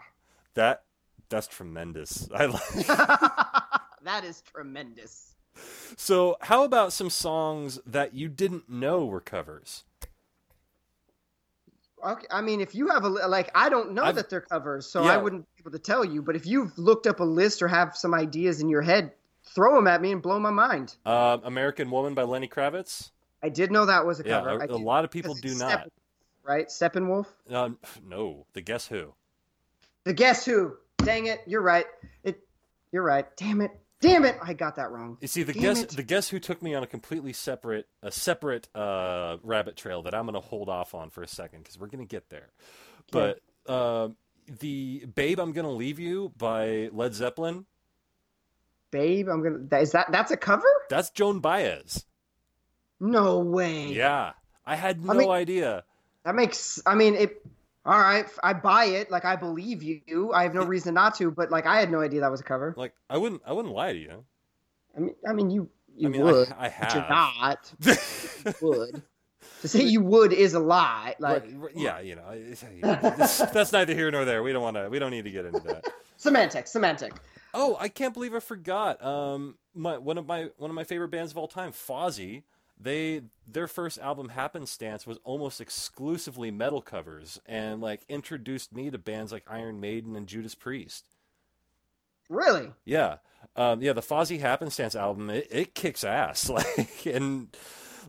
That 0.56 0.84
that's 1.30 1.48
tremendous. 1.48 2.28
I 2.34 2.46
like. 2.46 2.62
that 4.04 4.24
is 4.24 4.42
tremendous. 4.42 5.36
so, 5.98 6.38
how 6.42 6.64
about 6.64 6.92
some 6.94 7.10
songs 7.10 7.80
that 7.86 8.14
you 8.14 8.28
didn't 8.30 8.70
know 8.70 9.06
were 9.06 9.22
covers? 9.22 9.84
Okay, 12.04 12.26
I 12.32 12.42
mean, 12.42 12.62
if 12.62 12.74
you 12.74 12.88
have 12.90 13.04
a 13.04 13.10
like, 13.10 13.52
I 13.54 13.70
don't 13.70 13.92
know 13.94 14.04
I've- 14.04 14.16
that 14.16 14.30
they're 14.30 14.42
covers, 14.42 14.88
so 14.88 15.04
Yeah. 15.04 15.14
I 15.14 15.18
wouldn't 15.18 15.44
be 15.56 15.62
able 15.62 15.72
to 15.72 15.80
tell 15.80 16.04
you. 16.04 16.22
But 16.24 16.36
if 16.36 16.48
you've 16.48 16.76
looked 16.80 17.06
up 17.06 17.20
a 17.20 17.24
list 17.24 17.62
or 17.62 17.68
have 17.68 17.96
some 17.96 18.14
ideas 18.16 18.60
in 18.60 18.70
your 18.70 18.82
head, 18.82 19.12
throw 19.44 19.76
them 19.76 19.86
at 19.88 20.02
me 20.02 20.12
and 20.12 20.20
blow 20.22 20.40
my 20.40 20.50
mind. 20.50 20.96
Uh, 21.06 21.38
American 21.44 21.92
Woman 21.92 22.16
by 22.16 22.24
Lenny 22.24 22.48
Kravitz. 22.48 23.12
I 23.44 23.50
did 23.50 23.72
know 23.72 23.86
that 23.86 24.04
was 24.06 24.20
a 24.20 24.24
Yeah, 24.26 24.40
cover. 24.40 24.50
a, 24.50 24.62
I 24.62 24.64
a 24.64 24.68
did, 24.68 24.82
lot 24.82 25.04
of 25.06 25.12
people 25.12 25.36
do 25.36 25.50
it's 25.50 25.60
not. 25.60 25.90
Right? 26.44 26.68
Steppenwolf. 26.68 27.28
Um, 27.50 27.78
no, 28.08 28.46
the 28.54 28.62
Guess 28.62 28.88
Who. 28.88 29.14
The 30.04 30.14
Guess 30.14 30.46
Who. 30.46 30.74
Dang 30.98 31.28
it, 31.28 31.42
you're 31.46 31.62
right. 31.62 31.86
It, 32.24 32.40
you're 32.92 33.04
right. 33.04 33.26
Damn 33.38 33.62
it, 33.62 33.72
damn 34.02 34.26
it, 34.26 34.38
I 34.44 34.54
got 34.54 34.76
that 34.76 34.92
wrong. 34.92 35.18
You 35.22 35.28
see, 35.28 35.44
the 35.44 35.54
Damn 35.54 35.62
guess 35.62 35.82
it. 35.84 35.90
the 35.92 36.04
Guess 36.04 36.30
Who 36.30 36.40
took 36.40 36.62
me 36.62 36.74
on 36.76 36.84
a 36.84 36.88
completely 36.88 37.34
separate 37.34 37.88
a 38.04 38.12
separate 38.12 38.68
uh, 38.76 39.38
rabbit 39.44 39.76
trail 39.78 40.02
that 40.04 40.14
I'm 40.16 40.26
going 40.26 40.34
to 40.36 40.48
hold 40.48 40.70
off 40.70 40.94
on 40.96 41.10
for 41.10 41.24
a 41.24 41.28
second 41.28 41.60
because 41.64 41.80
we're 41.80 41.88
going 41.88 42.06
to 42.06 42.10
get 42.10 42.30
there. 42.30 42.50
Okay. 43.16 43.36
But 43.68 43.72
uh, 43.72 44.10
the 44.60 45.06
Babe, 45.16 45.40
I'm 45.40 45.54
going 45.54 45.66
to 45.68 45.72
leave 45.72 46.00
you 46.00 46.32
by 46.38 46.90
Led 46.92 47.14
Zeppelin. 47.14 47.66
Babe, 48.92 49.30
I'm 49.30 49.42
gonna. 49.42 49.60
that- 49.70 49.82
Is 49.84 49.92
that 49.94 50.12
that's 50.12 50.32
a 50.32 50.38
cover? 50.38 50.68
That's 50.90 51.10
Joan 51.12 51.40
Baez. 51.40 52.06
No 53.00 53.40
way. 53.40 53.94
Yeah, 53.94 54.34
I 54.66 54.76
had 54.76 55.04
no 55.04 55.14
I 55.14 55.18
mean- 55.18 55.30
idea. 55.30 55.84
That 56.26 56.36
makes. 56.36 56.82
I 56.86 56.96
mean, 56.96 57.16
it. 57.16 57.46
All 57.84 58.00
right, 58.00 58.26
I 58.44 58.54
buy 58.54 58.86
it. 58.86 59.10
Like 59.10 59.26
I 59.26 59.36
believe 59.36 59.82
you. 59.82 60.32
I 60.34 60.44
have 60.44 60.54
no 60.54 60.64
reason 60.64 60.94
not 60.94 61.16
to. 61.16 61.32
But 61.32 61.50
like, 61.50 61.66
I 61.66 61.80
had 61.80 61.92
no 61.92 62.02
idea 62.02 62.22
that 62.22 62.30
was 62.32 62.40
a 62.40 62.44
cover. 62.44 62.74
Like, 62.78 62.94
I 63.10 63.18
wouldn't 63.18 63.42
I 63.46 63.54
wouldn't 63.54 63.74
lie 63.74 63.94
to 63.94 64.00
you. 64.00 64.24
I 64.96 65.00
mean, 65.00 65.16
I 65.28 65.34
mean, 65.34 65.50
you 65.50 65.70
you 65.96 66.08
I 66.08 66.12
mean, 66.12 66.22
would. 66.22 66.52
I, 66.52 66.68
I 66.68 66.76
but 66.80 66.94
you're 66.94 67.04
have. 67.04 67.10
not. 67.10 67.74
would. 68.62 69.02
To 69.62 69.68
say 69.68 69.84
you 69.84 70.02
would 70.02 70.34
is 70.34 70.54
a 70.54 70.60
lie. 70.60 71.16
Like 71.20 71.46
Right, 71.56 71.72
yeah, 71.76 72.00
you 72.00 72.16
know, 72.16 72.24
that's 72.82 73.72
neither 73.72 73.94
here 73.94 74.10
nor 74.12 74.26
there. 74.26 74.44
We 74.44 74.54
don't 74.54 74.64
want 74.64 74.78
to. 74.78 74.90
We 74.90 75.00
don't 75.00 75.12
need 75.12 75.26
to 75.26 75.32
get 75.32 75.46
into 75.46 75.60
that. 75.62 75.86
semantic, 76.18 76.68
semantic. 76.68 77.14
Oh, 77.54 77.78
I 77.80 77.88
can't 77.88 78.14
believe 78.14 78.34
I 78.34 78.40
forgot. 78.40 79.04
Um, 79.04 79.56
my 79.76 79.98
one 79.98 80.18
of 80.18 80.26
my 80.26 80.50
one 80.58 80.70
of 80.70 80.76
my 80.76 80.84
favorite 80.84 81.10
bands 81.10 81.32
of 81.32 81.38
all 81.38 81.48
time, 81.48 81.72
Fozzy. 81.72 82.44
They 82.82 83.22
their 83.48 83.68
first 83.68 84.00
album, 84.00 84.30
Happenstance, 84.30 85.06
was 85.06 85.20
almost 85.24 85.62
exclusively 85.62 86.52
metal 86.52 86.82
covers, 86.82 87.40
and 87.46 87.82
like 87.82 88.02
introduced 88.10 88.74
me 88.74 88.90
to 88.90 88.98
bands 88.98 89.32
like 89.32 89.44
Iron 89.48 89.80
Maiden 89.80 90.16
and 90.16 90.28
Judas 90.28 90.56
Priest. 90.56 91.06
Really? 92.30 92.72
Yeah, 92.86 93.18
um, 93.56 93.82
yeah. 93.82 93.94
The 93.94 94.02
Fozzy 94.02 94.40
Happenstance 94.40 94.96
album, 94.96 95.30
it, 95.30 95.48
it 95.52 95.76
kicks 95.76 96.04
ass. 96.04 96.50
Like 96.50 97.06
and 97.06 97.56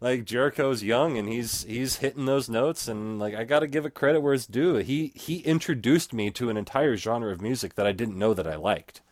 like 0.00 0.24
Jericho's 0.24 0.82
young 0.82 1.16
and 1.18 1.28
he's 1.28 1.64
he's 1.64 1.96
hitting 1.96 2.26
those 2.26 2.48
notes, 2.48 2.88
and 2.88 3.18
like 3.18 3.34
I 3.34 3.44
got 3.44 3.60
to 3.60 3.66
give 3.66 3.86
it 3.86 3.94
credit 3.94 4.20
where 4.20 4.34
it's 4.34 4.46
due. 4.46 4.76
He 4.76 5.12
he 5.14 5.38
introduced 5.40 6.12
me 6.12 6.30
to 6.32 6.50
an 6.50 6.56
entire 6.56 6.96
genre 6.96 7.32
of 7.32 7.40
music 7.40 7.74
that 7.74 7.86
I 7.86 7.92
didn't 7.92 8.18
know 8.18 8.34
that 8.34 8.46
I 8.46 8.56
liked. 8.56 9.02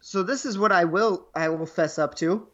so 0.00 0.22
this 0.22 0.44
is 0.44 0.58
what 0.58 0.72
I 0.72 0.84
will 0.84 1.26
I 1.34 1.48
will 1.48 1.66
fess 1.66 1.98
up 1.98 2.14
to. 2.16 2.48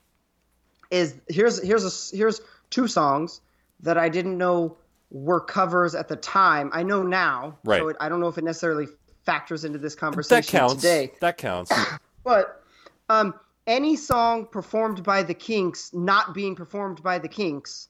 Is 0.91 1.16
here's 1.28 1.62
here's 1.62 1.84
a 2.12 2.16
here's 2.16 2.41
two 2.70 2.89
songs 2.89 3.41
that 3.80 3.99
I 3.99 4.09
didn't 4.09 4.39
know 4.39 4.76
were 5.11 5.41
covers 5.41 5.95
at 5.95 6.09
the 6.09 6.16
time. 6.16 6.70
I 6.72 6.82
know 6.82 7.03
now, 7.03 7.59
Right. 7.64 7.80
so 7.80 7.89
it, 7.89 7.97
I 8.01 8.09
don't 8.09 8.20
know 8.20 8.28
if 8.28 8.39
it 8.39 8.45
necessarily 8.45 8.86
factors 9.24 9.64
into 9.64 9.78
this 9.78 9.95
conversation 9.95 10.41
That 10.41 10.47
counts. 10.59 10.74
today. 10.76 11.12
That 11.20 11.36
counts. 11.39 11.72
But 12.24 12.62
um, 13.09 13.32
any 13.66 13.97
song 13.97 14.45
performed 14.47 15.03
by 15.03 15.22
the 15.22 15.32
Kinks 15.32 15.95
not 15.95 16.34
being 16.34 16.55
performed 16.55 17.03
by 17.03 17.18
the 17.18 17.28
Kinks, 17.28 17.89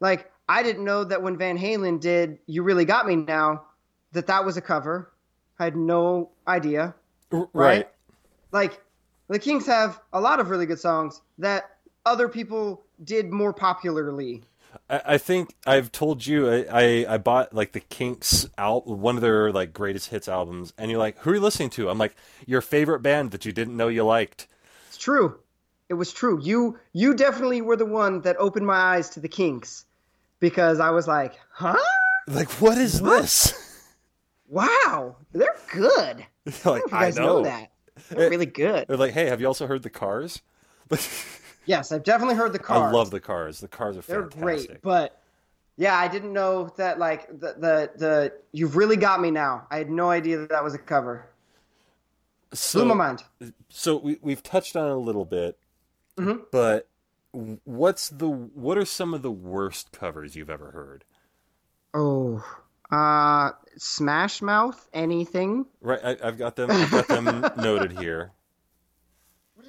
like 0.00 0.30
I 0.48 0.62
didn't 0.62 0.84
know 0.84 1.04
that 1.04 1.22
when 1.22 1.36
Van 1.36 1.58
Halen 1.58 2.00
did 2.00 2.38
"You 2.46 2.62
Really 2.62 2.86
Got 2.86 3.06
Me 3.06 3.16
Now," 3.16 3.64
that 4.12 4.26
that 4.28 4.44
was 4.44 4.56
a 4.56 4.62
cover. 4.62 5.12
I 5.58 5.64
had 5.64 5.76
no 5.76 6.30
idea. 6.48 6.94
R- 7.30 7.48
Right? 7.52 7.88
Like 8.52 8.80
the 9.28 9.38
Kinks 9.38 9.66
have 9.66 10.00
a 10.14 10.20
lot 10.20 10.40
of 10.40 10.48
really 10.48 10.64
good 10.66 10.80
songs 10.80 11.20
that 11.38 11.71
other 12.04 12.28
people 12.28 12.84
did 13.02 13.30
more 13.32 13.52
popularly. 13.52 14.42
I, 14.88 15.02
I 15.04 15.18
think 15.18 15.54
I've 15.66 15.92
told 15.92 16.26
you 16.26 16.50
I, 16.50 16.66
I, 16.70 17.14
I 17.14 17.18
bought 17.18 17.54
like 17.54 17.72
the 17.72 17.80
Kinks 17.80 18.48
out 18.58 18.86
one 18.86 19.16
of 19.16 19.22
their 19.22 19.52
like 19.52 19.72
greatest 19.72 20.10
hits 20.10 20.28
albums, 20.28 20.72
and 20.78 20.90
you're 20.90 21.00
like, 21.00 21.18
who 21.18 21.30
are 21.30 21.34
you 21.34 21.40
listening 21.40 21.70
to? 21.70 21.88
I'm 21.88 21.98
like, 21.98 22.14
your 22.46 22.60
favorite 22.60 23.00
band 23.00 23.30
that 23.32 23.44
you 23.44 23.52
didn't 23.52 23.76
know 23.76 23.88
you 23.88 24.04
liked. 24.04 24.46
It's 24.88 24.98
true. 24.98 25.38
It 25.88 25.94
was 25.94 26.12
true. 26.12 26.40
You 26.42 26.78
you 26.92 27.14
definitely 27.14 27.60
were 27.60 27.76
the 27.76 27.86
one 27.86 28.22
that 28.22 28.36
opened 28.38 28.66
my 28.66 28.76
eyes 28.76 29.10
to 29.10 29.20
the 29.20 29.28
Kinks 29.28 29.84
because 30.40 30.80
I 30.80 30.90
was 30.90 31.06
like, 31.06 31.34
huh? 31.52 31.76
Like, 32.26 32.48
what 32.60 32.78
is 32.78 33.00
this? 33.00 33.54
Wow, 34.48 35.16
they're 35.32 35.56
good. 35.72 36.26
like, 36.64 36.64
I 36.64 36.64
don't 36.64 36.64
know 36.64 36.74
if 36.76 36.82
you 36.84 36.90
guys 36.90 37.18
I 37.18 37.22
know. 37.22 37.36
know. 37.38 37.42
that. 37.44 37.72
They're 38.10 38.30
really 38.30 38.46
eh, 38.46 38.50
good. 38.52 38.86
They're 38.88 38.96
like, 38.96 39.12
hey, 39.12 39.26
have 39.26 39.40
you 39.40 39.46
also 39.46 39.66
heard 39.66 39.82
the 39.82 39.90
Cars? 39.90 40.42
Yes, 41.66 41.92
I've 41.92 42.02
definitely 42.02 42.34
heard 42.34 42.52
the 42.52 42.58
Cars. 42.58 42.92
I 42.92 42.96
love 42.96 43.10
the 43.10 43.20
Cars. 43.20 43.60
The 43.60 43.68
Cars 43.68 43.96
are 43.96 44.02
They're 44.02 44.28
fantastic. 44.30 44.68
great, 44.68 44.82
but 44.82 45.20
yeah, 45.76 45.96
I 45.96 46.08
didn't 46.08 46.32
know 46.32 46.72
that. 46.76 46.98
Like 46.98 47.28
the 47.28 47.54
the 47.58 47.90
the 47.96 48.32
you've 48.52 48.76
really 48.76 48.96
got 48.96 49.20
me 49.20 49.30
now. 49.30 49.66
I 49.70 49.78
had 49.78 49.90
no 49.90 50.10
idea 50.10 50.38
that 50.38 50.48
that 50.50 50.64
was 50.64 50.74
a 50.74 50.78
cover. 50.78 51.26
Blew 52.72 52.84
my 52.84 52.90
so, 52.90 52.94
mind. 52.94 53.24
so 53.70 53.96
we 53.96 54.18
we've 54.20 54.42
touched 54.42 54.76
on 54.76 54.86
it 54.88 54.92
a 54.92 54.96
little 54.96 55.24
bit, 55.24 55.58
Mhm. 56.18 56.42
but 56.50 56.86
what's 57.32 58.10
the 58.10 58.28
what 58.28 58.76
are 58.76 58.84
some 58.84 59.14
of 59.14 59.22
the 59.22 59.30
worst 59.30 59.90
covers 59.92 60.36
you've 60.36 60.50
ever 60.50 60.72
heard? 60.72 61.04
Oh, 61.94 62.44
uh, 62.90 63.52
Smash 63.78 64.42
Mouth. 64.42 64.86
Anything? 64.92 65.64
Right, 65.80 66.00
I, 66.04 66.16
I've 66.28 66.36
got 66.38 66.56
them. 66.56 66.70
I've 66.70 66.90
got 66.90 67.08
them 67.08 67.40
noted 67.56 67.92
here. 67.98 68.32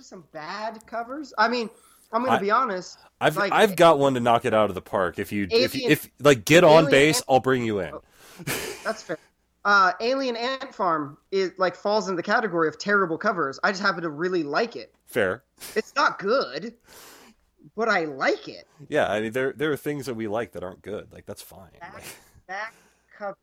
Some 0.04 0.26
bad 0.34 0.86
covers? 0.86 1.34
I 1.38 1.48
mean, 1.48 1.70
I'm 2.12 2.24
gonna 2.26 2.38
I- 2.38 2.40
be 2.40 2.52
honest. 2.52 3.00
I've 3.22 3.38
Like- 3.38 3.54
I've 3.54 3.76
got 3.78 4.00
one 4.00 4.16
to 4.16 4.20
knock 4.20 4.44
it 4.44 4.54
out 4.54 4.70
of 4.70 4.76
the 4.76 4.82
park. 4.82 5.18
If 5.18 5.32
you 5.32 5.48
if 5.50 5.74
you, 5.74 5.82
Alien- 5.86 5.92
if 5.92 6.10
like 6.20 6.44
get 6.46 6.64
on 6.66 6.90
base, 6.90 7.18
Ant- 7.20 7.26
I'll 7.30 7.40
bring 7.40 7.64
you 7.64 7.80
in. 7.80 7.94
That's 8.84 9.02
fair. 9.02 9.18
Uh, 9.66 9.94
Alien 10.02 10.36
Ant 10.36 10.76
Farm 10.76 11.18
is 11.32 11.52
like 11.58 11.74
falls 11.76 12.10
in 12.10 12.18
the 12.18 12.24
category 12.24 12.68
of 12.68 12.78
terrible 12.78 13.18
covers. 13.18 13.60
I 13.64 13.72
just 13.72 13.82
happen 13.82 14.02
to 14.04 14.10
really 14.10 14.44
like 14.44 14.76
it. 14.76 14.94
Fair. 15.06 15.44
It's 15.74 15.96
not 15.96 16.20
good, 16.20 16.74
but 17.78 17.88
I 17.88 18.04
like 18.04 18.50
it. 18.50 18.68
Yeah, 18.90 19.10
I 19.10 19.22
mean 19.22 19.32
there 19.32 19.54
there 19.54 19.72
are 19.72 19.78
things 19.78 20.06
that 20.08 20.16
we 20.16 20.28
like 20.28 20.52
that 20.52 20.64
aren't 20.64 20.82
good. 20.82 21.14
Like 21.14 21.26
that's 21.26 21.42
fine. 21.42 21.72
Like, 21.94 22.04
back 22.46 22.74
covers. 23.18 23.38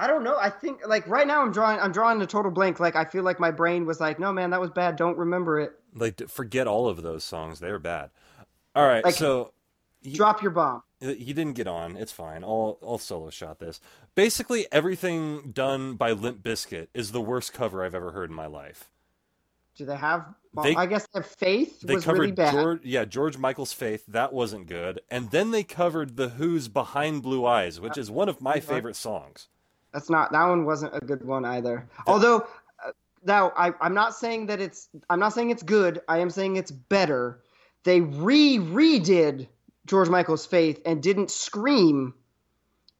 I 0.00 0.06
don't 0.06 0.24
know. 0.24 0.36
I 0.38 0.48
think 0.50 0.80
like 0.86 1.06
right 1.06 1.26
now 1.26 1.42
I'm 1.42 1.52
drawing 1.52 1.78
I'm 1.78 1.92
drawing 1.92 2.20
a 2.22 2.26
total 2.26 2.50
blank. 2.50 2.80
Like 2.80 2.96
I 2.96 3.04
feel 3.04 3.22
like 3.22 3.38
my 3.38 3.50
brain 3.50 3.84
was 3.86 4.00
like, 4.00 4.18
no 4.18 4.32
man, 4.32 4.50
that 4.50 4.60
was 4.60 4.70
bad. 4.70 4.96
Don't 4.96 5.18
remember 5.18 5.60
it. 5.60 5.72
like 5.94 6.28
forget 6.28 6.66
all 6.66 6.88
of 6.88 7.02
those 7.02 7.22
songs. 7.24 7.60
They're 7.60 7.78
bad. 7.78 8.10
All 8.74 8.86
right, 8.86 9.04
Like- 9.04 9.14
so 9.14 9.52
you, 10.02 10.16
Drop 10.16 10.40
your 10.40 10.52
bomb. 10.52 10.82
Uh, 11.02 11.08
you 11.08 11.34
didn't 11.34 11.54
get 11.54 11.66
on. 11.66 11.96
It's 11.96 12.12
fine. 12.12 12.42
I'll 12.44 12.78
I'll 12.82 12.96
solo 12.98 13.28
shot 13.30 13.58
this. 13.58 13.80
Basically, 14.14 14.66
everything 14.72 15.50
done 15.52 15.94
by 15.96 16.12
Limp 16.12 16.42
Bizkit 16.42 16.88
is 16.94 17.12
the 17.12 17.20
worst 17.20 17.52
cover 17.52 17.84
I've 17.84 17.94
ever 17.94 18.12
heard 18.12 18.30
in 18.30 18.36
my 18.36 18.46
life. 18.46 18.90
Do 19.76 19.84
they 19.84 19.96
have? 19.96 20.26
Well, 20.52 20.64
They- 20.64 20.74
I 20.76 20.86
guess 20.86 21.06
their 21.14 21.22
faith 21.22 21.80
They 21.80 21.94
was 21.94 22.04
covered 22.04 22.20
really 22.20 22.32
bad. 22.32 22.52
George, 22.52 22.80
yeah, 22.84 23.04
George 23.04 23.38
Michael's 23.38 23.72
Faith. 23.72 24.04
That 24.06 24.32
wasn't 24.32 24.66
good. 24.66 25.00
And 25.10 25.30
then 25.30 25.52
they 25.52 25.62
covered 25.62 26.16
the 26.16 26.30
Who's 26.30 26.68
Behind 26.68 27.22
Blue 27.22 27.46
Eyes, 27.46 27.80
which 27.80 27.96
uh, 27.96 28.00
is 28.00 28.10
one 28.10 28.28
of 28.28 28.40
my 28.40 28.58
favorite 28.60 28.96
songs. 28.96 29.48
That's 29.92 30.10
not 30.10 30.32
that 30.32 30.46
one 30.46 30.64
wasn't 30.64 30.94
a 30.94 31.00
good 31.00 31.24
one 31.24 31.44
either. 31.44 31.88
Although 32.06 32.46
uh, 32.84 32.92
now 33.24 33.52
I, 33.56 33.72
I'm 33.80 33.94
not 33.94 34.14
saying 34.14 34.46
that 34.46 34.60
it's 34.60 34.88
I'm 35.08 35.20
not 35.20 35.32
saying 35.32 35.50
it's 35.50 35.62
good. 35.62 36.00
I 36.08 36.18
am 36.18 36.30
saying 36.30 36.56
it's 36.56 36.70
better. 36.70 37.40
They 37.84 38.00
re 38.00 38.58
redid 38.58 39.48
George 39.86 40.08
Michael's 40.08 40.46
Faith 40.46 40.80
and 40.84 41.02
didn't 41.02 41.30
scream, 41.30 42.14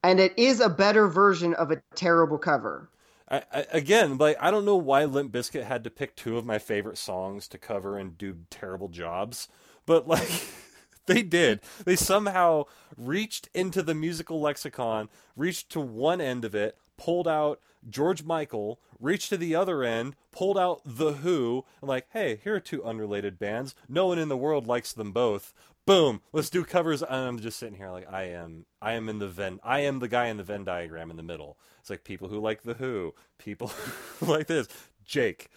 and 0.03 0.19
it 0.19 0.33
is 0.37 0.59
a 0.59 0.69
better 0.69 1.07
version 1.07 1.53
of 1.53 1.71
a 1.71 1.81
terrible 1.95 2.37
cover. 2.37 2.89
I, 3.29 3.43
I, 3.53 3.65
again, 3.71 4.17
like 4.17 4.37
I 4.41 4.51
don't 4.51 4.65
know 4.65 4.75
why 4.75 5.05
Limp 5.05 5.31
Bizkit 5.31 5.63
had 5.63 5.85
to 5.85 5.89
pick 5.89 6.15
two 6.15 6.37
of 6.37 6.45
my 6.45 6.59
favorite 6.59 6.97
songs 6.97 7.47
to 7.49 7.57
cover 7.57 7.97
and 7.97 8.17
do 8.17 8.39
terrible 8.49 8.89
jobs, 8.89 9.47
but 9.85 10.07
like 10.07 10.29
they 11.07 11.23
did. 11.23 11.61
They 11.85 11.95
somehow 11.95 12.65
reached 12.97 13.49
into 13.53 13.81
the 13.81 13.95
musical 13.95 14.39
lexicon, 14.39 15.09
reached 15.35 15.69
to 15.71 15.79
one 15.79 16.21
end 16.21 16.45
of 16.45 16.55
it, 16.55 16.77
pulled 16.97 17.27
out 17.27 17.59
George 17.89 18.23
Michael, 18.23 18.79
reached 18.99 19.29
to 19.29 19.37
the 19.37 19.55
other 19.55 19.83
end, 19.83 20.15
pulled 20.31 20.57
out 20.57 20.81
The 20.85 21.13
Who, 21.13 21.65
and 21.81 21.89
like, 21.89 22.07
hey, 22.11 22.39
here 22.43 22.55
are 22.55 22.59
two 22.59 22.83
unrelated 22.83 23.39
bands. 23.39 23.73
No 23.89 24.07
one 24.07 24.19
in 24.19 24.29
the 24.29 24.37
world 24.37 24.67
likes 24.67 24.93
them 24.93 25.11
both. 25.11 25.53
Boom, 25.87 26.21
let's 26.31 26.49
do 26.51 26.63
covers. 26.63 27.01
And 27.01 27.15
I'm 27.15 27.39
just 27.39 27.57
sitting 27.57 27.77
here 27.77 27.89
like 27.89 28.11
I 28.11 28.23
am. 28.23 28.65
I 28.81 28.93
am 28.93 29.09
in 29.09 29.17
the 29.17 29.27
Venn. 29.27 29.59
I 29.63 29.79
am 29.79 29.99
the 29.99 30.07
guy 30.07 30.27
in 30.27 30.37
the 30.37 30.43
Venn 30.43 30.63
diagram 30.63 31.09
in 31.09 31.17
the 31.17 31.23
middle. 31.23 31.57
It's 31.79 31.89
like 31.89 32.03
people 32.03 32.27
who 32.27 32.39
like 32.39 32.61
the 32.61 32.75
Who, 32.75 33.15
people 33.39 33.71
like 34.21 34.45
this. 34.45 34.67
Jake, 35.03 35.49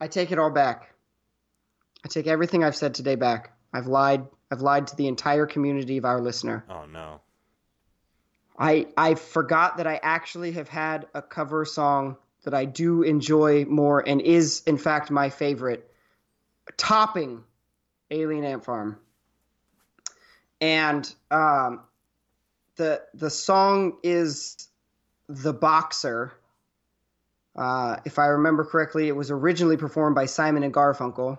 I 0.00 0.06
take 0.06 0.30
it 0.30 0.38
all 0.38 0.50
back. 0.50 0.94
I 2.04 2.08
take 2.08 2.26
everything 2.26 2.64
I've 2.64 2.76
said 2.76 2.94
today 2.94 3.16
back. 3.16 3.52
I've 3.72 3.86
lied. 3.86 4.26
I've 4.50 4.60
lied 4.60 4.86
to 4.88 4.96
the 4.96 5.08
entire 5.08 5.46
community 5.46 5.98
of 5.98 6.04
our 6.04 6.20
listener. 6.20 6.64
oh 6.70 6.86
no, 6.86 7.20
I 8.58 8.86
I 8.96 9.14
forgot 9.14 9.76
that 9.76 9.86
I 9.86 10.00
actually 10.02 10.52
have 10.52 10.68
had 10.68 11.06
a 11.14 11.22
cover 11.22 11.64
song 11.64 12.16
that 12.44 12.54
I 12.54 12.64
do 12.64 13.02
enjoy 13.02 13.64
more 13.64 14.06
and 14.06 14.20
is 14.20 14.62
in 14.66 14.78
fact 14.78 15.10
my 15.10 15.28
favorite, 15.28 15.90
topping 16.76 17.44
Alien 18.10 18.44
Ant 18.44 18.64
Farm. 18.64 18.98
And 20.60 21.12
um, 21.30 21.82
the 22.76 23.02
the 23.14 23.30
song 23.30 23.98
is 24.02 24.68
"The 25.28 25.52
Boxer." 25.52 26.32
Uh, 27.54 27.96
if 28.04 28.18
I 28.20 28.26
remember 28.26 28.64
correctly, 28.64 29.08
it 29.08 29.16
was 29.16 29.30
originally 29.32 29.76
performed 29.76 30.14
by 30.14 30.26
Simon 30.26 30.62
and 30.62 30.72
Garfunkel, 30.72 31.38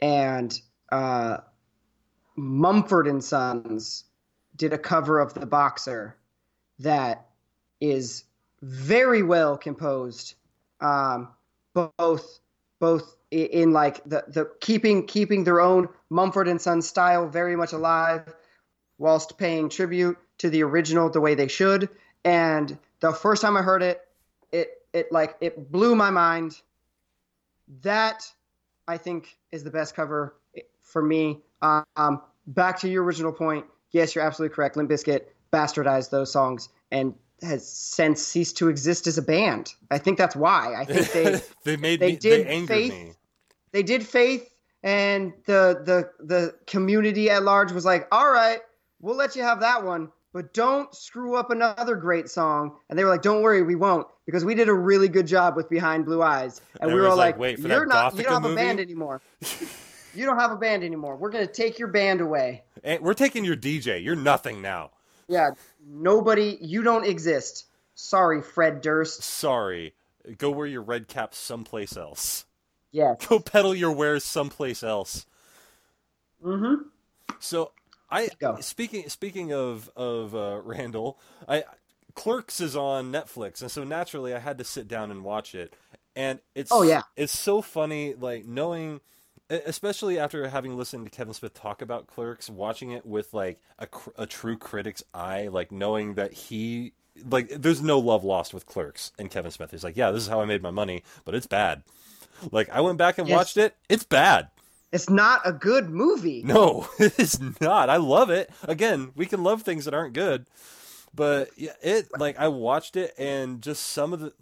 and 0.00 0.60
uh, 0.90 1.38
Mumford 2.36 3.06
and 3.06 3.22
Sons 3.22 4.04
did 4.56 4.72
a 4.72 4.78
cover 4.78 5.18
of 5.18 5.34
The 5.34 5.46
Boxer 5.46 6.16
that 6.80 7.28
is 7.80 8.24
very 8.62 9.22
well 9.22 9.56
composed, 9.56 10.34
um, 10.80 11.28
both 11.74 12.40
both 12.80 13.16
in 13.30 13.72
like 13.72 14.02
the, 14.04 14.24
the 14.28 14.50
keeping 14.60 15.06
keeping 15.06 15.44
their 15.44 15.60
own 15.60 15.88
Mumford 16.10 16.48
and 16.48 16.60
Sons 16.60 16.88
style 16.88 17.28
very 17.28 17.56
much 17.56 17.72
alive, 17.72 18.32
whilst 18.98 19.38
paying 19.38 19.68
tribute 19.68 20.16
to 20.38 20.50
the 20.50 20.62
original 20.62 21.10
the 21.10 21.20
way 21.20 21.34
they 21.34 21.48
should. 21.48 21.88
And 22.24 22.78
the 23.00 23.12
first 23.12 23.42
time 23.42 23.56
I 23.56 23.62
heard 23.62 23.82
it, 23.82 24.00
it 24.52 24.68
it 24.92 25.12
like 25.12 25.36
it 25.40 25.70
blew 25.70 25.94
my 25.94 26.10
mind. 26.10 26.60
That 27.82 28.32
I 28.88 28.96
think 28.96 29.38
is 29.52 29.62
the 29.62 29.70
best 29.70 29.94
cover 29.94 30.34
for 30.80 31.02
me. 31.02 31.40
Um, 31.62 32.22
back 32.48 32.78
to 32.80 32.88
your 32.88 33.04
original 33.04 33.32
point. 33.32 33.66
Yes, 33.92 34.14
you're 34.14 34.24
absolutely 34.24 34.54
correct. 34.54 34.76
Limp 34.76 34.90
Bizkit 34.90 35.26
bastardized 35.52 36.10
those 36.10 36.32
songs 36.32 36.68
and 36.90 37.14
has 37.42 37.70
since 37.70 38.22
ceased 38.22 38.56
to 38.58 38.68
exist 38.68 39.06
as 39.06 39.18
a 39.18 39.22
band. 39.22 39.74
I 39.90 39.98
think 39.98 40.18
that's 40.18 40.34
why. 40.34 40.74
I 40.74 40.84
think 40.84 41.12
they 41.12 41.40
they 41.64 41.76
made 41.76 42.00
they 42.00 42.12
me. 42.12 42.16
did 42.16 42.46
they 42.48 42.66
Faith. 42.66 42.92
me. 42.92 43.12
they 43.72 43.82
did 43.82 44.04
Faith, 44.06 44.52
and 44.82 45.32
the 45.46 45.82
the 45.84 46.24
the 46.24 46.54
community 46.66 47.30
at 47.30 47.44
large 47.44 47.70
was 47.72 47.84
like, 47.84 48.08
"All 48.10 48.30
right, 48.30 48.60
we'll 49.00 49.16
let 49.16 49.36
you 49.36 49.42
have 49.42 49.60
that 49.60 49.84
one, 49.84 50.10
but 50.32 50.52
don't 50.52 50.94
screw 50.94 51.36
up 51.36 51.50
another 51.50 51.96
great 51.96 52.28
song." 52.28 52.76
And 52.88 52.98
they 52.98 53.04
were 53.04 53.10
like, 53.10 53.22
"Don't 53.22 53.42
worry, 53.42 53.62
we 53.62 53.74
won't." 53.74 54.06
Because 54.26 54.44
we 54.44 54.54
did 54.54 54.68
a 54.68 54.74
really 54.74 55.08
good 55.08 55.26
job 55.26 55.56
with 55.56 55.68
Behind 55.68 56.04
Blue 56.04 56.22
Eyes, 56.22 56.60
and, 56.80 56.90
And 56.90 56.94
we 56.94 57.00
were 57.00 57.08
like, 57.08 57.16
like, 57.16 57.38
"Wait, 57.38 57.60
for 57.60 57.68
"You're 57.68 57.86
not, 57.86 58.14
you 58.16 58.22
don't 58.22 58.32
have 58.32 58.42
movie?" 58.42 58.54
a 58.54 58.56
band 58.56 58.80
anymore. 58.80 59.20
you 60.14 60.26
don't 60.26 60.38
have 60.38 60.52
a 60.52 60.56
band 60.56 60.84
anymore. 60.84 61.16
We're 61.16 61.30
gonna 61.30 61.46
take 61.46 61.78
your 61.78 61.88
band 61.88 62.20
away." 62.20 62.64
And 62.84 63.02
we're 63.02 63.14
taking 63.14 63.44
your 63.44 63.56
DJ. 63.56 64.02
You're 64.02 64.16
nothing 64.16 64.62
now. 64.62 64.90
Yeah, 65.28 65.50
nobody, 65.86 66.58
you 66.60 66.82
don't 66.82 67.04
exist. 67.04 67.66
Sorry, 67.94 68.40
Fred 68.40 68.80
Durst. 68.80 69.22
Sorry. 69.22 69.94
Go 70.38 70.50
wear 70.50 70.66
your 70.66 70.82
red 70.82 71.08
cap 71.08 71.34
someplace 71.34 71.96
else. 71.96 72.46
Yes. 72.92 73.26
Go 73.26 73.38
peddle 73.38 73.74
your 73.74 73.92
wares 73.92 74.24
someplace 74.24 74.82
else. 74.82 75.26
Mm-hmm. 76.42 76.88
So 77.40 77.72
I 78.10 78.28
Go. 78.38 78.56
speaking 78.60 79.08
speaking 79.08 79.52
of 79.52 79.90
of 79.96 80.34
uh, 80.34 80.60
Randall, 80.64 81.18
I 81.48 81.64
Clerks 82.14 82.60
is 82.60 82.74
on 82.76 83.12
Netflix, 83.12 83.60
and 83.62 83.70
so 83.70 83.84
naturally 83.84 84.34
I 84.34 84.38
had 84.38 84.58
to 84.58 84.64
sit 84.64 84.88
down 84.88 85.10
and 85.10 85.22
watch 85.24 85.54
it. 85.54 85.74
And 86.16 86.40
it's 86.54 86.72
Oh, 86.72 86.82
yeah. 86.82 87.02
it's 87.16 87.38
so 87.38 87.62
funny, 87.62 88.14
like 88.14 88.44
knowing, 88.44 89.00
especially 89.50 90.18
after 90.18 90.48
having 90.48 90.76
listened 90.76 91.04
to 91.06 91.10
Kevin 91.10 91.32
Smith 91.32 91.54
talk 91.54 91.80
about 91.80 92.08
Clerks, 92.08 92.50
watching 92.50 92.90
it 92.90 93.06
with 93.06 93.32
like 93.32 93.60
a, 93.78 93.86
cr- 93.86 94.10
a 94.16 94.26
true 94.26 94.56
critic's 94.58 95.04
eye, 95.14 95.46
like 95.48 95.70
knowing 95.70 96.14
that 96.14 96.32
he 96.32 96.92
like 97.30 97.48
there's 97.50 97.82
no 97.82 97.98
love 98.00 98.24
lost 98.24 98.52
with 98.52 98.66
Clerks 98.66 99.12
and 99.18 99.30
Kevin 99.30 99.52
Smith. 99.52 99.70
He's 99.70 99.84
like, 99.84 99.96
yeah, 99.96 100.10
this 100.10 100.22
is 100.24 100.28
how 100.28 100.40
I 100.40 100.44
made 100.44 100.62
my 100.62 100.70
money, 100.72 101.04
but 101.24 101.36
it's 101.36 101.46
bad. 101.46 101.84
Like 102.50 102.68
I 102.70 102.80
went 102.80 102.98
back 102.98 103.18
and 103.18 103.28
Yes. 103.28 103.36
watched 103.36 103.56
it, 103.56 103.76
it's 103.88 104.04
bad. 104.04 104.48
It's 104.92 105.10
not 105.10 105.42
a 105.44 105.52
good 105.52 105.90
movie. 105.90 106.42
No, 106.46 106.88
it's 106.98 107.38
not. 107.60 107.90
I 107.90 107.96
love 107.96 108.30
it. 108.30 108.50
Again, 108.62 109.10
we 109.14 109.26
can 109.26 109.42
love 109.42 109.62
things 109.62 109.84
that 109.84 109.94
aren't 109.94 110.14
good, 110.14 110.46
but 111.14 111.50
yeah, 111.56 111.72
it 111.82 112.08
like 112.18 112.38
I 112.38 112.48
watched 112.48 112.96
it 112.96 113.12
and 113.18 113.62
just 113.62 113.84
some 113.84 114.12
of 114.12 114.20
the. 114.20 114.32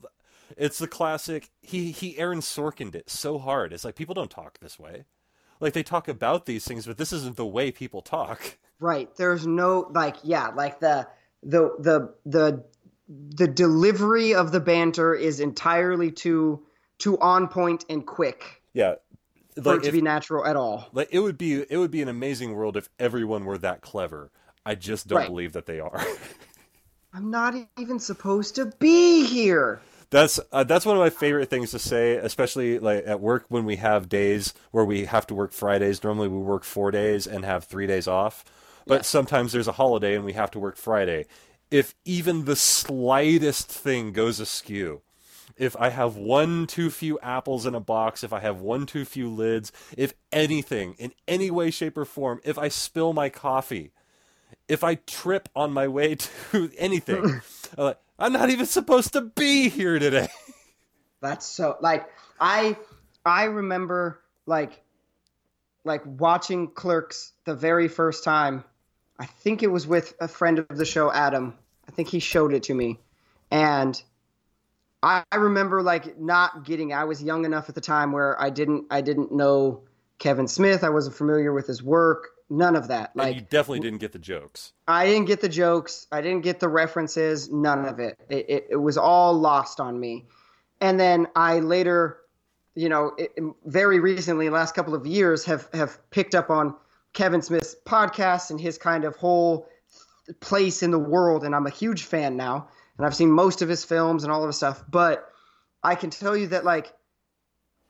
It's 0.56 0.78
the 0.78 0.86
classic. 0.86 1.50
He 1.60 1.90
he 1.90 2.16
Aaron 2.18 2.40
Sorkined 2.40 2.94
it 2.94 3.10
so 3.10 3.38
hard. 3.38 3.72
It's 3.72 3.84
like 3.84 3.96
people 3.96 4.14
don't 4.14 4.30
talk 4.30 4.58
this 4.60 4.78
way. 4.78 5.04
Like 5.58 5.72
they 5.72 5.82
talk 5.82 6.06
about 6.06 6.46
these 6.46 6.64
things, 6.64 6.86
but 6.86 6.98
this 6.98 7.12
isn't 7.12 7.36
the 7.36 7.46
way 7.46 7.72
people 7.72 8.02
talk. 8.02 8.58
Right. 8.78 9.14
There's 9.16 9.46
no 9.46 9.90
like 9.94 10.16
yeah, 10.22 10.48
like 10.48 10.80
the 10.80 11.08
the 11.42 11.74
the 11.78 12.14
the 12.24 12.64
the 13.08 13.48
delivery 13.48 14.34
of 14.34 14.52
the 14.52 14.60
banter 14.60 15.14
is 15.14 15.40
entirely 15.40 16.10
too 16.10 16.62
too 16.98 17.18
on 17.18 17.48
point 17.48 17.84
and 17.88 18.06
quick 18.06 18.62
Yeah, 18.72 18.96
like 19.64 19.78
it 19.78 19.82
to 19.84 19.88
if, 19.88 19.92
be 19.92 20.02
natural 20.02 20.44
at 20.46 20.56
all. 20.56 20.88
like 20.92 21.08
it 21.12 21.20
would 21.20 21.38
be 21.38 21.64
it 21.68 21.76
would 21.78 21.90
be 21.90 22.02
an 22.02 22.08
amazing 22.08 22.54
world 22.54 22.76
if 22.76 22.88
everyone 22.98 23.44
were 23.44 23.58
that 23.58 23.80
clever. 23.80 24.30
I 24.64 24.74
just 24.74 25.06
don't 25.08 25.18
Right. 25.18 25.28
believe 25.28 25.52
that 25.54 25.66
they 25.66 25.80
are. 25.80 26.04
I'm 27.12 27.30
not 27.30 27.54
even 27.78 27.98
supposed 27.98 28.54
to 28.56 28.66
be 28.78 29.24
here. 29.24 29.80
That's 30.10 30.38
uh, 30.52 30.64
that's 30.64 30.86
one 30.86 30.96
of 30.96 31.00
my 31.00 31.10
favorite 31.10 31.50
things 31.50 31.70
to 31.72 31.78
say, 31.78 32.16
especially 32.16 32.78
like 32.78 33.04
at 33.06 33.20
work 33.20 33.46
when 33.48 33.64
we 33.64 33.76
have 33.76 34.08
days 34.08 34.54
where 34.70 34.84
we 34.84 35.04
have 35.06 35.26
to 35.28 35.34
work 35.34 35.52
Fridays. 35.52 36.02
Normally 36.04 36.28
we 36.28 36.38
work 36.38 36.64
four 36.64 36.90
days 36.90 37.26
and 37.26 37.44
have 37.44 37.64
three 37.64 37.86
days 37.86 38.06
off, 38.06 38.44
but 38.86 39.04
sometimes 39.04 39.52
there's 39.52 39.68
a 39.68 39.72
holiday 39.72 40.14
and 40.14 40.24
we 40.24 40.34
have 40.34 40.50
to 40.52 40.60
work 40.60 40.76
Friday. 40.76 41.26
If 41.70 41.94
even 42.04 42.44
the 42.44 42.54
slightest 42.56 43.68
thing 43.68 44.12
goes 44.12 44.38
askew, 44.38 45.02
if 45.56 45.76
I 45.76 45.88
have 45.88 46.16
one 46.16 46.66
too 46.66 46.90
few 46.90 47.18
apples 47.20 47.66
in 47.66 47.74
a 47.74 47.80
box, 47.80 48.22
if 48.22 48.32
I 48.32 48.40
have 48.40 48.60
one 48.60 48.86
too 48.86 49.04
few 49.04 49.28
lids, 49.30 49.72
if 49.96 50.14
anything 50.30 50.94
in 50.98 51.12
any 51.26 51.50
way, 51.50 51.70
shape, 51.70 51.96
or 51.96 52.04
form, 52.04 52.40
if 52.44 52.58
I 52.58 52.68
spill 52.68 53.12
my 53.12 53.28
coffee, 53.28 53.92
if 54.68 54.84
I 54.84 54.96
trip 54.96 55.48
on 55.56 55.72
my 55.72 55.88
way 55.88 56.14
to 56.52 56.70
anything, 56.76 57.40
I'm 57.78 57.84
like, 57.84 57.98
I'm 58.18 58.32
not 58.32 58.50
even 58.50 58.66
supposed 58.66 59.12
to 59.14 59.22
be 59.22 59.68
here 59.68 59.98
today. 59.98 60.28
That's 61.20 61.46
so 61.46 61.76
like 61.80 62.06
I 62.38 62.76
I 63.24 63.44
remember 63.44 64.20
like 64.44 64.82
like 65.84 66.02
watching 66.04 66.68
Clerks 66.68 67.32
the 67.44 67.54
very 67.54 67.88
first 67.88 68.24
time. 68.24 68.64
I 69.18 69.24
think 69.24 69.62
it 69.62 69.68
was 69.68 69.86
with 69.86 70.14
a 70.20 70.28
friend 70.28 70.58
of 70.58 70.76
the 70.76 70.84
show, 70.84 71.10
Adam. 71.10 71.54
I 71.88 71.92
think 71.92 72.08
he 72.08 72.18
showed 72.18 72.52
it 72.52 72.64
to 72.64 72.74
me, 72.74 72.98
and 73.50 74.00
I, 75.02 75.24
I 75.30 75.36
remember 75.36 75.82
like 75.82 76.18
not 76.18 76.64
getting. 76.64 76.92
I 76.92 77.04
was 77.04 77.22
young 77.22 77.44
enough 77.44 77.68
at 77.68 77.74
the 77.74 77.80
time 77.80 78.12
where 78.12 78.40
I 78.40 78.50
didn't 78.50 78.86
I 78.90 79.00
didn't 79.00 79.32
know 79.32 79.82
Kevin 80.18 80.48
Smith. 80.48 80.84
I 80.84 80.88
wasn't 80.88 81.16
familiar 81.16 81.52
with 81.52 81.66
his 81.66 81.82
work. 81.82 82.28
None 82.48 82.76
of 82.76 82.88
that. 82.88 83.10
and 83.14 83.22
Like 83.22 83.34
you 83.34 83.40
definitely 83.42 83.80
didn't 83.80 83.98
get 83.98 84.12
the 84.12 84.18
jokes. 84.18 84.72
I 84.86 85.06
didn't 85.06 85.26
get 85.26 85.40
the 85.40 85.48
jokes. 85.48 86.06
I 86.12 86.20
didn't 86.20 86.42
get 86.42 86.60
the 86.60 86.68
references. 86.68 87.50
None 87.50 87.84
of 87.84 87.98
it. 87.98 88.16
It, 88.28 88.46
it, 88.48 88.66
it 88.70 88.76
was 88.76 88.96
all 88.96 89.34
lost 89.34 89.80
on 89.80 89.98
me. 89.98 90.26
And 90.80 91.00
then 91.00 91.26
I 91.34 91.58
later, 91.58 92.18
you 92.74 92.88
know, 92.88 93.12
it, 93.18 93.32
very 93.64 93.98
recently, 93.98 94.48
last 94.48 94.74
couple 94.74 94.94
of 94.94 95.06
years, 95.06 95.44
have 95.44 95.68
have 95.72 95.98
picked 96.10 96.34
up 96.34 96.50
on 96.50 96.74
Kevin 97.14 97.42
Smith's 97.42 97.74
podcast 97.84 98.50
and 98.50 98.60
his 98.60 98.78
kind 98.78 99.04
of 99.04 99.16
whole 99.16 99.68
place 100.40 100.82
in 100.82 100.90
the 100.90 100.98
world. 100.98 101.44
And 101.44 101.54
I'm 101.54 101.66
a 101.66 101.70
huge 101.70 102.04
fan 102.04 102.36
now. 102.36 102.68
And 102.96 103.06
I've 103.06 103.14
seen 103.14 103.30
most 103.30 103.62
of 103.62 103.68
his 103.68 103.84
films 103.84 104.24
and 104.24 104.32
all 104.32 104.42
of 104.42 104.48
his 104.48 104.56
stuff. 104.56 104.84
But 104.88 105.30
I 105.82 105.94
can 105.94 106.10
tell 106.10 106.36
you 106.36 106.46
that, 106.48 106.64
like, 106.64 106.92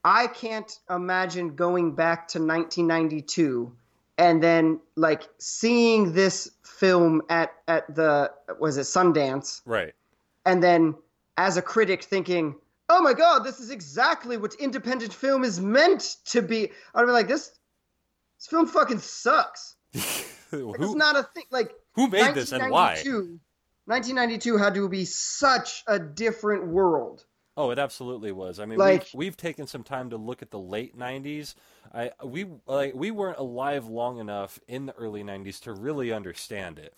I 0.05 0.27
can't 0.29 0.79
imagine 0.91 1.57
going 1.57 1.95
back 1.95 2.29
to 2.29 2.39
1992 2.39 3.73
and 4.19 4.43
then 4.43 4.81
like 4.95 5.29
seeing 5.39 6.13
this 6.13 6.51
film 6.65 7.23
at 7.29 7.53
at 7.69 7.93
the 7.95 8.31
was 8.61 8.77
it 8.77 8.83
Sundance 8.83 9.63
Right. 9.65 9.93
and 10.45 10.63
then 10.63 10.95
as 11.37 11.57
a 11.57 11.63
critic 11.63 12.05
thinking 12.05 12.55
oh 12.89 13.03
my 13.03 13.13
god 13.13 13.41
this 13.41 13.61
is 13.61 13.71
exactly 13.71 14.37
what 14.37 14.55
independent 14.55 15.13
film 15.13 15.45
is 15.45 15.61
meant 15.61 16.17
to 16.27 16.41
be 16.41 16.71
I'd 16.95 17.05
be 17.05 17.11
like 17.13 17.29
this 17.29 17.53
this 18.39 18.47
film 18.47 18.67
fucking 18.67 19.01
sucks 19.01 19.75
who, 20.51 20.75
it's 20.75 20.95
not 20.95 21.17
a 21.17 21.25
thing 21.25 21.45
like 21.51 21.73
who 21.95 22.09
made 22.09 22.35
this 22.35 22.53
and 22.53 22.71
why? 22.71 23.03
1992 23.87 24.55
1992 24.55 24.57
had 24.59 24.75
to 24.75 24.89
be 24.89 25.05
such 25.05 25.83
a 25.87 25.99
different 25.99 26.67
world 26.67 27.25
Oh, 27.59 27.71
it 27.71 27.79
absolutely 27.79 28.33
was. 28.33 28.61
I 28.61 28.67
mean, 28.67 28.79
Like- 28.79 29.05
we've, 29.15 29.15
we've 29.15 29.37
taken 29.37 29.67
some 29.67 29.83
time 29.83 30.11
to 30.11 30.19
look 30.19 30.43
at 30.43 30.51
the 30.51 30.59
late 30.59 30.95
'90s. 30.97 31.55
I 31.95 32.11
we 32.23 32.47
like 32.67 32.95
we 32.95 33.11
weren't 33.11 33.39
alive 33.39 33.87
long 33.87 34.19
enough 34.19 34.61
in 34.69 34.85
the 34.85 34.93
early 34.93 35.25
'90s 35.25 35.61
to 35.63 35.73
really 35.73 36.13
understand 36.13 36.79
it. 36.79 36.93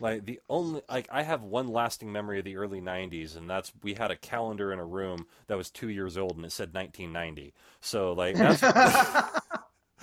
Like 0.00 0.24
the 0.24 0.40
only 0.48 0.82
like 0.88 1.08
I 1.10 1.22
have 1.22 1.42
one 1.42 1.66
lasting 1.68 2.12
memory 2.12 2.38
of 2.38 2.44
the 2.44 2.56
early 2.56 2.80
'90s, 2.80 3.36
and 3.36 3.50
that's 3.50 3.72
we 3.82 3.94
had 3.94 4.12
a 4.12 4.16
calendar 4.16 4.72
in 4.72 4.78
a 4.78 4.84
room 4.84 5.26
that 5.48 5.56
was 5.56 5.70
two 5.70 5.88
years 5.88 6.16
old 6.16 6.36
and 6.36 6.44
it 6.44 6.52
said 6.52 6.72
1990. 6.74 7.52
So 7.80 8.12
like 8.12 8.36
that's 8.36 8.60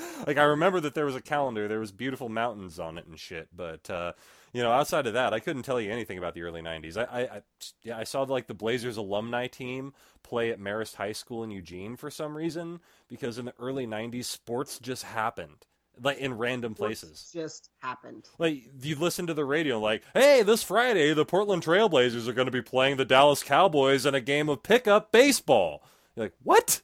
like 0.27 0.37
I 0.37 0.43
remember 0.43 0.79
that 0.81 0.93
there 0.93 1.05
was 1.05 1.15
a 1.15 1.21
calendar, 1.21 1.67
there 1.67 1.79
was 1.79 1.91
beautiful 1.91 2.29
mountains 2.29 2.79
on 2.79 2.97
it 2.97 3.05
and 3.07 3.19
shit, 3.19 3.49
but 3.55 3.89
uh, 3.89 4.13
you 4.53 4.61
know, 4.61 4.71
outside 4.71 5.07
of 5.07 5.13
that, 5.13 5.33
I 5.33 5.39
couldn't 5.39 5.63
tell 5.63 5.79
you 5.79 5.91
anything 5.91 6.17
about 6.17 6.33
the 6.33 6.43
early 6.43 6.61
'90s. 6.61 6.97
I, 6.97 7.03
I, 7.03 7.21
I 7.21 7.41
yeah, 7.83 7.97
I 7.97 8.03
saw 8.03 8.23
like 8.23 8.47
the 8.47 8.53
Blazers 8.53 8.97
alumni 8.97 9.47
team 9.47 9.93
play 10.23 10.51
at 10.51 10.59
Marist 10.59 10.95
High 10.95 11.13
School 11.13 11.43
in 11.43 11.51
Eugene 11.51 11.95
for 11.95 12.11
some 12.11 12.35
reason 12.35 12.79
because 13.07 13.37
in 13.37 13.45
the 13.45 13.53
early 13.59 13.87
'90s, 13.87 14.25
sports 14.25 14.79
just 14.79 15.03
happened 15.03 15.65
like 16.01 16.17
in 16.17 16.37
random 16.37 16.73
places. 16.73 17.29
just 17.33 17.69
happened 17.79 18.27
Like 18.37 18.63
you 18.81 18.95
listen 18.95 19.27
to 19.27 19.33
the 19.33 19.45
radio, 19.45 19.79
like, 19.79 20.03
"Hey, 20.13 20.41
this 20.43 20.63
Friday, 20.63 21.13
the 21.13 21.25
Portland 21.25 21.63
Trailblazers 21.63 22.27
are 22.27 22.33
going 22.33 22.45
to 22.45 22.51
be 22.51 22.61
playing 22.61 22.97
the 22.97 23.05
Dallas 23.05 23.43
Cowboys 23.43 24.05
in 24.05 24.15
a 24.15 24.21
game 24.21 24.49
of 24.49 24.63
pickup 24.63 25.11
baseball." 25.11 25.83
You're 26.15 26.25
like, 26.25 26.33
"What?" 26.43 26.81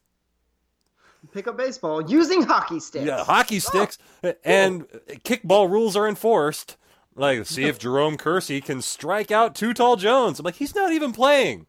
Pick 1.38 1.48
up 1.48 1.58
baseball 1.58 2.02
using 2.10 2.42
hockey 2.42 2.80
sticks 2.80 3.06
Yeah, 3.06 3.24
hockey 3.24 3.60
sticks 3.60 3.98
oh. 4.24 4.34
and 4.44 4.88
kickball 5.24 5.70
rules 5.70 5.96
are 5.96 6.08
enforced. 6.08 6.78
Like, 7.16 7.46
see 7.46 7.64
if 7.64 7.80
Jerome 7.80 8.18
Kersey 8.18 8.62
can 8.62 8.82
strike 8.82 9.32
out 9.32 9.56
Too 9.56 9.74
Tall 9.74 9.96
Jones. 9.96 10.40
I'm 10.40 10.44
like, 10.44 10.56
he's 10.56 10.76
not 10.76 10.92
even 10.92 11.12
playing. 11.14 11.66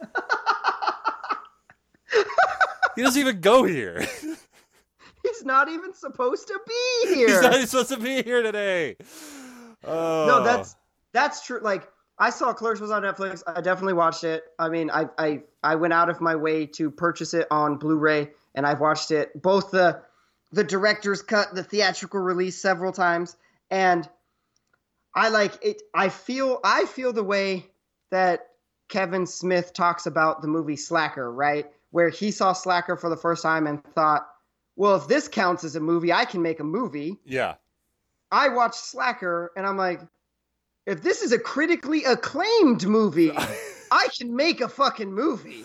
he 2.94 3.02
doesn't 3.02 3.20
even 3.20 3.40
go 3.40 3.64
here. 3.64 4.00
he's 5.22 5.44
not 5.44 5.68
even 5.68 5.94
supposed 5.94 6.48
to 6.48 6.58
be 6.66 7.14
here. 7.14 7.28
he's 7.28 7.42
not 7.42 7.54
even 7.54 7.66
supposed 7.66 7.90
to 7.90 7.98
be 7.98 8.22
here 8.22 8.42
today. 8.42 8.96
Oh. 9.82 10.26
no 10.28 10.44
that's 10.44 10.76
that's 11.14 11.46
true 11.46 11.58
like 11.62 11.88
i 12.18 12.28
saw 12.28 12.52
clerks 12.52 12.80
was 12.80 12.90
on 12.90 13.00
netflix 13.00 13.42
i 13.46 13.62
definitely 13.62 13.94
watched 13.94 14.24
it 14.24 14.44
i 14.58 14.68
mean 14.68 14.90
i 14.90 15.06
i 15.16 15.40
i 15.62 15.74
went 15.74 15.94
out 15.94 16.10
of 16.10 16.20
my 16.20 16.36
way 16.36 16.66
to 16.66 16.90
purchase 16.90 17.32
it 17.32 17.46
on 17.50 17.78
blu-ray 17.78 18.28
and 18.54 18.66
i've 18.66 18.80
watched 18.80 19.10
it 19.10 19.30
both 19.40 19.70
the 19.70 20.00
the 20.52 20.64
director's 20.64 21.22
cut 21.22 21.54
the 21.54 21.62
theatrical 21.62 22.20
release 22.20 22.60
several 22.60 22.92
times 22.92 23.36
and 23.70 24.08
i 25.14 25.28
like 25.28 25.52
it 25.62 25.82
i 25.94 26.08
feel 26.08 26.60
i 26.64 26.84
feel 26.84 27.12
the 27.12 27.24
way 27.24 27.66
that 28.10 28.48
kevin 28.88 29.26
smith 29.26 29.72
talks 29.72 30.06
about 30.06 30.42
the 30.42 30.48
movie 30.48 30.76
slacker 30.76 31.32
right 31.32 31.70
where 31.90 32.08
he 32.08 32.30
saw 32.30 32.52
slacker 32.52 32.96
for 32.96 33.08
the 33.08 33.16
first 33.16 33.42
time 33.42 33.66
and 33.66 33.82
thought 33.94 34.28
well 34.76 34.96
if 34.96 35.06
this 35.08 35.28
counts 35.28 35.64
as 35.64 35.76
a 35.76 35.80
movie 35.80 36.12
i 36.12 36.24
can 36.24 36.42
make 36.42 36.60
a 36.60 36.64
movie 36.64 37.18
yeah. 37.24 37.54
I 38.32 38.48
watched 38.48 38.76
Slacker 38.76 39.52
and 39.56 39.66
I'm 39.66 39.76
like, 39.76 40.00
if 40.86 41.02
this 41.02 41.22
is 41.22 41.32
a 41.32 41.38
critically 41.38 42.04
acclaimed 42.04 42.86
movie, 42.86 43.32
I 43.90 44.08
can 44.16 44.34
make 44.34 44.60
a 44.60 44.68
fucking 44.68 45.12
movie. 45.12 45.64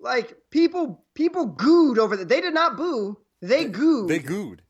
Like 0.00 0.36
people, 0.50 1.04
people 1.14 1.48
gooed 1.48 1.98
over 1.98 2.16
that. 2.16 2.28
They 2.28 2.40
did 2.40 2.54
not 2.54 2.76
boo. 2.76 3.18
They 3.40 3.66
gooed. 3.66 4.08
They 4.08 4.18
gooed. 4.18 4.60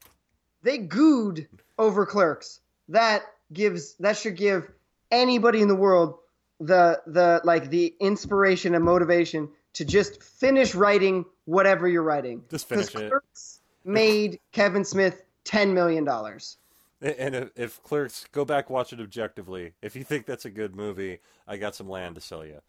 they 0.62 0.78
gooed 0.78 1.46
over 1.78 2.06
Clerks. 2.06 2.60
That 2.88 3.22
gives 3.52 3.94
that 3.96 4.16
should 4.16 4.36
give 4.36 4.70
anybody 5.10 5.60
in 5.60 5.68
the 5.68 5.74
world 5.74 6.18
the 6.60 7.00
the 7.06 7.40
like 7.44 7.70
the 7.70 7.94
inspiration 8.00 8.74
and 8.74 8.84
motivation 8.84 9.48
to 9.72 9.84
just 9.84 10.22
finish 10.22 10.74
writing 10.74 11.24
whatever 11.46 11.88
you're 11.88 12.02
writing. 12.02 12.42
Just 12.50 12.68
finish 12.68 12.94
it. 12.94 13.08
Clerks 13.08 13.60
made 13.84 14.38
Kevin 14.52 14.84
Smith 14.84 15.22
ten 15.44 15.74
million 15.74 16.04
dollars. 16.04 16.58
And 17.02 17.34
if, 17.34 17.50
if 17.56 17.82
Clerks, 17.82 18.26
go 18.30 18.44
back 18.44 18.68
watch 18.68 18.92
it 18.92 19.00
objectively. 19.00 19.72
If 19.80 19.96
you 19.96 20.04
think 20.04 20.26
that's 20.26 20.44
a 20.44 20.50
good 20.50 20.76
movie, 20.76 21.20
I 21.48 21.56
got 21.56 21.74
some 21.74 21.88
land 21.88 22.16
to 22.16 22.20
sell 22.20 22.44
you. 22.44 22.60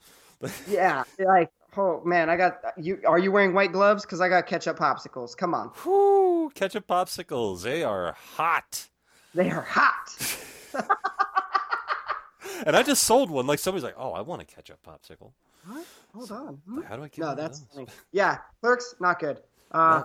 Yeah, 0.68 1.04
like 1.20 1.52
oh 1.78 2.02
man, 2.06 2.30
I 2.30 2.38
got 2.38 2.62
you. 2.78 3.00
Are 3.06 3.20
you 3.20 3.32
wearing 3.32 3.54
white 3.54 3.72
gloves? 3.72 4.04
Because 4.04 4.22
I 4.22 4.30
got 4.30 4.48
ketchup 4.48 4.78
popsicles. 4.78 5.36
Come 5.36 5.54
on, 5.54 5.72
Whoo! 5.86 6.50
Ketchup 6.52 6.88
popsicles, 6.88 7.64
they 7.64 7.84
are 7.84 8.16
hot. 8.36 8.88
they 9.34 9.50
are 9.50 9.62
hot. 9.68 10.16
And 12.66 12.76
I 12.76 12.84
just 12.84 13.04
sold 13.04 13.32
one. 13.32 13.48
Like 13.48 13.60
somebody's 13.60 13.84
like, 13.84 13.96
"Oh, 13.98 14.12
I 14.12 14.22
want 14.22 14.42
a 14.42 14.46
ketchup 14.46 14.80
popsicle." 14.86 15.32
What? 15.66 15.86
Hold 16.14 16.32
on. 16.32 16.62
Hmm? 16.68 16.82
How 16.82 16.96
do 16.96 17.04
I 17.04 17.08
get 17.08 17.20
No, 17.20 17.36
that's 17.36 17.64
yeah. 18.12 18.38
Clerks, 18.62 18.96
not 19.00 19.20
good. 19.20 19.40
Uh, 19.72 20.04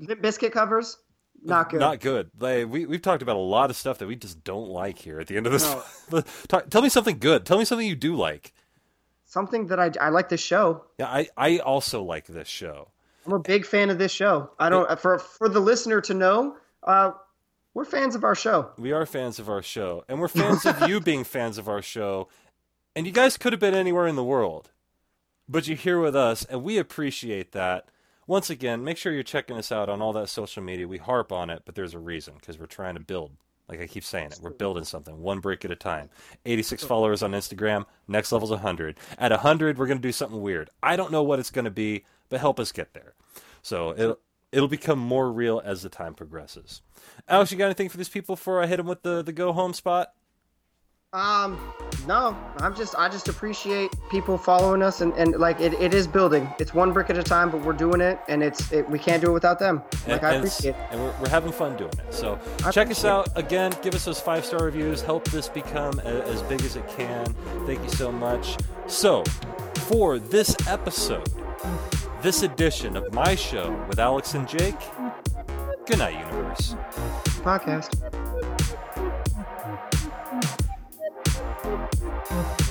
Bizkit 0.00 0.52
covers, 0.52 0.98
not 1.42 1.70
good. 1.70 1.80
Not 1.80 2.00
good. 2.00 2.30
Like, 2.38 2.68
we 2.68 2.86
we've 2.86 3.02
talked 3.02 3.22
about 3.22 3.36
a 3.36 3.40
lot 3.40 3.70
of 3.70 3.76
stuff 3.76 3.98
that 3.98 4.06
we 4.06 4.16
just 4.16 4.44
don't 4.44 4.68
like 4.68 4.98
here 4.98 5.20
at 5.20 5.26
the 5.26 5.36
end 5.36 5.46
of 5.46 5.52
this. 5.52 5.62
No. 6.10 6.22
Talk, 6.48 6.70
tell 6.70 6.82
me 6.82 6.88
something 6.88 7.18
good. 7.18 7.44
Tell 7.44 7.58
me 7.58 7.64
something 7.64 7.86
you 7.86 7.96
do 7.96 8.16
like. 8.16 8.52
Something 9.34 9.66
that 9.66 9.80
I 9.80 9.90
I 10.00 10.10
like 10.10 10.28
this 10.28 10.40
show. 10.40 10.84
Yeah, 10.96 11.08
I 11.08 11.28
I 11.36 11.58
also 11.58 12.04
like 12.04 12.28
this 12.28 12.46
show. 12.46 12.92
I'm 13.26 13.32
a 13.32 13.40
big 13.40 13.66
fan 13.66 13.90
of 13.90 13.98
this 13.98 14.12
show. 14.12 14.50
I 14.60 14.68
don't 14.68 14.88
for 15.00 15.18
for 15.18 15.48
the 15.48 15.58
listener 15.58 16.00
to 16.02 16.14
know. 16.14 16.56
Uh, 16.84 17.10
we're 17.74 17.84
fans 17.84 18.14
of 18.14 18.22
our 18.22 18.36
show. 18.36 18.70
We 18.78 18.92
are 18.92 19.04
fans 19.04 19.40
of 19.40 19.48
our 19.48 19.60
show, 19.60 20.04
and 20.08 20.20
we're 20.20 20.28
fans 20.28 20.64
of 20.64 20.88
you 20.88 21.00
being 21.10 21.24
fans 21.24 21.58
of 21.58 21.68
our 21.68 21.82
show. 21.82 22.28
And 22.94 23.08
you 23.08 23.12
guys 23.12 23.36
could 23.36 23.52
have 23.52 23.58
been 23.58 23.74
anywhere 23.74 24.06
in 24.06 24.14
the 24.14 24.22
world, 24.22 24.70
but 25.48 25.66
you're 25.66 25.76
here 25.76 25.98
with 25.98 26.14
us, 26.14 26.44
and 26.44 26.62
we 26.62 26.78
appreciate 26.78 27.50
that. 27.50 27.88
Once 28.28 28.50
again, 28.50 28.84
make 28.84 28.96
sure 28.96 29.12
you're 29.12 29.24
checking 29.24 29.56
us 29.56 29.72
out 29.72 29.88
on 29.88 30.00
all 30.00 30.12
that 30.12 30.28
social 30.28 30.62
media. 30.62 30.86
We 30.86 30.98
harp 30.98 31.32
on 31.32 31.50
it, 31.50 31.62
but 31.66 31.74
there's 31.74 31.92
a 31.92 31.98
reason 31.98 32.34
because 32.38 32.56
we're 32.56 32.66
trying 32.66 32.94
to 32.94 33.00
build. 33.00 33.32
Like 33.68 33.80
I 33.80 33.86
keep 33.86 34.04
saying 34.04 34.32
it, 34.32 34.38
we're 34.42 34.50
building 34.50 34.84
something 34.84 35.20
one 35.20 35.40
brick 35.40 35.64
at 35.64 35.70
a 35.70 35.76
time. 35.76 36.10
86 36.44 36.84
followers 36.84 37.22
on 37.22 37.32
Instagram. 37.32 37.86
Next 38.06 38.30
level's 38.30 38.50
100. 38.50 38.98
At 39.18 39.30
100, 39.30 39.78
we're 39.78 39.86
going 39.86 39.98
to 39.98 40.02
do 40.02 40.12
something 40.12 40.40
weird. 40.40 40.68
I 40.82 40.96
don't 40.96 41.10
know 41.10 41.22
what 41.22 41.38
it's 41.38 41.50
going 41.50 41.64
to 41.64 41.70
be, 41.70 42.04
but 42.28 42.40
help 42.40 42.60
us 42.60 42.72
get 42.72 42.92
there. 42.92 43.14
So 43.62 43.94
it'll 43.96 44.18
it'll 44.52 44.68
become 44.68 44.98
more 44.98 45.32
real 45.32 45.62
as 45.64 45.82
the 45.82 45.88
time 45.88 46.14
progresses. 46.14 46.82
Alex, 47.26 47.50
you 47.50 47.58
got 47.58 47.66
anything 47.66 47.88
for 47.88 47.96
these 47.96 48.08
people 48.08 48.36
before 48.36 48.62
I 48.62 48.66
hit 48.66 48.76
them 48.76 48.86
with 48.86 49.02
the 49.02 49.22
the 49.22 49.32
go 49.32 49.52
home 49.52 49.72
spot? 49.72 50.12
Um, 51.14 51.60
no, 52.08 52.36
I'm 52.58 52.74
just 52.74 52.96
I 52.98 53.08
just 53.08 53.28
appreciate 53.28 53.92
people 54.10 54.36
following 54.36 54.82
us 54.82 55.00
and, 55.00 55.12
and 55.14 55.36
like 55.36 55.60
it, 55.60 55.72
it 55.74 55.94
is 55.94 56.08
building. 56.08 56.52
It's 56.58 56.74
one 56.74 56.92
brick 56.92 57.08
at 57.08 57.16
a 57.16 57.22
time, 57.22 57.50
but 57.50 57.64
we're 57.64 57.72
doing 57.72 58.00
it, 58.00 58.18
and 58.26 58.42
it's 58.42 58.72
it, 58.72 58.90
we 58.90 58.98
can't 58.98 59.22
do 59.22 59.30
it 59.30 59.32
without 59.32 59.60
them. 59.60 59.80
Like 60.08 60.24
I 60.24 60.34
appreciate. 60.34 60.70
it. 60.74 60.76
and 60.90 61.00
we're, 61.00 61.14
we're 61.20 61.28
having 61.28 61.52
fun 61.52 61.76
doing 61.76 61.92
it. 61.92 62.12
So 62.12 62.36
I 62.64 62.72
check 62.72 62.90
us 62.90 63.04
out 63.04 63.28
again. 63.36 63.72
Give 63.80 63.94
us 63.94 64.04
those 64.04 64.20
five 64.20 64.44
star 64.44 64.64
reviews. 64.64 65.02
Help 65.02 65.24
this 65.30 65.48
become 65.48 66.00
a, 66.00 66.22
as 66.24 66.42
big 66.42 66.62
as 66.62 66.74
it 66.74 66.86
can. 66.88 67.26
Thank 67.64 67.80
you 67.84 67.90
so 67.90 68.10
much. 68.10 68.56
So 68.88 69.22
for 69.86 70.18
this 70.18 70.56
episode, 70.66 71.30
this 72.22 72.42
edition 72.42 72.96
of 72.96 73.12
my 73.14 73.36
show 73.36 73.70
with 73.88 74.00
Alex 74.00 74.34
and 74.34 74.48
Jake. 74.48 74.80
Good 75.86 75.98
night, 75.98 76.18
universe. 76.18 76.74
Podcast. 77.44 78.23
Thank 82.26 82.60
you. 82.60 82.63